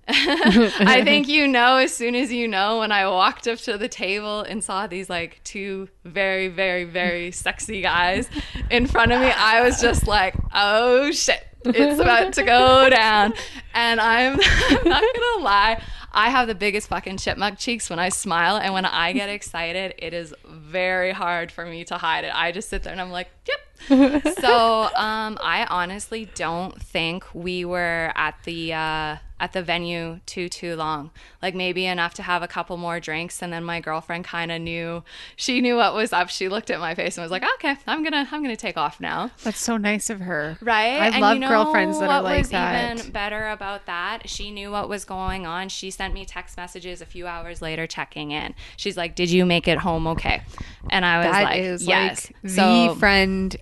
I 0.07 1.01
think 1.03 1.29
you 1.29 1.47
know 1.47 1.77
as 1.77 1.93
soon 1.93 2.15
as 2.15 2.31
you 2.31 2.47
know 2.47 2.79
when 2.79 2.91
I 2.91 3.07
walked 3.07 3.47
up 3.47 3.59
to 3.59 3.77
the 3.77 3.87
table 3.87 4.41
and 4.41 4.63
saw 4.63 4.85
these 4.85 5.09
like 5.09 5.39
two 5.43 5.87
very, 6.03 6.49
very, 6.49 6.83
very 6.83 7.31
sexy 7.31 7.81
guys 7.81 8.27
in 8.69 8.87
front 8.87 9.13
of 9.13 9.21
me, 9.21 9.31
I 9.31 9.61
was 9.61 9.79
just 9.81 10.05
like, 10.07 10.35
oh 10.53 11.11
shit, 11.11 11.47
it's 11.65 11.99
about 11.99 12.33
to 12.33 12.43
go 12.43 12.89
down. 12.89 13.33
And 13.73 14.01
I'm, 14.01 14.33
I'm 14.41 14.83
not 14.89 15.03
gonna 15.15 15.43
lie, 15.43 15.81
I 16.13 16.29
have 16.29 16.47
the 16.47 16.55
biggest 16.55 16.89
fucking 16.89 17.17
chipmunk 17.17 17.57
cheeks 17.57 17.89
when 17.89 17.97
I 17.97 18.09
smile, 18.09 18.57
and 18.57 18.73
when 18.73 18.85
I 18.85 19.13
get 19.13 19.29
excited, 19.29 19.95
it 19.97 20.13
is 20.13 20.33
very 20.47 21.11
hard 21.11 21.51
for 21.51 21.65
me 21.65 21.83
to 21.85 21.97
hide 21.97 22.23
it. 22.23 22.31
I 22.33 22.51
just 22.51 22.69
sit 22.69 22.83
there 22.83 22.91
and 22.91 23.01
I'm 23.01 23.09
like, 23.09 23.29
yep. 23.47 23.59
so 24.39 24.83
um, 24.95 25.37
I 25.41 25.65
honestly 25.69 26.29
don't 26.35 26.79
think 26.79 27.25
we 27.33 27.65
were 27.65 28.11
at 28.15 28.35
the 28.43 28.73
uh, 28.73 29.17
at 29.39 29.51
the 29.51 29.61
venue 29.61 30.19
too 30.25 30.47
too 30.47 30.75
long. 30.75 31.11
Like 31.41 31.53
maybe 31.55 31.85
enough 31.85 32.13
to 32.15 32.23
have 32.23 32.41
a 32.43 32.47
couple 32.47 32.77
more 32.77 32.99
drinks, 32.99 33.41
and 33.41 33.51
then 33.51 33.63
my 33.63 33.79
girlfriend 33.81 34.23
kind 34.25 34.51
of 34.51 34.61
knew 34.61 35.03
she 35.35 35.59
knew 35.59 35.75
what 35.75 35.93
was 35.93 36.13
up. 36.13 36.29
She 36.29 36.47
looked 36.47 36.69
at 36.69 36.79
my 36.79 36.95
face 36.95 37.17
and 37.17 37.23
was 37.23 37.31
like, 37.31 37.43
"Okay, 37.55 37.75
I'm 37.87 38.03
gonna 38.03 38.27
I'm 38.31 38.41
gonna 38.41 38.55
take 38.55 38.77
off 38.77 38.99
now." 39.01 39.31
That's 39.43 39.59
so 39.59 39.75
nice 39.77 40.09
of 40.09 40.21
her. 40.21 40.57
Right. 40.61 41.01
I 41.01 41.07
And 41.07 41.19
love 41.21 41.33
you 41.35 41.39
know 41.41 41.49
girlfriends 41.49 41.99
that 41.99 42.09
are 42.09 42.21
like 42.21 42.37
was 42.39 42.49
that. 42.51 42.97
even 42.99 43.11
better 43.11 43.49
about 43.49 43.85
that? 43.87 44.29
She 44.29 44.51
knew 44.51 44.71
what 44.71 44.87
was 44.87 45.03
going 45.03 45.45
on. 45.45 45.69
She 45.69 45.91
sent 45.91 46.13
me 46.13 46.25
text 46.25 46.55
messages 46.55 47.01
a 47.01 47.05
few 47.05 47.27
hours 47.27 47.61
later 47.61 47.85
checking 47.87 48.31
in. 48.31 48.53
She's 48.77 48.95
like, 48.97 49.15
"Did 49.15 49.29
you 49.29 49.45
make 49.45 49.67
it 49.67 49.79
home 49.79 50.07
okay?" 50.07 50.41
And 50.89 51.03
I 51.05 51.17
was 51.17 51.27
That 51.27 51.43
like, 51.43 51.61
"Yes." 51.87 52.31
like 52.43 52.49
so 52.51 52.87
the 52.93 52.95
friend 52.99 53.55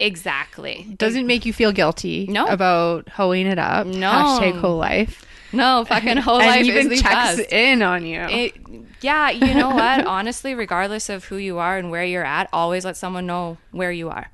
exactly. 0.00 0.94
doesn't 0.96 1.26
make 1.26 1.44
you 1.46 1.52
feel 1.52 1.72
guilty 1.72 2.26
No. 2.28 2.46
about 2.46 3.08
hoeing 3.10 3.46
it 3.46 3.58
up. 3.58 3.86
No. 3.86 4.10
Hashtag 4.10 4.58
whole 4.60 4.76
life. 4.78 5.24
No, 5.52 5.84
fucking 5.84 6.16
whole 6.26 6.38
and 6.40 6.46
life 6.48 6.64
even 6.64 6.92
is 6.92 7.02
checks 7.02 7.36
best. 7.38 7.52
in 7.52 7.82
on 7.82 8.04
you. 8.06 8.20
It, 8.20 8.54
yeah, 9.00 9.30
you 9.30 9.54
know 9.54 9.70
what? 9.70 10.06
Honestly, 10.06 10.54
regardless 10.54 11.08
of 11.08 11.24
who 11.24 11.36
you 11.36 11.58
are 11.58 11.76
and 11.76 11.90
where 11.90 12.04
you're 12.04 12.24
at, 12.24 12.48
always 12.52 12.84
let 12.84 12.96
someone 12.96 13.26
know 13.26 13.56
where 13.72 13.90
you 13.92 14.08
are. 14.10 14.30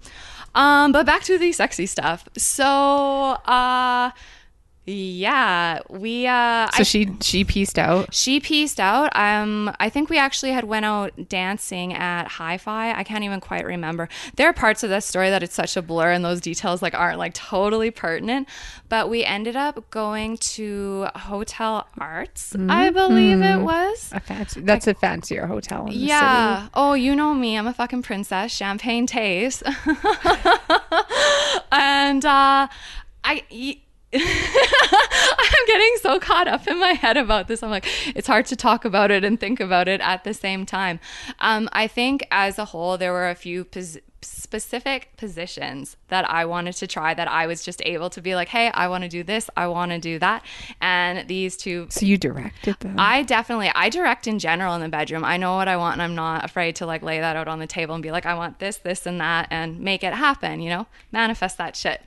Um, 0.55 0.93
but 0.93 1.05
back 1.07 1.23
to 1.25 1.39
the 1.39 1.53
sexy 1.53 1.87
stuff. 1.87 2.27
So, 2.37 2.65
uh, 2.67 4.11
yeah, 4.89 5.81
we 5.91 6.27
uh, 6.29 6.71
so 6.71 6.85
she 6.85 7.09
she 7.21 7.43
pieced 7.45 7.77
out. 7.79 8.15
she 8.15 8.39
pieced 8.39 8.79
out. 8.79 9.11
Um, 9.17 9.75
I 9.81 9.89
think 9.91 10.09
we 10.11 10.17
actually 10.19 10.53
had 10.53 10.63
went 10.65 10.85
out 10.85 11.29
dancing 11.29 11.93
at 11.93 12.29
Hi-Fi. 12.29 12.93
I 12.93 13.03
can't 13.03 13.25
even 13.25 13.41
quite 13.41 13.65
remember. 13.67 14.09
There 14.37 14.49
are 14.49 14.53
parts 14.53 14.85
of 14.85 14.91
this 14.91 15.05
story 15.05 15.29
that 15.31 15.43
it's 15.43 15.55
such 15.55 15.77
a 15.77 15.83
blur, 15.83 16.13
and 16.13 16.25
those 16.25 16.41
details 16.41 16.83
like 16.83 16.95
aren't 16.95 17.19
like 17.19 17.35
totally 17.35 17.91
pertinent. 17.91 18.49
But 18.89 19.11
we 19.11 19.25
ended 19.25 19.57
up 19.57 19.91
going 19.91 20.37
to 20.55 21.09
Hotel 21.17 21.89
Arts, 21.99 22.55
I 22.69 22.91
believe 22.91 23.43
it 23.43 23.61
was. 23.61 24.11
A 24.13 24.21
fancy, 24.21 24.61
that's 24.61 24.87
a 24.87 24.95
fancier 24.95 25.49
hotel 25.49 25.87
in 25.87 25.95
the 25.95 25.99
Yeah. 25.99 26.59
city. 26.61 26.71
Oh, 26.75 26.95
you 26.95 27.17
know 27.17 27.35
me. 27.35 27.59
I'm 27.59 27.67
a 27.67 27.75
fucking 27.75 28.03
princess. 28.03 28.53
Champagne 28.53 29.09
taste. 29.09 29.65
and 31.73 32.25
uh, 32.25 32.69
I. 33.25 33.43
y- 33.51 33.79
I'm 35.39 35.67
getting 35.67 35.97
so 36.01 36.19
caught 36.19 36.49
up 36.49 36.67
in 36.67 36.79
my 36.79 36.93
head 36.93 37.17
about 37.17 37.49
this. 37.49 37.63
I'm 37.63 37.71
like, 37.71 37.87
it's 38.17 38.27
hard 38.27 38.47
to 38.47 38.57
talk 38.57 38.85
about 38.85 39.11
it 39.11 39.25
and 39.25 39.39
think 39.39 39.61
about 39.61 39.89
it 39.89 40.01
at 40.01 40.25
the 40.25 40.35
same 40.35 40.67
time. 40.67 41.01
Um, 41.39 41.69
I 41.73 41.87
think 41.87 42.27
as 42.31 42.59
a 42.59 42.67
whole, 42.67 42.99
there 42.99 43.13
were 43.13 43.29
a 43.29 43.35
few 43.35 43.65
pos- 43.65 43.99
specific 44.23 45.17
positions 45.17 45.97
that 46.09 46.29
I 46.29 46.45
wanted 46.45 46.75
to 46.77 46.87
try 46.87 47.15
that 47.15 47.29
I 47.29 47.47
was 47.47 47.65
just 47.65 47.83
able 47.85 48.11
to 48.11 48.21
be 48.21 48.35
like, 48.35 48.49
hey, 48.49 48.71
I 48.71 48.89
want 48.89 49.05
to 49.05 49.09
do 49.09 49.23
this, 49.23 49.49
I 49.57 49.67
want 49.69 49.93
to 49.93 49.99
do 49.99 50.19
that. 50.19 50.45
And 50.81 51.29
these 51.29 51.57
two 51.57 51.87
So 51.91 52.05
you 52.07 52.19
directed 52.19 52.79
them. 52.81 52.97
I 52.99 53.23
definitely 53.23 53.71
I 53.75 53.89
direct 53.89 54.27
in 54.27 54.39
general 54.39 54.75
in 54.75 54.81
the 54.81 54.89
bedroom. 54.89 55.25
I 55.25 55.37
know 55.37 55.57
what 55.57 55.69
I 55.69 55.77
want 55.77 55.95
and 55.95 56.03
I'm 56.03 56.15
not 56.15 56.45
afraid 56.45 56.77
to 56.77 56.87
like 56.87 57.03
lay 57.03 57.21
that 57.21 57.37
out 57.37 57.49
on 57.49 57.59
the 57.59 57.67
table 57.67 57.95
and 57.95 58.03
be 58.03 58.11
like 58.11 58.27
I 58.27 58.35
want 58.35 58.59
this, 58.59 58.79
this 58.79 59.07
and 59.07 59.21
that 59.21 59.49
and 59.51 59.81
make 59.81 60.03
it 60.03 60.15
happen, 60.15 60.61
you 60.61 60.71
know? 60.71 60.87
Manifest 61.13 61.59
that 61.59 61.77
shit. 61.77 62.03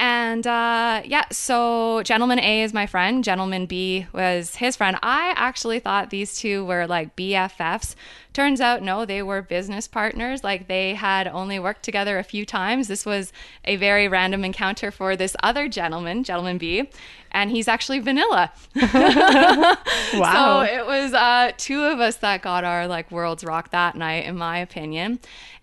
And 0.00 0.46
uh, 0.46 1.02
yeah, 1.04 1.26
so 1.30 2.02
Gentleman 2.04 2.38
A 2.38 2.62
is 2.62 2.72
my 2.72 2.86
friend. 2.86 3.22
Gentleman 3.22 3.66
B 3.66 4.06
was 4.14 4.54
his 4.54 4.74
friend. 4.74 4.96
I 5.02 5.34
actually 5.36 5.78
thought 5.78 6.08
these 6.08 6.38
two 6.38 6.64
were 6.64 6.86
like 6.86 7.14
BFFs. 7.16 7.94
Turns 8.32 8.62
out, 8.62 8.80
no, 8.82 9.04
they 9.04 9.22
were 9.22 9.42
business 9.42 9.86
partners. 9.86 10.42
Like 10.42 10.68
they 10.68 10.94
had 10.94 11.28
only 11.28 11.58
worked 11.58 11.82
together 11.82 12.18
a 12.18 12.22
few 12.22 12.46
times. 12.46 12.88
This 12.88 13.04
was 13.04 13.30
a 13.66 13.76
very 13.76 14.08
random 14.08 14.42
encounter 14.42 14.90
for 14.90 15.16
this 15.16 15.36
other 15.42 15.68
gentleman, 15.68 16.24
Gentleman 16.24 16.56
B, 16.56 16.88
and 17.30 17.50
he's 17.50 17.68
actually 17.68 17.98
vanilla. 17.98 18.52
Wow. 20.14 20.64
So 20.66 20.72
it 20.74 20.86
was 20.86 21.14
uh, 21.14 21.52
two 21.56 21.84
of 21.84 22.00
us 22.00 22.16
that 22.16 22.42
got 22.42 22.64
our 22.64 22.88
like 22.88 23.10
worlds 23.12 23.44
rock 23.44 23.70
that 23.70 23.94
night, 23.94 24.24
in 24.24 24.36
my 24.36 24.58
opinion. 24.58 25.20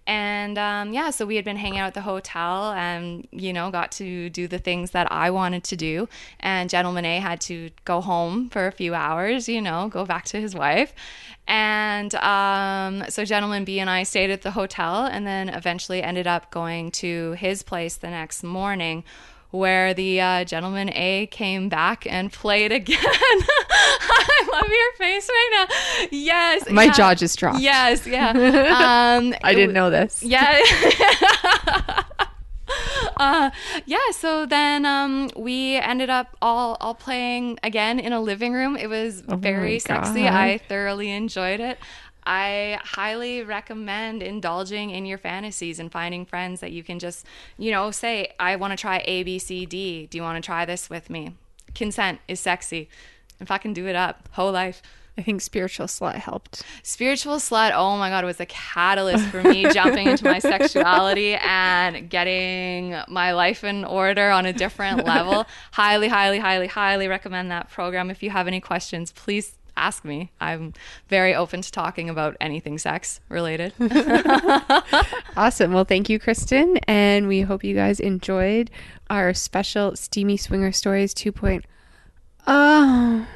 And 0.08 0.58
um, 0.58 0.94
yeah, 0.94 1.10
so 1.10 1.26
we 1.26 1.36
had 1.36 1.44
been 1.44 1.58
hanging 1.58 1.80
out 1.80 1.88
at 1.88 1.94
the 1.94 2.02
hotel 2.02 2.72
and, 2.72 3.28
you 3.32 3.52
know, 3.52 3.70
got 3.70 3.92
to 3.94 4.30
do 4.30 4.48
the 4.48 4.58
things 4.58 4.92
that 4.92 5.12
I 5.12 5.30
wanted 5.32 5.66
to 5.66 5.76
do. 5.76 6.08
And 6.40 6.70
Gentleman 6.70 7.04
A 7.04 7.20
had 7.20 7.42
to 7.42 7.70
go 7.84 8.00
home 8.00 8.50
for 8.50 8.68
a 8.68 8.72
few 8.72 8.96
hours, 8.96 9.50
you 9.50 9.62
know, 9.62 9.90
go 9.90 10.06
back 10.06 10.24
to 10.26 10.40
his 10.40 10.56
wife. 10.56 10.94
And 11.46 12.16
um, 12.16 13.04
so 13.10 13.26
Gentleman 13.26 13.66
B 13.66 13.82
and 13.82 13.90
I 13.90 14.04
stayed 14.04 14.32
at 14.32 14.44
the 14.44 14.52
hotel 14.52 15.06
and 15.06 15.28
then 15.28 15.50
eventually 15.50 16.02
ended 16.02 16.26
up 16.26 16.52
going 16.52 16.92
to 16.92 17.34
his 17.34 17.62
place 17.62 17.98
the 17.98 18.10
next 18.10 18.44
morning 18.44 19.04
where 19.58 19.94
the 19.94 20.22
uh, 20.22 20.44
gentleman 20.44 20.90
A 20.94 21.28
came 21.28 21.70
back 21.70 22.06
and 22.08 22.32
played 22.32 22.72
again. 22.72 22.98
I 23.02 24.50
love 24.52 24.70
your 24.70 24.94
face 24.98 25.28
right 25.30 25.68
now. 25.70 26.08
Yes, 26.12 26.70
My 26.70 26.86
yeah. 26.86 26.94
jaw 26.94 27.16
just 27.16 27.38
dropped. 27.38 27.60
Yes, 27.60 28.06
yeah. 28.08 28.34
Um, 29.18 29.34
I 29.44 29.54
didn't 29.54 29.74
know 29.74 29.90
this. 29.90 30.24
Yeah. 30.28 30.60
uh, 33.18 33.50
yeah. 33.86 33.98
So 34.12 34.46
then 34.46 34.86
um, 34.86 35.30
we 35.36 35.76
ended 35.78 36.10
up 36.10 36.36
all 36.42 36.78
all 36.80 36.94
playing 36.94 37.60
again 37.64 38.00
in 38.00 38.14
a 38.14 38.20
living 38.22 38.54
room. 38.54 38.76
It 38.76 38.88
was 38.88 39.22
very 39.22 39.80
sexy. 39.80 40.28
I 40.28 40.60
thoroughly 40.70 41.12
enjoyed 41.12 41.60
it. 41.60 41.80
I 42.28 42.78
highly 42.84 43.42
recommend 43.42 44.22
indulging 44.22 44.90
in 44.90 45.06
your 45.06 45.18
fantasies 45.18 45.80
and 45.80 45.90
finding 45.90 46.26
friends 46.26 46.60
that 46.60 46.74
you 46.74 46.84
can 46.84 47.00
just, 47.00 47.26
you 47.58 47.72
know, 47.72 47.90
say, 47.90 48.34
I 48.38 48.58
want 48.58 48.72
to 48.72 48.78
try 48.78 49.02
A, 49.06 49.24
B, 49.24 49.40
C, 49.40 49.66
D. 49.66 50.08
Do 50.08 50.18
you 50.18 50.24
want 50.24 50.44
to 50.44 50.46
try 50.46 50.66
this 50.66 50.90
with 50.90 51.10
me? 51.10 51.36
Consent 51.74 52.20
is 52.28 52.42
sexy. 52.42 52.90
If 53.40 53.50
I 53.50 53.58
can 53.58 53.72
do 53.72 53.88
it 53.88 53.96
up, 53.96 54.28
whole 54.34 54.52
life. 54.52 54.82
I 55.18 55.24
think 55.24 55.42
spiritual 55.42 55.88
slut 55.88 56.16
helped. 56.16 56.64
Spiritual 56.84 57.38
slut, 57.38 57.72
oh 57.74 57.98
my 57.98 58.10
god, 58.10 58.26
was 58.26 58.40
a 58.42 58.46
catalyst 58.46 59.26
for 59.30 59.42
me 59.42 59.66
jumping 59.74 60.08
into 60.08 60.26
my 60.26 60.40
sexuality 60.40 61.36
and 61.36 62.10
getting 62.10 62.96
my 63.08 63.32
life 63.32 63.64
in 63.64 63.86
order 63.86 64.30
on 64.30 64.46
a 64.46 64.54
different 64.54 65.06
level. 65.06 65.48
highly, 65.72 66.10
highly, 66.10 66.40
highly, 66.40 66.68
highly 66.68 67.08
recommend 67.08 67.50
that 67.52 67.72
program. 67.72 68.12
If 68.12 68.22
you 68.22 68.30
have 68.32 68.48
any 68.48 68.60
questions, 68.60 69.12
please 69.14 69.54
ask 69.78 70.04
me. 70.04 70.32
I'm 70.42 70.74
very 71.08 71.34
open 71.34 71.62
to 71.62 71.72
talking 71.72 72.10
about 72.10 72.36
anything 72.42 72.78
sex 72.78 73.20
related. 73.30 73.74
Awesome. 75.38 75.72
Well, 75.72 75.86
thank 75.86 76.10
you, 76.10 76.18
Kristen. 76.20 76.78
And 76.88 77.28
we 77.28 77.42
hope 77.42 77.64
you 77.64 77.76
guys 77.76 78.00
enjoyed 78.00 78.72
our 79.08 79.36
special 79.36 79.96
Steamy 79.96 80.36
Swinger 80.36 80.72
Stories 80.72 81.14
2.0. 81.14 81.64
Oh. 82.48 83.28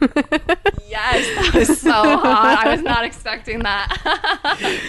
yes, 0.00 1.26
that 1.36 1.50
was 1.54 1.78
so 1.78 1.92
hot. 1.92 2.64
I 2.66 2.70
was 2.72 2.82
not 2.82 3.04
expecting 3.04 3.58
that. 3.60 4.80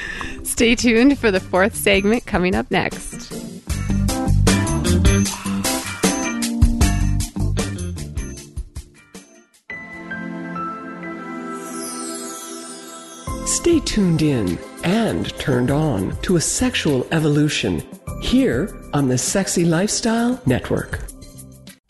Stay 0.43 0.73
tuned 0.75 1.19
for 1.19 1.31
the 1.31 1.41
fourth 1.41 1.75
segment 1.75 2.25
coming 2.25 2.55
up 2.55 2.71
next. 2.71 3.33
Stay 13.63 13.79
tuned 13.79 14.21
in 14.21 14.59
and 14.83 15.33
turned 15.39 15.71
on 15.71 16.13
to 16.17 16.35
a 16.35 16.41
sexual 16.41 17.07
evolution 17.13 17.81
here 18.21 18.77
on 18.93 19.07
the 19.07 19.17
Sexy 19.17 19.63
Lifestyle 19.63 20.37
Network. 20.45 20.99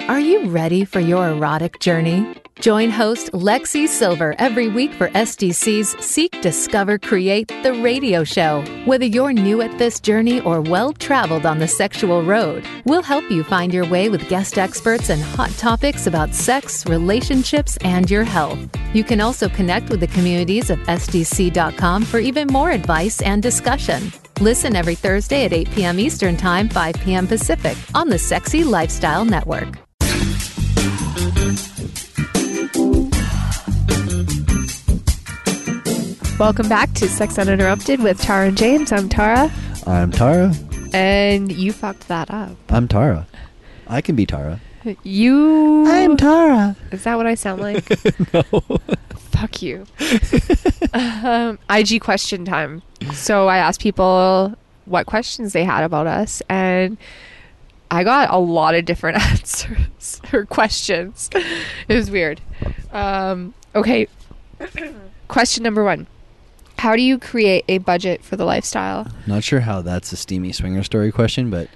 Are 0.01 0.19
you 0.19 0.51
ready 0.51 0.85
for 0.85 0.99
your 0.99 1.29
erotic 1.29 1.79
journey? 1.79 2.42
Join 2.59 2.89
host 2.89 3.31
Lexi 3.31 3.87
Silver 3.87 4.35
every 4.37 4.67
week 4.67 4.93
for 4.93 5.09
SDC's 5.09 5.97
Seek, 6.03 6.41
Discover, 6.41 6.99
Create, 6.99 7.47
the 7.63 7.73
radio 7.73 8.23
show. 8.23 8.63
Whether 8.85 9.05
you're 9.05 9.33
new 9.33 9.61
at 9.61 9.77
this 9.77 9.99
journey 9.99 10.39
or 10.41 10.61
well 10.61 10.93
traveled 10.93 11.45
on 11.45 11.59
the 11.59 11.67
sexual 11.67 12.23
road, 12.23 12.63
we'll 12.85 13.01
help 13.01 13.29
you 13.29 13.43
find 13.43 13.73
your 13.73 13.85
way 13.87 14.09
with 14.09 14.29
guest 14.29 14.57
experts 14.57 15.09
and 15.09 15.21
hot 15.21 15.51
topics 15.51 16.07
about 16.07 16.33
sex, 16.33 16.85
relationships, 16.85 17.77
and 17.77 18.09
your 18.09 18.23
health. 18.23 18.59
You 18.93 19.03
can 19.03 19.19
also 19.19 19.49
connect 19.49 19.89
with 19.89 19.99
the 19.99 20.07
communities 20.07 20.69
of 20.69 20.79
SDC.com 20.79 22.05
for 22.05 22.19
even 22.19 22.47
more 22.47 22.71
advice 22.71 23.21
and 23.21 23.41
discussion. 23.41 24.11
Listen 24.39 24.75
every 24.75 24.95
Thursday 24.95 25.45
at 25.45 25.53
8 25.53 25.71
p.m. 25.71 25.99
Eastern 25.99 26.37
Time, 26.37 26.69
5 26.69 26.95
p.m. 26.95 27.27
Pacific 27.27 27.77
on 27.93 28.09
the 28.09 28.19
Sexy 28.19 28.63
Lifestyle 28.63 29.25
Network. 29.25 29.79
Welcome 36.39 36.67
back 36.67 36.91
to 36.93 37.07
Sex 37.07 37.37
Uninterrupted 37.37 38.01
with 38.01 38.19
Tara 38.19 38.47
and 38.47 38.57
James. 38.57 38.91
I'm 38.91 39.07
Tara, 39.07 39.51
I'm 39.85 40.11
Tara. 40.11 40.53
and 40.93 41.51
you 41.51 41.71
fucked 41.71 42.07
that 42.07 42.29
up. 42.31 42.57
I'm 42.69 42.87
Tara. 42.87 43.27
I 43.87 44.01
can 44.01 44.15
be 44.15 44.25
Tara. 44.25 44.59
You. 45.03 45.85
I'm 45.87 46.17
Tara. 46.17 46.75
Is 46.91 47.03
that 47.03 47.15
what 47.15 47.27
I 47.27 47.35
sound 47.35 47.61
like? 47.61 47.87
no. 48.33 48.41
Fuck 49.31 49.61
you. 49.61 49.85
um, 50.93 51.59
IG 51.69 52.01
question 52.01 52.43
time. 52.45 52.81
So 53.13 53.47
I 53.47 53.57
asked 53.57 53.79
people 53.79 54.53
what 54.85 55.05
questions 55.05 55.53
they 55.53 55.63
had 55.63 55.83
about 55.83 56.07
us, 56.07 56.41
and 56.49 56.97
I 57.91 58.03
got 58.03 58.31
a 58.31 58.37
lot 58.37 58.75
of 58.75 58.85
different 58.85 59.17
answers 59.31 60.19
or 60.33 60.45
questions. 60.45 61.29
It 61.87 61.95
was 61.95 62.09
weird. 62.11 62.41
Um, 62.91 63.53
okay. 63.75 64.07
question 65.27 65.63
number 65.63 65.83
one 65.83 66.07
How 66.83 66.97
do 66.97 67.01
you 67.01 67.17
create 67.17 67.63
a 67.69 67.77
budget 67.77 68.25
for 68.25 68.35
the 68.35 68.43
lifestyle? 68.43 69.07
Not 69.25 69.41
sure 69.41 69.61
how 69.61 69.81
that's 69.81 70.11
a 70.11 70.17
steamy 70.17 70.51
swinger 70.51 70.83
story 70.83 71.13
question, 71.13 71.49
but 71.49 71.69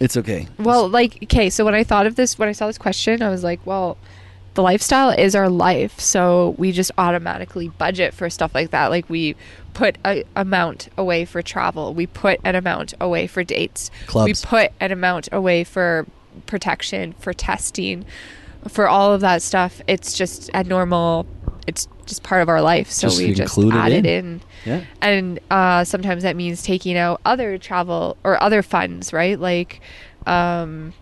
it's 0.00 0.16
okay. 0.16 0.48
Well, 0.58 0.88
like, 0.88 1.22
okay, 1.22 1.48
so 1.48 1.64
when 1.64 1.76
I 1.76 1.84
thought 1.84 2.04
of 2.04 2.16
this, 2.16 2.40
when 2.40 2.48
I 2.48 2.52
saw 2.52 2.66
this 2.66 2.76
question, 2.76 3.22
I 3.22 3.28
was 3.28 3.44
like, 3.44 3.64
well, 3.64 3.96
the 4.54 4.64
lifestyle 4.64 5.10
is 5.10 5.36
our 5.36 5.48
life. 5.48 6.00
So 6.00 6.56
we 6.58 6.72
just 6.72 6.90
automatically 6.98 7.68
budget 7.68 8.14
for 8.14 8.28
stuff 8.28 8.52
like 8.52 8.72
that. 8.72 8.88
Like, 8.88 9.08
we 9.08 9.36
put 9.74 9.96
a 10.04 10.24
amount 10.34 10.88
away 10.98 11.24
for 11.24 11.40
travel, 11.40 11.94
we 11.94 12.08
put 12.08 12.40
an 12.42 12.56
amount 12.56 12.94
away 13.00 13.28
for 13.28 13.44
dates, 13.44 13.92
Clubs. 14.08 14.26
we 14.26 14.48
put 14.48 14.72
an 14.80 14.90
amount 14.90 15.28
away 15.30 15.62
for 15.62 16.04
protection, 16.46 17.12
for 17.20 17.32
testing, 17.32 18.04
for 18.66 18.88
all 18.88 19.12
of 19.12 19.20
that 19.20 19.40
stuff. 19.40 19.80
It's 19.86 20.14
just 20.14 20.50
a 20.52 20.64
normal, 20.64 21.28
it's 21.68 21.86
just 22.08 22.22
part 22.24 22.42
of 22.42 22.48
our 22.48 22.60
life. 22.60 22.90
So 22.90 23.06
Just 23.08 23.18
we 23.20 23.32
just 23.34 23.56
include 23.56 23.74
it 23.74 23.78
add 23.78 23.92
it 23.92 24.06
in. 24.06 24.24
in. 24.26 24.40
Yeah. 24.64 24.84
And 25.00 25.38
uh, 25.50 25.84
sometimes 25.84 26.24
that 26.24 26.34
means 26.34 26.62
taking 26.62 26.96
out 26.96 27.20
other 27.24 27.58
travel 27.58 28.16
or 28.24 28.42
other 28.42 28.62
funds, 28.62 29.12
right? 29.12 29.38
Like, 29.38 29.80
um, 30.26 30.92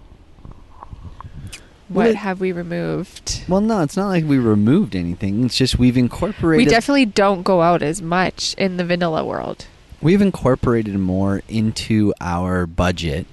what 1.88 2.02
Well, 2.02 2.06
it- 2.08 2.16
have 2.16 2.40
we 2.40 2.52
removed? 2.52 3.44
Well, 3.48 3.60
no, 3.60 3.80
it's 3.82 3.96
not 3.96 4.08
like 4.08 4.24
we 4.24 4.38
removed 4.38 4.96
anything. 4.96 5.44
It's 5.44 5.56
just 5.56 5.78
we've 5.78 5.96
incorporated. 5.96 6.66
We 6.66 6.70
definitely 6.70 7.06
don't 7.06 7.42
go 7.42 7.62
out 7.62 7.82
as 7.82 8.02
much 8.02 8.54
in 8.58 8.76
the 8.76 8.84
vanilla 8.84 9.24
world. 9.24 9.66
we've 10.02 10.20
incorporated 10.20 10.94
more 10.98 11.42
into 11.48 12.12
our 12.20 12.66
budget 12.66 13.26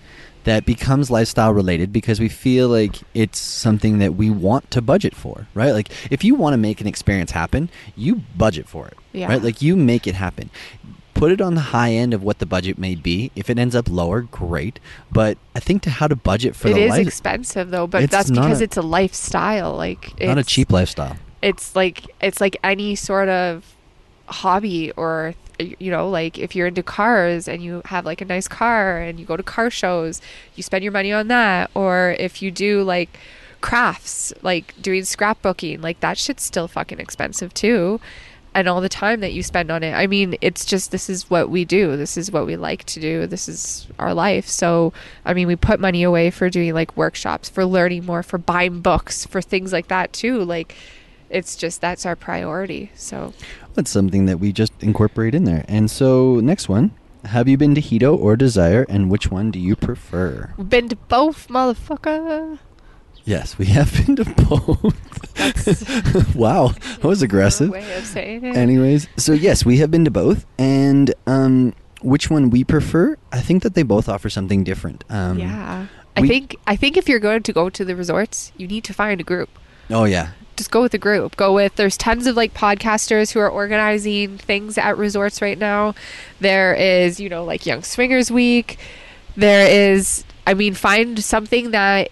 that 0.43 0.65
becomes 0.65 1.09
lifestyle 1.09 1.53
related 1.53 1.93
because 1.93 2.19
we 2.19 2.27
feel 2.29 2.67
like 2.69 2.97
it's 3.13 3.39
something 3.39 3.99
that 3.99 4.15
we 4.15 4.29
want 4.29 4.69
to 4.71 4.81
budget 4.81 5.15
for, 5.15 5.47
right? 5.53 5.71
Like 5.71 5.89
if 6.11 6.23
you 6.23 6.35
want 6.35 6.53
to 6.53 6.57
make 6.57 6.81
an 6.81 6.87
experience 6.87 7.31
happen, 7.31 7.69
you 7.95 8.21
budget 8.37 8.67
for 8.67 8.87
it, 8.87 8.97
Yeah. 9.13 9.27
right? 9.27 9.41
Like 9.41 9.61
you 9.61 9.75
make 9.75 10.05
it 10.07 10.15
happen. 10.15 10.49
Put 11.13 11.31
it 11.31 11.39
on 11.39 11.53
the 11.55 11.61
high 11.61 11.91
end 11.91 12.13
of 12.13 12.23
what 12.23 12.39
the 12.39 12.45
budget 12.45 12.77
may 12.77 12.95
be. 12.95 13.31
If 13.35 13.49
it 13.49 13.57
ends 13.57 13.75
up 13.75 13.87
lower, 13.89 14.21
great. 14.23 14.79
But 15.11 15.37
I 15.55 15.59
think 15.61 15.81
to 15.83 15.89
how 15.91 16.07
to 16.07 16.15
budget 16.15 16.55
for 16.55 16.67
It 16.69 16.77
is 16.77 16.89
life, 16.89 17.07
expensive 17.07 17.69
though, 17.69 17.87
but 17.87 18.09
that's 18.09 18.29
because 18.31 18.59
a- 18.59 18.63
it's 18.65 18.77
a 18.77 18.81
lifestyle. 18.81 19.75
Like, 19.75 20.19
not 20.19 20.37
a 20.39 20.43
cheap 20.43 20.71
lifestyle. 20.71 21.15
it's 21.41 21.75
like 21.75 22.03
it's 22.21 22.41
like 22.41 22.57
any 22.63 22.95
sort 22.95 23.29
of 23.29 23.75
hobby 24.27 24.91
or 24.97 25.35
you 25.59 25.91
know 25.91 26.09
like 26.09 26.37
if 26.37 26.55
you're 26.55 26.67
into 26.67 26.83
cars 26.83 27.47
and 27.47 27.61
you 27.61 27.81
have 27.85 28.05
like 28.05 28.21
a 28.21 28.25
nice 28.25 28.47
car 28.47 28.99
and 28.99 29.19
you 29.19 29.25
go 29.25 29.37
to 29.37 29.43
car 29.43 29.69
shows 29.69 30.21
you 30.55 30.63
spend 30.63 30.83
your 30.83 30.93
money 30.93 31.11
on 31.11 31.27
that. 31.27 31.69
Or 31.73 32.15
if 32.19 32.41
you 32.41 32.51
do 32.51 32.83
like 32.83 33.19
crafts 33.61 34.33
like 34.41 34.73
doing 34.81 35.03
scrapbooking 35.03 35.81
like 35.81 35.99
that 36.01 36.17
shit's 36.17 36.43
still 36.43 36.67
fucking 36.67 36.99
expensive 36.99 37.53
too. 37.53 37.99
And 38.55 38.67
all 38.67 38.81
the 38.81 38.89
time 38.89 39.21
that 39.21 39.33
you 39.33 39.41
spend 39.41 39.71
on 39.71 39.81
it. 39.81 39.93
I 39.93 40.05
mean 40.05 40.35
it's 40.41 40.63
just 40.63 40.91
this 40.91 41.09
is 41.09 41.29
what 41.29 41.49
we 41.49 41.65
do. 41.65 41.97
This 41.97 42.17
is 42.17 42.31
what 42.31 42.45
we 42.45 42.55
like 42.55 42.83
to 42.85 42.99
do. 42.99 43.25
This 43.25 43.47
is 43.47 43.87
our 43.97 44.13
life. 44.13 44.47
So 44.47 44.93
i 45.25 45.33
mean 45.33 45.47
we 45.47 45.55
put 45.55 45.79
money 45.79 46.03
away 46.03 46.29
for 46.29 46.49
doing 46.49 46.73
like 46.73 46.95
workshops 46.97 47.49
for 47.49 47.65
learning 47.65 48.05
more 48.05 48.23
for 48.23 48.37
buying 48.37 48.81
books 48.81 49.25
for 49.25 49.41
things 49.41 49.73
like 49.73 49.87
that 49.87 50.13
too. 50.13 50.43
Like 50.43 50.75
it's 51.33 51.55
just 51.55 51.81
that's 51.81 52.05
our 52.05 52.15
priority. 52.15 52.91
So 52.93 53.33
That's 53.73 53.89
something 53.91 54.25
that 54.27 54.39
we 54.39 54.51
just 54.51 54.71
incorporate 54.81 55.33
in 55.35 55.43
there. 55.45 55.65
And 55.67 55.89
so, 55.89 56.39
next 56.39 56.69
one. 56.69 56.91
Have 57.25 57.47
you 57.47 57.57
been 57.57 57.73
to 57.75 57.81
Hedo 57.81 58.17
or 58.17 58.35
Desire, 58.35 58.85
and 58.89 59.09
which 59.09 59.31
one 59.31 59.49
do 59.49 59.57
you 59.57 59.75
prefer? 59.77 60.53
we've 60.57 60.67
been 60.69 60.89
to 60.89 60.95
both 60.97 61.47
motherfucker 61.47 62.59
Yes, 63.25 63.57
we 63.57 63.67
have 63.67 63.93
been 64.05 64.17
to 64.17 64.25
both. 64.25 66.35
wow, 66.35 66.67
that 66.67 67.03
was 67.03 67.21
aggressive. 67.21 67.69
way 67.69 67.97
of 67.97 68.05
saying 68.05 68.43
it 68.43 68.57
Anyways, 68.57 69.07
so 69.17 69.31
yes, 69.31 69.65
we 69.65 69.77
have 69.77 69.89
been 69.89 70.03
to 70.05 70.11
both, 70.11 70.45
and 70.59 71.13
um, 71.25 71.73
which 72.01 72.29
one 72.29 72.49
we 72.49 72.65
prefer? 72.65 73.15
I 73.31 73.39
think 73.39 73.63
that 73.63 73.73
they 73.73 73.83
both 73.83 74.09
offer 74.09 74.29
something 74.29 74.63
different. 74.65 75.03
Um, 75.09 75.39
yeah 75.39 75.87
i 76.15 76.27
think 76.27 76.55
i 76.67 76.75
think 76.75 76.95
if 76.95 77.09
you're 77.09 77.17
going 77.17 77.41
to 77.41 77.51
go 77.51 77.71
to 77.71 77.83
the 77.83 77.95
resorts 77.95 78.51
you 78.55 78.67
need 78.67 78.83
to 78.83 78.93
find 78.93 79.19
a 79.19 79.23
group 79.23 79.49
Oh 79.89 80.03
yeah, 80.03 80.33
just 80.55 80.71
go 80.71 80.81
with 80.81 80.93
a 80.93 80.97
group. 80.97 81.35
Go 81.35 81.53
with 81.53 81.75
there's 81.75 81.97
tons 81.97 82.27
of 82.27 82.35
like 82.35 82.53
podcasters 82.53 83.31
who 83.31 83.39
are 83.39 83.49
organizing 83.49 84.37
things 84.37 84.77
at 84.77 84.97
resorts 84.97 85.41
right 85.41 85.57
now. 85.57 85.95
There 86.39 86.73
is, 86.73 87.19
you 87.19 87.29
know, 87.29 87.43
like 87.43 87.65
Young 87.65 87.83
Swingers 87.83 88.31
Week. 88.31 88.77
There 89.35 89.67
is 89.67 90.23
I 90.45 90.53
mean 90.53 90.73
find 90.73 91.23
something 91.23 91.71
that 91.71 92.09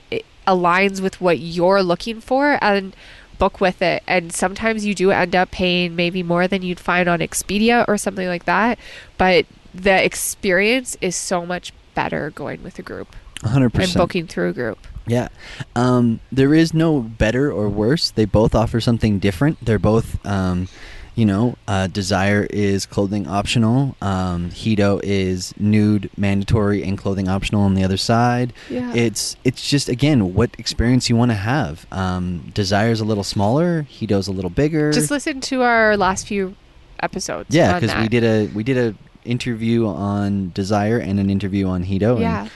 aligns 0.48 1.02
with 1.02 1.22
what 1.22 1.40
you're 1.40 1.84
looking 1.84 2.22
for 2.22 2.58
and 2.62 2.96
book 3.38 3.60
with 3.60 3.82
it. 3.82 4.04
And 4.08 4.32
sometimes 4.32 4.86
you 4.86 4.94
do 4.94 5.12
end 5.12 5.36
up 5.36 5.52
paying 5.52 5.96
maybe 5.96 6.24
more 6.24 6.48
than 6.48 6.62
you'd 6.62 6.80
find 6.80 7.10
on 7.10 7.20
Expedia 7.20 7.86
or 7.88 7.98
something 7.98 8.28
like 8.28 8.46
that, 8.46 8.78
but 9.18 9.46
the 9.74 10.04
experience 10.04 10.98
is 11.02 11.16
so 11.16 11.46
much 11.46 11.74
better 11.96 12.30
going 12.32 12.62
with 12.62 12.78
a 12.78 12.82
group 12.82 13.16
hundred 13.44 13.66
and 13.66 13.74
percent. 13.74 13.96
And 13.96 14.00
booking 14.00 14.28
through 14.28 14.50
a 14.50 14.54
group. 14.54 14.88
Yeah. 15.08 15.30
Um, 15.76 16.20
there 16.32 16.54
is 16.54 16.74
no 16.74 17.00
better 17.00 17.52
or 17.52 17.70
worse. 17.70 18.12
They 18.12 18.26
both 18.26 18.54
offer 18.56 18.80
something 18.80 19.20
different. 19.20 19.64
They're 19.66 19.80
both, 19.80 20.24
um, 20.26 20.68
you 21.16 21.26
know, 21.26 21.56
uh, 21.68 21.88
Desire 21.88 22.48
is 22.50 22.86
clothing 22.86 23.28
optional. 23.28 23.96
Um, 24.02 24.50
Hedo 24.52 25.02
is 25.04 25.54
nude 25.60 26.10
mandatory 26.16 26.84
and 26.84 26.98
clothing 26.98 27.28
optional 27.28 27.62
on 27.64 27.74
the 27.76 27.84
other 27.84 27.98
side. 27.98 28.54
Yeah. 28.70 28.94
It's 28.96 29.36
it's 29.44 29.68
just 29.68 29.90
again 29.90 30.34
what 30.34 30.52
experience 30.58 31.10
you 31.10 31.16
want 31.16 31.32
to 31.32 31.36
have. 31.36 31.86
Um, 31.92 32.52
Desire's 32.54 33.02
a 33.02 33.06
little 33.06 33.24
smaller. 33.26 33.86
Hedo's 33.92 34.28
a 34.28 34.32
little 34.32 34.50
bigger. 34.50 34.92
Just 34.94 35.12
listen 35.12 35.42
to 35.42 35.64
our 35.64 35.98
last 35.98 36.28
few 36.28 36.56
episodes. 37.02 37.54
yeah, 37.54 37.80
because 37.80 37.96
we 38.02 38.08
did 38.08 38.24
a 38.24 38.48
we 38.54 38.64
did 38.64 38.78
a 38.78 38.96
interview 39.26 39.88
on 39.88 40.52
Desire 40.54 40.98
and 40.98 41.20
an 41.20 41.30
interview 41.30 41.68
on 41.68 41.84
Hedo. 41.84 42.20
Yeah. 42.20 42.44
And 42.44 42.52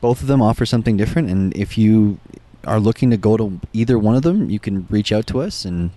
both 0.00 0.20
of 0.22 0.26
them 0.28 0.40
offer 0.42 0.64
something 0.66 0.96
different 0.96 1.28
and 1.30 1.54
if 1.56 1.76
you 1.78 2.18
are 2.64 2.80
looking 2.80 3.10
to 3.10 3.16
go 3.16 3.36
to 3.36 3.60
either 3.72 3.98
one 3.98 4.14
of 4.16 4.22
them 4.22 4.50
you 4.50 4.58
can 4.58 4.86
reach 4.90 5.12
out 5.12 5.26
to 5.26 5.40
us 5.40 5.64
and 5.64 5.90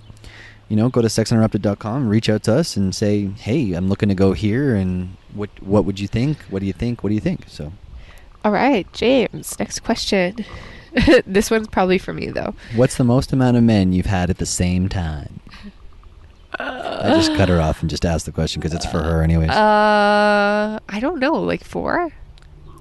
you 0.70 0.76
know 0.76 0.90
go 0.90 1.02
to 1.02 1.08
sexuninterrupted.com 1.08 2.08
reach 2.10 2.30
out 2.30 2.44
to 2.44 2.54
us 2.54 2.76
and 2.78 2.96
say 2.96 3.28
hey 3.38 3.74
i'm 3.74 3.88
looking 3.90 4.10
to 4.10 4.16
go 4.16 4.34
here 4.34 4.76
and 4.76 5.16
what 5.34 5.50
what 5.62 5.84
would 5.86 6.00
you 6.00 6.08
think 6.08 6.38
what 6.50 6.60
do 6.60 6.66
you 6.66 6.74
think 6.74 7.04
what 7.04 7.10
do 7.10 7.16
you 7.16 7.22
think 7.22 7.46
so 7.48 7.72
All 8.46 8.52
right, 8.52 8.86
James. 8.92 9.58
Next 9.58 9.80
question. 9.84 10.36
this 11.26 11.50
one's 11.50 11.68
probably 11.68 11.98
for 11.98 12.14
me 12.14 12.28
though. 12.28 12.54
what's 12.76 12.98
the 12.98 13.04
most 13.04 13.34
amount 13.34 13.58
of 13.58 13.64
men 13.64 13.94
you've 13.94 14.06
had 14.06 14.30
at 14.30 14.38
the 14.38 14.46
same 14.46 14.88
time 14.90 15.40
i 16.60 17.10
just 17.16 17.34
cut 17.36 17.50
her 17.50 17.60
off 17.60 17.82
and 17.82 17.90
just 17.90 18.06
asked 18.06 18.26
the 18.28 18.32
question 18.32 18.62
because 18.62 18.74
it's 18.76 18.86
for 18.86 19.02
her 19.02 19.24
anyways 19.24 19.50
Uh, 19.50 20.78
I 20.88 21.00
don't 21.00 21.20
know, 21.20 21.34
like 21.34 21.64
four. 21.64 22.12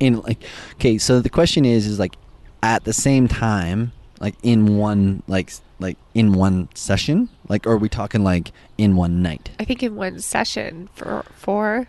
In 0.03 0.21
like 0.23 0.43
okay 0.75 0.99
so 0.99 1.21
the 1.21 1.31
question 1.31 1.65
is 1.65 1.87
is 1.87 1.99
like 1.99 2.17
at 2.63 2.85
the 2.85 2.93
same 2.93 3.29
time 3.29 3.93
Like 4.21 4.37
in 4.43 4.77
one 4.79 5.23
like 5.27 5.53
like 5.81 5.99
in 6.15 6.33
one 6.33 6.69
session? 6.75 7.29
Like 7.49 7.67
or 7.67 7.73
are 7.73 7.77
we 7.77 7.89
talking 7.89 8.23
like 8.23 8.53
in 8.79 8.95
one 8.95 9.21
night? 9.21 9.51
I 9.59 9.65
think 9.65 9.83
in 9.83 9.97
one 9.97 10.21
session 10.21 10.89
for 10.95 11.25
four. 11.35 11.89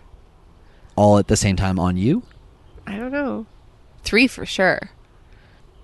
All 0.96 1.20
at 1.20 1.28
the 1.28 1.38
same 1.38 1.56
time 1.56 1.78
on 1.80 1.96
you? 1.96 2.24
I 2.88 2.98
don't 2.98 3.12
know. 3.12 3.46
Three 4.04 4.28
for 4.28 4.46
sure. 4.46 4.90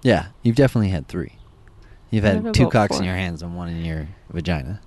Yeah, 0.02 0.28
you've 0.44 0.56
definitely 0.56 0.90
had 0.90 1.08
3. 1.08 1.32
You've 2.10 2.26
I 2.26 2.34
don't 2.34 2.44
know 2.44 2.48
had 2.50 2.54
two 2.56 2.64
about 2.64 2.74
cocks 2.74 2.92
in 2.94 2.98
four. 3.00 3.06
your 3.06 3.16
hands 3.16 3.44
and 3.44 3.56
one 3.56 3.70
in 3.70 3.86
your 3.86 4.08
vagina. 4.32 4.82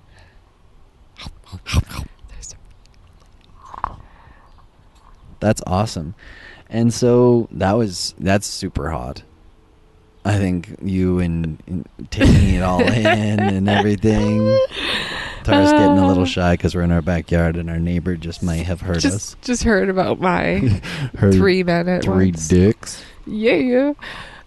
That's 5.39 5.61
awesome. 5.67 6.15
And 6.73 6.93
so 6.93 7.47
that 7.51 7.73
was 7.73 8.15
that's 8.17 8.47
super 8.47 8.89
hot. 8.89 9.21
I 10.25 10.37
think 10.37 10.75
you 10.81 11.19
and, 11.19 11.61
and 11.67 11.87
taking 12.09 12.55
it 12.55 12.63
all 12.63 12.81
in 12.81 13.39
and 13.39 13.69
everything. 13.69 14.39
Tara's 15.43 15.71
getting 15.71 15.97
a 15.97 16.07
little 16.07 16.25
shy 16.25 16.53
because 16.53 16.73
we're 16.73 16.83
in 16.83 16.91
our 16.91 17.01
backyard 17.01 17.57
and 17.57 17.69
our 17.69 17.79
neighbor 17.79 18.15
just 18.15 18.41
might 18.41 18.65
have 18.65 18.81
heard 18.81 18.97
us. 18.97 19.03
Just 19.03 19.41
just 19.41 19.63
heard 19.63 19.89
about 19.89 20.19
my 20.19 20.81
three 21.17 21.63
men 21.63 21.87
at 21.87 22.03
three 22.03 22.31
once. 22.31 22.47
dicks. 22.47 23.03
Yeah. 23.27 23.93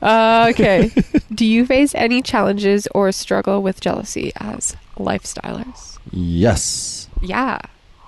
Uh, 0.02 0.48
okay. 0.50 0.90
Do 1.34 1.44
you 1.46 1.64
face 1.64 1.94
any 1.94 2.22
challenges 2.22 2.88
or 2.94 3.12
struggle 3.12 3.62
with 3.62 3.80
jealousy 3.80 4.32
as 4.36 4.76
lifestylers? 4.96 5.98
Yes. 6.10 7.08
Yeah. 7.20 7.58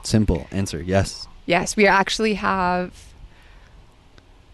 Simple 0.03 0.47
answer. 0.51 0.83
Yes. 0.83 1.29
Yes, 1.47 1.77
we 1.77 1.87
actually 1.87 2.35
have. 2.35 3.08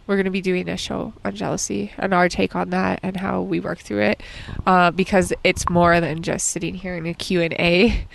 We're 0.07 0.16
going 0.16 0.24
to 0.26 0.30
be 0.30 0.42
doing 0.42 0.68
a 0.68 0.76
show 0.76 1.14
on 1.24 1.34
jealousy 1.34 1.92
and 1.96 2.12
our 2.12 2.28
take 2.28 2.55
on 2.55 2.70
that 2.70 3.00
and 3.02 3.16
how 3.16 3.40
we 3.42 3.59
work 3.61 3.78
through 3.78 4.02
it, 4.02 4.22
uh, 4.66 4.90
because 4.90 5.32
it's 5.42 5.68
more 5.68 6.00
than 6.00 6.22
just 6.22 6.48
sitting 6.48 6.74
here 6.74 6.94
in 6.96 7.07
a 7.07 7.14
Q 7.14 7.40
and 7.40 7.55
A. 7.55 8.07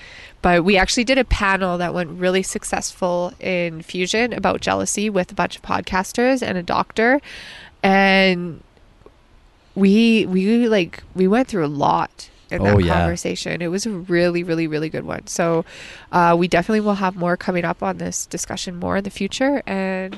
But 0.42 0.64
we 0.64 0.78
actually 0.78 1.04
did 1.04 1.18
a 1.18 1.26
panel 1.26 1.78
that 1.80 1.94
went 1.94 2.12
really 2.12 2.44
successful 2.44 3.34
in 3.40 3.82
Fusion 3.82 4.32
about 4.34 4.62
jealousy 4.62 5.10
with 5.10 5.32
a 5.32 5.36
bunch 5.36 5.58
of 5.58 5.62
podcasters 5.64 6.42
and 6.42 6.58
a 6.58 6.64
doctor, 6.64 7.20
and 7.84 8.64
we 9.76 10.26
we 10.28 10.68
like 10.70 11.04
we 11.16 11.28
went 11.28 11.48
through 11.48 11.66
a 11.66 11.68
lot 11.68 12.30
in 12.52 12.64
that 12.64 12.76
Oh, 12.76 12.78
yeah. 12.80 12.94
conversation. 12.94 13.62
It 13.62 13.68
was 13.68 13.86
a 13.86 13.92
really, 13.92 14.44
really, 14.44 14.66
really 14.66 14.90
good 14.90 15.06
one. 15.06 15.28
So 15.28 15.66
uh, 16.12 16.36
we 16.40 16.48
definitely 16.48 16.82
will 16.82 16.96
have 16.96 17.16
more 17.16 17.38
coming 17.38 17.64
up 17.66 17.84
on 17.84 17.98
this 17.98 18.26
discussion 18.26 18.76
more 18.78 18.98
in 18.98 19.04
the 19.04 19.10
future. 19.12 19.62
And 19.68 20.18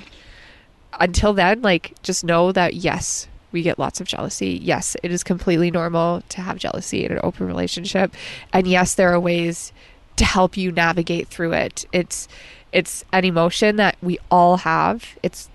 until 1.00 1.34
then, 1.34 1.62
like 1.62 1.96
just 2.04 2.24
know 2.24 2.52
that 2.52 2.76
yes, 2.76 3.28
we 3.52 3.62
get 3.62 3.80
lots 3.80 4.00
of 4.02 4.08
jealousy. 4.08 4.60
Yes, 4.62 4.96
it 5.04 5.12
is 5.12 5.24
completely 5.24 5.72
normal 5.72 6.22
to 6.30 6.42
have 6.42 6.58
jealousy 6.58 7.06
in 7.06 7.12
an 7.12 7.20
open 7.24 7.48
relationship. 7.48 8.14
And 8.54 8.68
yes, 8.68 8.96
there 8.96 9.14
are 9.14 9.20
ways 9.20 9.74
to 10.18 10.26
help 10.26 10.58
you 10.58 10.72
navigate 10.72 11.28
through 11.28 11.54
it. 11.54 11.86
It's 11.92 12.28
it's 12.72 13.04
an 13.12 13.26
emotion 13.26 13.76
that 13.78 13.98
we 14.02 14.18
all 14.30 14.58
have. 14.58 15.18
It's 15.24 15.50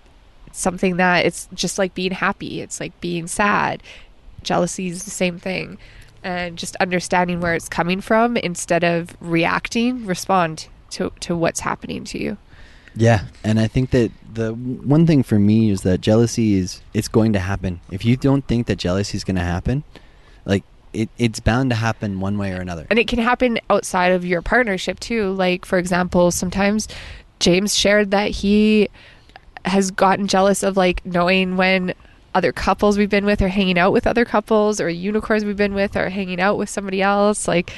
something 0.52 0.96
that 0.96 1.24
it's 1.26 1.48
just 1.54 1.78
like 1.78 1.94
being 1.94 2.12
happy. 2.12 2.60
It's 2.60 2.80
like 2.80 2.98
being 3.00 3.26
sad. 3.26 3.82
Jealousy 4.42 4.88
is 4.88 5.04
the 5.04 5.10
same 5.10 5.38
thing. 5.38 5.78
And 6.22 6.58
just 6.58 6.76
understanding 6.76 7.40
where 7.40 7.54
it's 7.54 7.68
coming 7.68 8.00
from 8.00 8.36
instead 8.36 8.82
of 8.82 9.16
reacting, 9.20 10.06
respond 10.06 10.68
to, 10.90 11.12
to 11.20 11.36
what's 11.36 11.60
happening 11.60 12.04
to 12.04 12.18
you. 12.18 12.36
Yeah, 12.96 13.26
and 13.44 13.60
I 13.60 13.68
think 13.68 13.90
that 13.90 14.10
the 14.32 14.54
one 14.54 15.06
thing 15.06 15.22
for 15.22 15.38
me 15.38 15.70
is 15.70 15.82
that 15.82 16.00
jealousy 16.00 16.54
is 16.54 16.80
it's 16.94 17.08
going 17.08 17.32
to 17.34 17.38
happen. 17.38 17.80
If 17.90 18.04
you 18.04 18.16
don't 18.16 18.46
think 18.46 18.66
that 18.66 18.76
jealousy 18.76 19.16
is 19.16 19.24
going 19.24 19.36
to 19.36 19.42
happen, 19.42 19.84
like 20.44 20.64
it, 20.92 21.10
it's 21.18 21.40
bound 21.40 21.70
to 21.70 21.76
happen 21.76 22.20
one 22.20 22.38
way 22.38 22.52
or 22.52 22.60
another. 22.60 22.86
And 22.88 22.98
it 22.98 23.06
can 23.06 23.18
happen 23.18 23.58
outside 23.68 24.12
of 24.12 24.24
your 24.24 24.42
partnership 24.42 24.98
too. 24.98 25.32
Like, 25.32 25.64
for 25.66 25.78
example, 25.78 26.30
sometimes 26.30 26.88
James 27.38 27.76
shared 27.76 28.10
that 28.12 28.30
he 28.30 28.88
has 29.64 29.90
gotten 29.90 30.26
jealous 30.26 30.62
of 30.62 30.76
like 30.76 31.04
knowing 31.04 31.56
when 31.56 31.92
other 32.34 32.52
couples 32.52 32.98
we've 32.98 33.10
been 33.10 33.24
with 33.24 33.40
are 33.40 33.48
hanging 33.48 33.78
out 33.78 33.92
with 33.92 34.06
other 34.06 34.24
couples 34.24 34.80
or 34.80 34.88
unicorns 34.88 35.44
we've 35.44 35.56
been 35.56 35.74
with 35.74 35.96
are 35.96 36.10
hanging 36.10 36.40
out 36.40 36.58
with 36.58 36.68
somebody 36.68 37.02
else. 37.02 37.48
Like, 37.48 37.72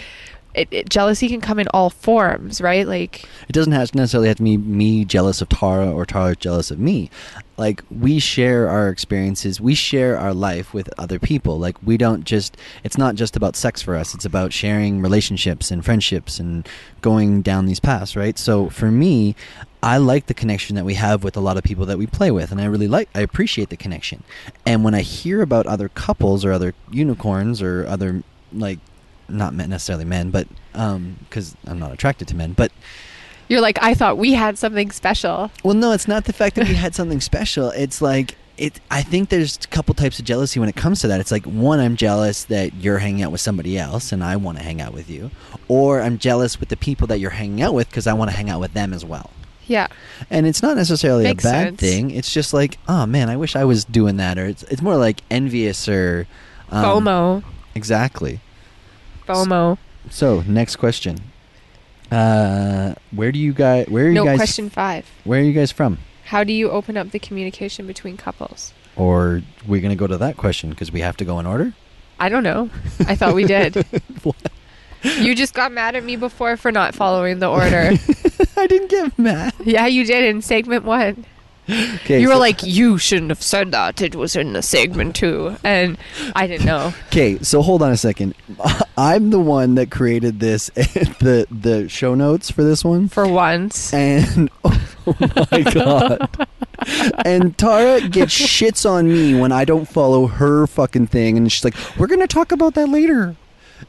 it, 0.55 0.68
it, 0.70 0.88
jealousy 0.88 1.28
can 1.28 1.40
come 1.40 1.59
in 1.59 1.68
all 1.68 1.90
forms, 1.90 2.61
right? 2.61 2.86
Like, 2.86 3.24
It 3.49 3.53
doesn't 3.53 3.72
have 3.72 3.94
necessarily 3.94 4.28
have 4.28 4.38
to 4.38 4.42
be 4.42 4.57
me 4.57 5.05
jealous 5.05 5.40
of 5.40 5.49
Tara 5.49 5.90
or 5.90 6.07
Tara 6.07 6.34
jealous 6.34 6.70
of 6.70 6.78
me. 6.78 7.11
Like 7.57 7.82
we 7.90 8.18
share 8.20 8.68
our 8.68 8.88
experiences, 8.88 9.61
we 9.61 9.74
share 9.74 10.16
our 10.16 10.32
life 10.32 10.72
with 10.72 10.88
other 10.96 11.18
people. 11.18 11.59
Like 11.59 11.76
we 11.82 11.96
don't 11.96 12.24
just 12.24 12.57
it's 12.84 12.96
not 12.96 13.16
just 13.16 13.36
about 13.36 13.57
sex 13.57 13.82
for 13.82 13.96
us. 13.96 14.14
It's 14.14 14.24
about 14.24 14.53
sharing 14.53 15.03
relationships 15.03 15.72
and 15.72 15.84
friendships 15.84 16.38
and 16.38 16.68
going 17.01 17.42
down 17.42 17.66
these 17.66 17.80
paths, 17.80 18.14
right? 18.14 18.38
So 18.38 18.68
for 18.70 18.92
me, 18.92 19.34
I 19.82 19.99
like 19.99 20.26
the 20.26 20.34
connection 20.34 20.76
that 20.76 20.84
we 20.84 20.94
have 20.94 21.24
with 21.24 21.36
a 21.36 21.40
lot 21.40 21.57
of 21.57 21.64
people 21.64 21.84
that 21.86 21.99
we 21.99 22.07
play 22.07 22.30
with 22.30 22.53
and 22.53 22.61
I 22.61 22.66
really 22.66 22.88
like 22.88 23.09
I 23.12 23.20
appreciate 23.22 23.70
the 23.70 23.76
connection. 23.76 24.22
And 24.64 24.84
when 24.84 24.94
I 24.94 25.03
hear 25.03 25.42
about 25.42 25.66
other 25.66 25.88
couples 25.88 26.44
or 26.44 26.53
other 26.53 26.74
unicorns 26.90 27.61
or 27.61 27.86
other 27.88 28.22
like 28.53 28.78
not 29.29 29.55
necessarily 29.55 30.05
men, 30.05 30.31
but 30.31 30.47
um 30.74 31.16
cuz 31.31 31.55
I'm 31.66 31.79
not 31.79 31.93
attracted 31.93 32.29
to 32.29 32.37
men, 32.37 32.53
but 32.53 32.72
you're 33.49 33.61
like, 33.62 33.79
I 33.83 33.95
thought 33.95 34.18
we 34.18 34.35
had 34.35 34.59
something 34.59 34.91
special. 34.91 35.51
well, 35.64 35.74
no, 35.74 35.93
it's 35.93 36.07
not 36.07 36.26
the 36.26 36.35
fact 36.35 36.57
that 36.57 36.68
we 36.68 36.74
had 36.74 36.95
something 36.95 37.20
special. 37.20 37.70
It's 37.70 38.03
like 38.03 38.37
it. 38.59 38.79
I 38.91 39.03
think 39.03 39.29
there's 39.31 39.57
a 39.64 39.68
couple 39.68 39.95
types 39.95 40.18
of 40.18 40.24
jealousy 40.26 40.61
when 40.61 40.68
it 40.68 40.76
comes 40.76 41.01
to 41.01 41.09
that. 41.09 41.18
It's 41.20 41.31
like 41.31 41.47
one, 41.47 41.81
I'm 41.81 41.97
jealous 41.97 42.45
that 42.45 42.74
you're 42.74 42.99
hanging 42.99 43.22
out 43.22 43.33
with 43.33 43.41
somebody 43.41 43.79
else 43.79 44.12
and 44.12 44.22
I 44.22 44.37
want 44.37 44.59
to 44.59 44.64
hang 44.64 44.81
out 44.83 44.93
with 44.93 45.09
you, 45.09 45.31
or 45.68 46.03
I'm 46.03 46.18
jealous 46.18 46.61
with 46.61 46.68
the 46.68 46.76
people 46.76 47.07
that 47.07 47.20
you're 47.20 47.31
hanging 47.31 47.62
out 47.62 47.72
with 47.72 47.89
because 47.89 48.07
I 48.07 48.12
want 48.12 48.31
to 48.31 48.37
hang 48.37 48.51
out 48.51 48.61
with 48.61 48.74
them 48.74 48.93
as 48.93 49.05
well. 49.05 49.31
Yeah. 49.66 49.87
And 50.29 50.47
it's 50.47 50.62
not 50.62 50.76
necessarily 50.76 51.24
Makes 51.24 51.45
a 51.45 51.49
bad 51.49 51.66
sense. 51.68 51.81
thing. 51.81 52.11
It's 52.11 52.33
just 52.33 52.53
like, 52.53 52.79
oh 52.89 53.07
man, 53.07 53.31
I 53.31 53.37
wish 53.37 53.55
I 53.57 53.64
was 53.64 53.85
doing 53.85 54.16
that, 54.18 54.39
or 54.39 54.47
it's 54.47 54.62
it's 54.64 54.83
more 54.83 54.97
like 54.97 55.22
envious 55.31 55.89
or 55.89 56.26
um, 56.70 56.85
FOMO. 56.85 57.45
Exactly. 57.74 58.41
FOMO. 59.29 59.79
So 60.11 60.43
next 60.47 60.76
question. 60.76 61.18
Uh, 62.11 62.95
where 63.11 63.31
do 63.33 63.39
you 63.39 63.53
guys? 63.53 63.87
Where 63.89 64.05
are 64.05 64.09
you 64.09 64.14
No, 64.14 64.24
guys? 64.24 64.39
question 64.39 64.70
five. 64.70 65.09
Where 65.24 65.41
are 65.41 65.45
you 65.45 65.53
guys 65.53 65.70
from? 65.70 65.99
How 66.26 66.45
do 66.45 66.53
you 66.53 66.70
open 66.70 66.97
up 66.97 67.11
the 67.11 67.18
communication 67.18 67.87
between 67.87 68.16
couples? 68.16 68.72
Or 68.97 69.43
we're 69.66 69.81
gonna 69.81 69.97
go 69.97 70.07
to 70.07 70.16
that 70.18 70.37
question 70.37 70.70
because 70.70 70.91
we 70.91 71.01
have 71.01 71.16
to 71.18 71.24
go 71.24 71.39
in 71.39 71.47
order. 71.47 71.74
I 72.18 72.29
don't 72.29 72.43
know. 72.43 72.70
I 73.01 73.14
thought 73.14 73.35
we 73.35 73.45
did. 73.45 73.85
You 75.20 75.37
just 75.37 75.55
got 75.55 75.70
mad 75.70 75.95
at 75.95 76.03
me 76.03 76.16
before 76.16 76.57
for 76.57 76.72
not 76.72 76.93
following 76.93 77.39
the 77.39 77.47
order. 77.49 77.93
I 78.57 78.66
didn't 78.66 78.91
get 78.91 79.16
mad. 79.16 79.55
Yeah, 79.64 79.87
you 79.87 80.05
did 80.05 80.24
in 80.24 80.43
segment 80.43 80.83
one. 80.85 81.24
Okay, 81.70 82.20
you 82.20 82.26
were 82.26 82.35
so- 82.35 82.41
like, 82.41 82.64
you 82.64 82.99
shouldn't 82.99 83.31
have 83.31 83.41
said 83.41 83.70
that. 83.70 84.03
It 84.03 84.16
was 84.16 84.35
in 84.35 84.55
the 84.55 84.61
segment 84.61 85.14
two, 85.14 85.55
and 85.62 85.99
I 86.35 86.49
didn't 86.49 86.66
know. 86.66 86.93
Okay, 87.07 87.39
so 87.43 87.62
hold 87.62 87.81
on 87.81 87.93
a 87.93 87.97
second. 87.97 88.35
I'm 88.99 89.30
the 89.30 89.38
one 89.38 89.76
that 89.76 89.92
created 89.92 90.40
this 90.40 90.66
the 90.74 91.46
the 91.53 91.88
show 91.88 92.16
notes 92.16 92.51
for 92.51 92.64
this 92.64 92.84
one 92.84 93.07
for 93.07 93.28
once, 93.28 93.94
and 93.94 94.51
oh 94.64 95.46
my 95.53 95.62
god. 95.62 96.49
and 97.24 97.57
Tara 97.57 98.01
gets 98.09 98.36
shits 98.36 98.90
on 98.90 99.07
me 99.07 99.38
when 99.40 99.53
I 99.53 99.64
don't 99.64 99.86
follow 99.86 100.26
her 100.26 100.66
fucking 100.66 101.07
thing, 101.07 101.36
and 101.36 101.51
she's 101.53 101.62
like, 101.62 101.76
"We're 101.96 102.09
gonna 102.09 102.26
talk 102.26 102.51
about 102.51 102.74
that 102.74 102.88
later." 102.88 103.36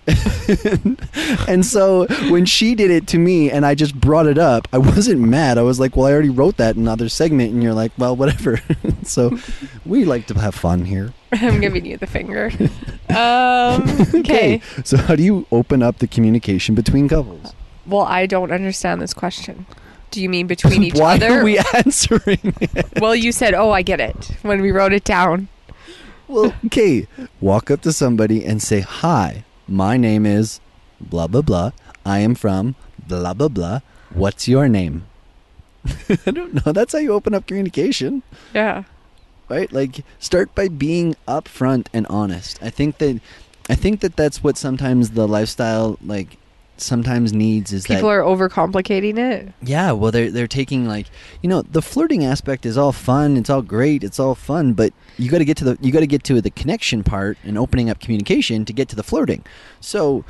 and 1.47 1.65
so 1.65 2.07
when 2.29 2.45
she 2.45 2.75
did 2.75 2.91
it 2.91 3.07
to 3.07 3.17
me 3.17 3.51
and 3.51 3.65
I 3.65 3.75
just 3.75 3.93
brought 3.99 4.25
it 4.25 4.37
up, 4.37 4.67
I 4.73 4.77
wasn't 4.77 5.21
mad. 5.21 5.57
I 5.57 5.61
was 5.61 5.79
like, 5.79 5.95
"Well, 5.95 6.07
I 6.07 6.11
already 6.11 6.29
wrote 6.29 6.57
that 6.57 6.75
in 6.75 6.81
another 6.81 7.09
segment," 7.09 7.53
and 7.53 7.61
you're 7.61 7.73
like, 7.73 7.91
"Well, 7.97 8.15
whatever." 8.15 8.59
so 9.03 9.37
we 9.85 10.05
like 10.05 10.27
to 10.27 10.39
have 10.39 10.55
fun 10.55 10.85
here. 10.85 11.13
I'm 11.31 11.59
giving 11.61 11.85
you 11.85 11.97
the 11.97 12.07
finger. 12.07 12.51
Um, 13.09 13.83
okay. 14.15 14.61
So 14.83 14.97
how 14.97 15.15
do 15.15 15.23
you 15.23 15.45
open 15.51 15.83
up 15.83 15.99
the 15.99 16.07
communication 16.07 16.75
between 16.75 17.07
couples? 17.07 17.53
Well, 17.85 18.01
I 18.01 18.25
don't 18.25 18.51
understand 18.51 19.01
this 19.01 19.13
question. 19.13 19.65
Do 20.11 20.21
you 20.21 20.29
mean 20.29 20.47
between 20.47 20.83
each 20.83 20.95
Why 20.95 21.15
other? 21.15 21.39
are 21.39 21.43
we 21.43 21.59
answering 21.75 22.55
it? 22.61 22.87
well, 22.99 23.15
you 23.15 23.31
said, 23.31 23.53
"Oh, 23.53 23.71
I 23.71 23.81
get 23.83 23.99
it" 23.99 24.31
when 24.41 24.61
we 24.61 24.71
wrote 24.71 24.93
it 24.93 25.03
down. 25.03 25.49
Well, 26.27 26.53
okay. 26.65 27.07
Walk 27.41 27.69
up 27.71 27.81
to 27.81 27.93
somebody 27.93 28.43
and 28.45 28.61
say, 28.61 28.81
"Hi, 28.81 29.43
my 29.69 29.97
name 29.97 30.25
is 30.25 30.59
blah 30.99 31.27
blah 31.27 31.41
blah. 31.41 31.71
I 32.05 32.19
am 32.19 32.35
from 32.35 32.75
blah 33.07 33.33
blah 33.33 33.47
blah. 33.47 33.79
What's 34.13 34.47
your 34.47 34.67
name?" 34.67 35.05
I 36.25 36.31
don't 36.31 36.53
know. 36.53 36.71
That's 36.71 36.93
how 36.93 36.99
you 36.99 37.13
open 37.13 37.33
up 37.33 37.47
communication. 37.47 38.23
Yeah. 38.53 38.83
Right? 39.47 39.71
Like 39.71 40.03
start 40.19 40.53
by 40.53 40.67
being 40.67 41.15
upfront 41.27 41.87
and 41.93 42.05
honest. 42.07 42.59
I 42.61 42.69
think 42.69 42.97
that 42.99 43.21
I 43.69 43.75
think 43.75 44.01
that 44.01 44.15
that's 44.15 44.43
what 44.43 44.57
sometimes 44.57 45.11
the 45.11 45.27
lifestyle 45.27 45.97
like 46.05 46.37
sometimes 46.81 47.33
needs 47.33 47.73
is 47.73 47.85
People 47.85 48.09
that 48.09 48.15
are 48.15 48.21
overcomplicating 48.21 49.17
it. 49.17 49.53
yeah, 49.61 49.91
well, 49.91 50.11
they're 50.11 50.31
they're 50.31 50.47
taking 50.47 50.87
like 50.87 51.07
you 51.41 51.49
know 51.49 51.61
the 51.61 51.81
flirting 51.81 52.25
aspect 52.25 52.65
is 52.65 52.77
all 52.77 52.91
fun, 52.91 53.37
it's 53.37 53.49
all 53.49 53.61
great, 53.61 54.03
it's 54.03 54.19
all 54.19 54.35
fun, 54.35 54.73
but 54.73 54.93
you 55.17 55.29
got 55.29 55.39
to 55.39 55.45
get 55.45 55.57
to 55.57 55.65
the 55.65 55.77
you 55.81 55.91
got 55.91 55.99
to 55.99 56.07
get 56.07 56.23
to 56.25 56.41
the 56.41 56.49
connection 56.51 57.03
part 57.03 57.37
and 57.43 57.57
opening 57.57 57.89
up 57.89 57.99
communication 57.99 58.65
to 58.65 58.73
get 58.73 58.89
to 58.89 58.95
the 58.95 59.03
flirting. 59.03 59.43
So 59.79 60.23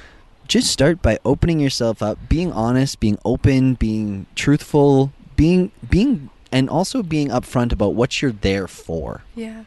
just 0.48 0.72
start 0.72 1.02
by 1.02 1.20
opening 1.24 1.60
yourself 1.60 2.02
up, 2.02 2.18
being 2.28 2.52
honest, 2.52 3.00
being 3.00 3.20
open, 3.24 3.76
being 3.76 4.26
truthful, 4.36 5.14
being 5.36 5.72
being 5.90 6.30
and 6.52 6.70
also 6.70 7.04
being 7.04 7.30
upfront 7.30 7.72
about 7.72 7.94
what 7.94 8.22
you're 8.22 8.32
there 8.32 8.68
for. 8.68 9.22
Yeah. 9.36 9.66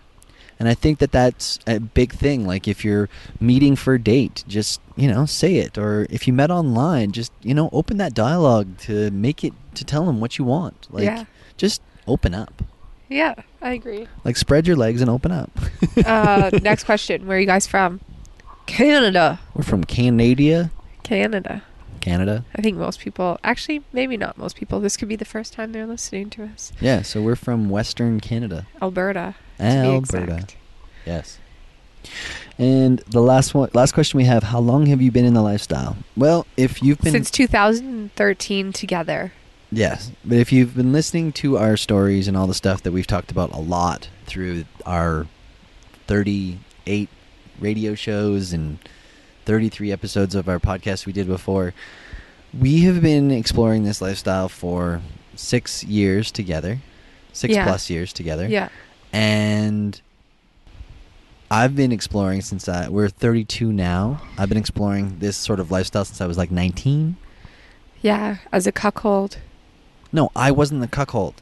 And 0.62 0.68
I 0.68 0.74
think 0.74 1.00
that 1.00 1.10
that's 1.10 1.58
a 1.66 1.80
big 1.80 2.12
thing. 2.12 2.46
Like 2.46 2.68
if 2.68 2.84
you're 2.84 3.08
meeting 3.40 3.74
for 3.74 3.94
a 3.94 3.98
date, 4.00 4.44
just 4.46 4.80
you 4.94 5.08
know 5.10 5.26
say 5.26 5.56
it. 5.56 5.76
Or 5.76 6.06
if 6.08 6.28
you 6.28 6.32
met 6.32 6.52
online, 6.52 7.10
just 7.10 7.32
you 7.42 7.52
know 7.52 7.68
open 7.72 7.96
that 7.96 8.14
dialogue 8.14 8.78
to 8.86 9.10
make 9.10 9.42
it 9.42 9.54
to 9.74 9.84
tell 9.84 10.04
them 10.06 10.20
what 10.20 10.38
you 10.38 10.44
want. 10.44 10.86
Like 10.88 11.02
Yeah. 11.06 11.24
just 11.56 11.82
open 12.06 12.32
up. 12.32 12.62
Yeah, 13.08 13.34
I 13.60 13.72
agree. 13.72 14.06
Like 14.24 14.36
spread 14.36 14.68
your 14.68 14.76
legs 14.76 15.00
and 15.00 15.10
open 15.10 15.32
up. 15.32 15.50
uh, 16.06 16.50
next 16.62 16.84
question. 16.84 17.26
Where 17.26 17.38
are 17.38 17.40
you 17.40 17.46
guys 17.46 17.66
from? 17.66 17.98
Canada. 18.66 19.40
We're 19.54 19.64
from 19.64 19.82
Canada, 19.82 20.70
Canada. 21.02 21.64
Canada. 22.00 22.44
I 22.56 22.62
think 22.62 22.76
most 22.78 23.00
people, 23.00 23.38
actually, 23.44 23.82
maybe 23.92 24.16
not 24.16 24.38
most 24.38 24.56
people. 24.56 24.78
This 24.80 24.96
could 24.96 25.08
be 25.08 25.16
the 25.16 25.24
first 25.24 25.52
time 25.52 25.72
they're 25.72 25.86
listening 25.86 26.30
to 26.30 26.44
us. 26.44 26.72
Yeah, 26.80 27.02
so 27.02 27.20
we're 27.20 27.36
from 27.36 27.68
Western 27.68 28.20
Canada. 28.20 28.66
Alberta. 28.80 29.34
Alberta. 29.62 30.46
Yes. 31.06 31.38
And 32.58 32.98
the 33.08 33.20
last 33.20 33.54
one, 33.54 33.70
last 33.72 33.92
question 33.92 34.18
we 34.18 34.24
have: 34.24 34.42
How 34.44 34.58
long 34.58 34.86
have 34.86 35.00
you 35.00 35.10
been 35.10 35.24
in 35.24 35.34
the 35.34 35.42
lifestyle? 35.42 35.96
Well, 36.16 36.46
if 36.56 36.82
you've 36.82 36.98
been 37.00 37.12
Since 37.12 37.30
2013 37.30 38.72
together. 38.72 39.32
Yes, 39.74 40.12
but 40.22 40.36
if 40.36 40.52
you've 40.52 40.74
been 40.76 40.92
listening 40.92 41.32
to 41.32 41.56
our 41.56 41.78
stories 41.78 42.28
and 42.28 42.36
all 42.36 42.46
the 42.46 42.52
stuff 42.54 42.82
that 42.82 42.92
we've 42.92 43.06
talked 43.06 43.30
about 43.30 43.52
a 43.52 43.58
lot 43.58 44.10
through 44.26 44.64
our 44.84 45.26
38 46.06 47.08
radio 47.58 47.94
shows 47.94 48.52
and 48.52 48.78
33 49.46 49.90
episodes 49.90 50.34
of 50.34 50.46
our 50.48 50.58
podcast 50.58 51.06
we 51.06 51.12
did 51.14 51.26
before, 51.26 51.72
we 52.58 52.80
have 52.82 53.00
been 53.00 53.30
exploring 53.30 53.84
this 53.84 54.02
lifestyle 54.02 54.48
for 54.48 55.00
six 55.34 55.82
years 55.84 56.30
together, 56.30 56.78
six 57.32 57.54
Yeah. 57.54 57.64
plus 57.64 57.88
years 57.88 58.12
together. 58.12 58.46
Yeah. 58.46 58.68
And 59.12 60.00
I've 61.50 61.76
been 61.76 61.92
exploring 61.92 62.40
since 62.40 62.68
I, 62.68 62.88
we're 62.88 63.08
32 63.08 63.72
now. 63.72 64.22
I've 64.38 64.48
been 64.48 64.58
exploring 64.58 65.18
this 65.18 65.36
sort 65.36 65.60
of 65.60 65.70
lifestyle 65.70 66.04
since 66.04 66.20
I 66.20 66.26
was 66.26 66.38
like 66.38 66.50
19. 66.50 67.16
Yeah, 68.00 68.38
as 68.50 68.66
a 68.66 68.72
cuckold. 68.72 69.38
No, 70.12 70.30
I 70.34 70.50
wasn't 70.50 70.80
the 70.80 70.88
cuckold. 70.88 71.34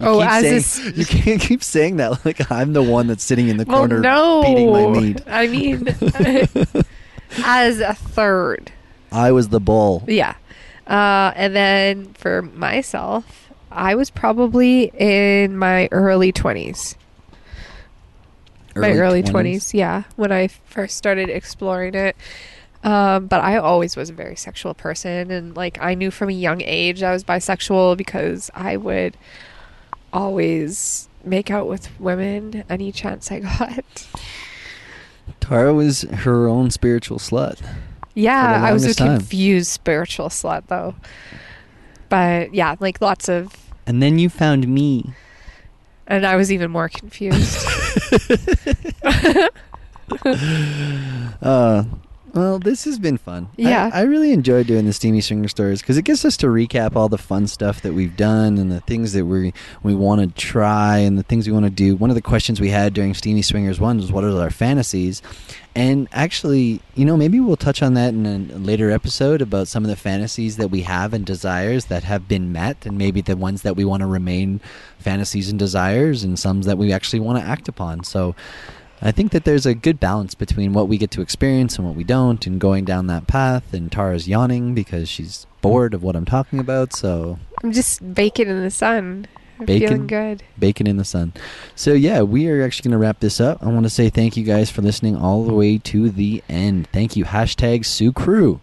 You 0.00 0.06
Oh, 0.06 0.20
as 0.20 0.66
saying, 0.66 0.94
you 0.96 1.04
can't 1.06 1.40
keep 1.40 1.62
saying 1.62 1.96
that 1.96 2.24
like 2.24 2.50
I'm 2.50 2.72
the 2.72 2.82
one 2.82 3.06
that's 3.06 3.22
sitting 3.24 3.48
in 3.48 3.56
the 3.56 3.64
Well, 3.64 3.78
corner 3.78 4.00
no. 4.00 4.42
beating 4.42 4.72
my 4.72 4.86
meat. 4.88 5.20
I 5.26 5.46
mean, 5.46 5.88
as 7.44 7.80
a 7.80 7.94
third. 7.94 8.72
I 9.12 9.32
was 9.32 9.48
the 9.48 9.60
bull. 9.60 10.04
Yeah. 10.06 10.34
Uh, 10.86 11.32
and 11.36 11.54
then 11.56 12.12
for 12.14 12.42
myself, 12.42 13.50
I 13.70 13.94
was 13.94 14.10
probably 14.10 14.90
in 14.98 15.56
my 15.56 15.88
early 15.92 16.32
20s. 18.74 18.80
my 18.80 18.92
early 18.92 19.22
20s, 19.22 19.74
yeah, 19.74 20.04
when 20.16 20.32
I 20.32 20.48
first 20.48 20.96
started 20.96 21.28
exploring 21.28 21.94
it. 21.94 22.16
Um, 22.82 23.28
but 23.28 23.40
I 23.42 23.56
always 23.56 23.96
was 23.96 24.10
a 24.10 24.12
very 24.12 24.36
sexual 24.36 24.74
person. 24.74 25.30
And 25.30 25.56
like, 25.56 25.78
I 25.80 25.94
knew 25.94 26.10
from 26.10 26.28
a 26.28 26.32
young 26.32 26.60
age 26.62 27.02
I 27.02 27.12
was 27.12 27.24
bisexual 27.24 27.96
because 27.96 28.50
I 28.54 28.76
would 28.76 29.16
always 30.12 31.08
make 31.24 31.50
out 31.50 31.66
with 31.66 31.88
women 31.98 32.64
any 32.68 32.92
chance 32.92 33.32
I 33.32 33.40
got. 33.58 33.84
Tara 35.40 35.72
was 35.72 36.02
her 36.02 36.46
own 36.46 36.70
spiritual 36.70 37.18
slut. 37.18 37.60
Yeah, 38.14 38.62
I 38.62 38.72
was 38.72 38.84
a 38.84 38.94
time. 38.94 39.18
confused 39.18 39.70
spiritual 39.70 40.28
slut 40.28 40.66
though. 40.68 40.94
But 42.08 42.54
yeah, 42.54 42.76
like 42.80 43.00
lots 43.00 43.28
of 43.28 43.52
And 43.86 44.02
then 44.02 44.18
you 44.18 44.28
found 44.28 44.68
me. 44.68 45.14
And 46.06 46.26
I 46.26 46.36
was 46.36 46.52
even 46.52 46.70
more 46.70 46.88
confused. 46.88 47.66
Uh, 51.42 51.84
well, 52.34 52.58
this 52.58 52.84
has 52.84 52.98
been 52.98 53.16
fun. 53.16 53.48
I- 53.58 53.62
Yeah. 53.62 53.90
I, 53.92 54.02
really 54.02 54.32
enjoy 54.32 54.64
doing 54.64 54.84
the 54.86 54.92
Steamy 54.92 55.20
Swinger 55.20 55.48
stories 55.48 55.80
because 55.80 55.96
it 55.96 56.02
gets 56.02 56.24
us 56.24 56.36
to 56.38 56.48
recap 56.48 56.96
all 56.96 57.08
the 57.08 57.16
fun 57.18 57.46
stuff 57.46 57.80
that 57.82 57.94
we've 57.94 58.16
done 58.16 58.58
and 58.58 58.70
the 58.72 58.80
things 58.80 59.12
that 59.12 59.24
we 59.24 59.52
we 59.82 59.94
want 59.94 60.20
to 60.20 60.26
try 60.40 60.98
and 60.98 61.16
the 61.16 61.22
things 61.22 61.46
we 61.46 61.52
want 61.52 61.64
to 61.66 61.70
do. 61.70 61.94
One 61.96 62.10
of 62.10 62.16
the 62.16 62.22
questions 62.22 62.60
we 62.60 62.70
had 62.70 62.92
during 62.92 63.14
Steamy 63.14 63.42
Swingers 63.42 63.80
one 63.80 63.96
was 63.98 64.10
what 64.12 64.24
are 64.24 64.36
our 64.40 64.50
fantasies, 64.50 65.22
and 65.76 66.08
actually, 66.12 66.80
you 66.94 67.04
know, 67.04 67.16
maybe 67.16 67.38
we'll 67.40 67.56
touch 67.56 67.82
on 67.82 67.94
that 67.94 68.12
in 68.14 68.26
a 68.26 68.58
later 68.58 68.90
episode 68.90 69.40
about 69.40 69.68
some 69.68 69.84
of 69.84 69.90
the 69.90 69.96
fantasies 69.96 70.56
that 70.56 70.68
we 70.68 70.82
have 70.82 71.14
and 71.14 71.24
desires 71.24 71.86
that 71.86 72.02
have 72.04 72.26
been 72.28 72.52
met, 72.52 72.84
and 72.84 72.98
maybe 72.98 73.20
the 73.20 73.36
ones 73.36 73.62
that 73.62 73.76
we 73.76 73.84
want 73.84 74.00
to 74.00 74.06
remain 74.06 74.60
fantasies 74.98 75.48
and 75.50 75.58
desires, 75.58 76.24
and 76.24 76.38
some 76.38 76.62
that 76.62 76.78
we 76.78 76.92
actually 76.92 77.20
want 77.20 77.38
to 77.38 77.44
act 77.44 77.68
upon. 77.68 78.02
So. 78.04 78.34
I 79.02 79.12
think 79.12 79.32
that 79.32 79.44
there's 79.44 79.66
a 79.66 79.74
good 79.74 80.00
balance 80.00 80.34
between 80.34 80.72
what 80.72 80.88
we 80.88 80.98
get 80.98 81.10
to 81.12 81.22
experience 81.22 81.76
and 81.76 81.86
what 81.86 81.96
we 81.96 82.04
don't, 82.04 82.46
and 82.46 82.60
going 82.60 82.84
down 82.84 83.06
that 83.08 83.26
path. 83.26 83.74
And 83.74 83.90
Tara's 83.90 84.28
yawning 84.28 84.74
because 84.74 85.08
she's 85.08 85.46
bored 85.60 85.94
of 85.94 86.02
what 86.02 86.16
I'm 86.16 86.24
talking 86.24 86.58
about. 86.58 86.94
So 86.94 87.38
I'm 87.62 87.72
just 87.72 88.14
baking 88.14 88.48
in 88.48 88.62
the 88.62 88.70
sun. 88.70 89.26
I'm 89.58 89.66
bacon, 89.66 89.88
feeling 89.88 90.06
good. 90.06 90.42
bacon 90.58 90.86
in 90.86 90.96
the 90.96 91.04
sun. 91.04 91.32
So 91.76 91.92
yeah, 91.92 92.22
we 92.22 92.48
are 92.48 92.62
actually 92.62 92.90
going 92.90 92.98
to 93.00 93.04
wrap 93.04 93.20
this 93.20 93.40
up. 93.40 93.62
I 93.62 93.66
want 93.66 93.84
to 93.84 93.90
say 93.90 94.10
thank 94.10 94.36
you 94.36 94.44
guys 94.44 94.70
for 94.70 94.82
listening 94.82 95.16
all 95.16 95.44
the 95.44 95.54
way 95.54 95.78
to 95.78 96.10
the 96.10 96.42
end. 96.48 96.88
Thank 96.92 97.16
you. 97.16 97.24
Hashtag 97.24 97.84
Sue 97.84 98.12
Crew. 98.12 98.60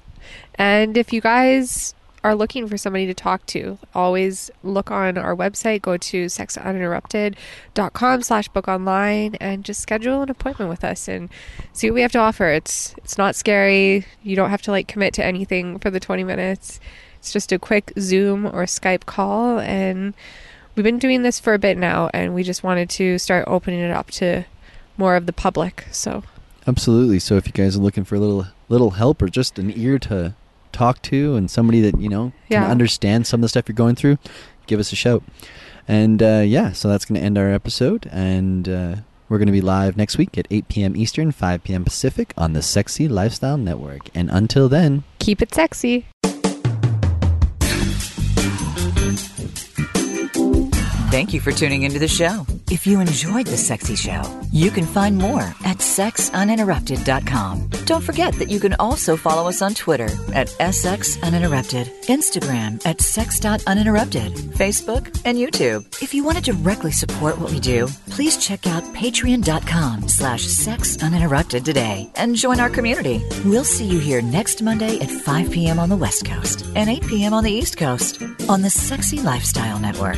And 0.55 0.97
if 0.97 1.13
you 1.13 1.21
guys 1.21 1.95
are 2.23 2.35
looking 2.35 2.67
for 2.67 2.77
somebody 2.77 3.07
to 3.07 3.13
talk 3.13 3.45
to, 3.47 3.77
always 3.95 4.51
look 4.63 4.91
on 4.91 5.17
our 5.17 5.35
website, 5.35 5.81
go 5.81 5.97
to 5.97 6.25
sexuninterrupted.com 6.25 8.21
slash 8.21 8.47
book 8.49 8.67
online 8.67 9.35
and 9.35 9.65
just 9.65 9.81
schedule 9.81 10.21
an 10.21 10.29
appointment 10.29 10.69
with 10.69 10.83
us 10.83 11.07
and 11.07 11.29
see 11.73 11.89
what 11.89 11.95
we 11.95 12.01
have 12.01 12.11
to 12.11 12.19
offer. 12.19 12.47
It's 12.47 12.93
it's 12.97 13.17
not 13.17 13.35
scary. 13.35 14.05
You 14.21 14.35
don't 14.35 14.51
have 14.51 14.61
to 14.63 14.71
like 14.71 14.87
commit 14.87 15.13
to 15.15 15.25
anything 15.25 15.79
for 15.79 15.89
the 15.89 15.99
20 15.99 16.23
minutes. 16.23 16.79
It's 17.19 17.33
just 17.33 17.51
a 17.51 17.59
quick 17.59 17.91
Zoom 17.99 18.45
or 18.45 18.65
Skype 18.65 19.05
call 19.05 19.59
and 19.59 20.13
we've 20.75 20.83
been 20.83 20.99
doing 20.99 21.23
this 21.23 21.39
for 21.39 21.53
a 21.53 21.59
bit 21.59 21.77
now 21.77 22.09
and 22.13 22.33
we 22.33 22.43
just 22.43 22.63
wanted 22.63 22.89
to 22.91 23.17
start 23.17 23.45
opening 23.47 23.79
it 23.79 23.91
up 23.91 24.11
to 24.11 24.45
more 24.97 25.15
of 25.15 25.25
the 25.25 25.33
public. 25.33 25.85
So 25.91 26.23
Absolutely. 26.67 27.17
So 27.17 27.37
if 27.37 27.47
you 27.47 27.53
guys 27.53 27.75
are 27.75 27.79
looking 27.79 28.03
for 28.03 28.15
a 28.15 28.19
little 28.19 28.45
little 28.69 28.91
help 28.91 29.21
or 29.21 29.27
just 29.27 29.57
an 29.57 29.71
ear 29.75 29.97
to 29.99 30.35
talk 30.71 31.01
to 31.03 31.35
and 31.35 31.49
somebody 31.51 31.81
that 31.81 31.99
you 31.99 32.09
know 32.09 32.31
can 32.49 32.63
Yeah. 32.63 32.67
understand 32.69 33.27
some 33.27 33.39
of 33.39 33.43
the 33.43 33.49
stuff 33.49 33.65
you're 33.67 33.75
going 33.75 33.95
through, 33.95 34.17
give 34.67 34.79
us 34.79 34.91
a 34.91 34.95
shout. 34.95 35.23
And 35.87 36.21
uh, 36.23 36.43
yeah, 36.45 36.71
so 36.71 36.87
that's 36.87 37.05
going 37.05 37.19
to 37.19 37.25
end 37.25 37.37
our 37.37 37.51
episode, 37.51 38.07
and 38.11 38.69
uh, 38.69 38.95
we're 39.27 39.37
going 39.39 39.47
to 39.47 39.51
be 39.51 39.61
live 39.61 39.97
next 39.97 40.17
week 40.17 40.37
at 40.37 40.47
8 40.51 40.67
p.m. 40.69 40.95
Eastern, 40.95 41.31
5 41.31 41.63
p.m. 41.63 41.83
Pacific 41.83 42.33
on 42.37 42.53
the 42.53 42.61
Sexy 42.61 43.07
Lifestyle 43.07 43.57
Network. 43.57 44.09
And 44.15 44.29
until 44.29 44.69
then, 44.69 45.03
keep 45.19 45.41
it 45.41 45.53
sexy. 45.53 46.05
Thank 51.11 51.33
you 51.33 51.41
for 51.41 51.51
tuning 51.51 51.83
into 51.83 51.99
the 51.99 52.07
show. 52.07 52.45
If 52.71 52.87
you 52.87 53.01
enjoyed 53.01 53.45
the 53.45 53.57
sexy 53.57 53.97
show, 53.97 54.21
you 54.53 54.71
can 54.71 54.85
find 54.85 55.17
more 55.17 55.41
at 55.41 55.79
sexuninterrupted.com. 55.79 57.67
Don't 57.83 58.01
forget 58.01 58.33
that 58.35 58.49
you 58.49 58.61
can 58.61 58.75
also 58.75 59.17
follow 59.17 59.49
us 59.49 59.61
on 59.61 59.73
Twitter 59.73 60.07
at 60.33 60.47
sxuninterrupted, 60.47 62.05
Instagram 62.05 62.81
at 62.85 63.01
sex.uninterrupted, 63.01 64.31
Facebook, 64.55 65.21
and 65.25 65.37
YouTube. 65.37 66.01
If 66.01 66.13
you 66.13 66.23
want 66.23 66.37
to 66.37 66.53
directly 66.53 66.93
support 66.93 67.37
what 67.37 67.51
we 67.51 67.59
do, 67.59 67.89
please 68.09 68.37
check 68.37 68.65
out 68.65 68.83
patreon.com 68.93 70.07
slash 70.07 70.45
sexuninterrupted 70.45 71.65
today 71.65 72.09
and 72.15 72.37
join 72.37 72.61
our 72.61 72.69
community. 72.69 73.21
We'll 73.43 73.65
see 73.65 73.85
you 73.85 73.99
here 73.99 74.21
next 74.21 74.61
Monday 74.61 75.01
at 75.01 75.11
5 75.11 75.51
p.m. 75.51 75.77
on 75.77 75.89
the 75.89 75.97
West 75.97 76.23
Coast 76.23 76.65
and 76.73 76.89
8 76.89 77.05
p.m. 77.05 77.33
on 77.33 77.43
the 77.43 77.51
East 77.51 77.75
Coast 77.75 78.23
on 78.47 78.61
the 78.61 78.69
Sexy 78.69 79.19
Lifestyle 79.19 79.77
Network. 79.77 80.17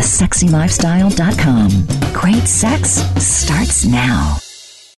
thesexylifestyle.com. 0.01 1.69
Great 2.13 2.47
sex 2.47 3.03
starts 3.23 3.85
now. 3.85 4.50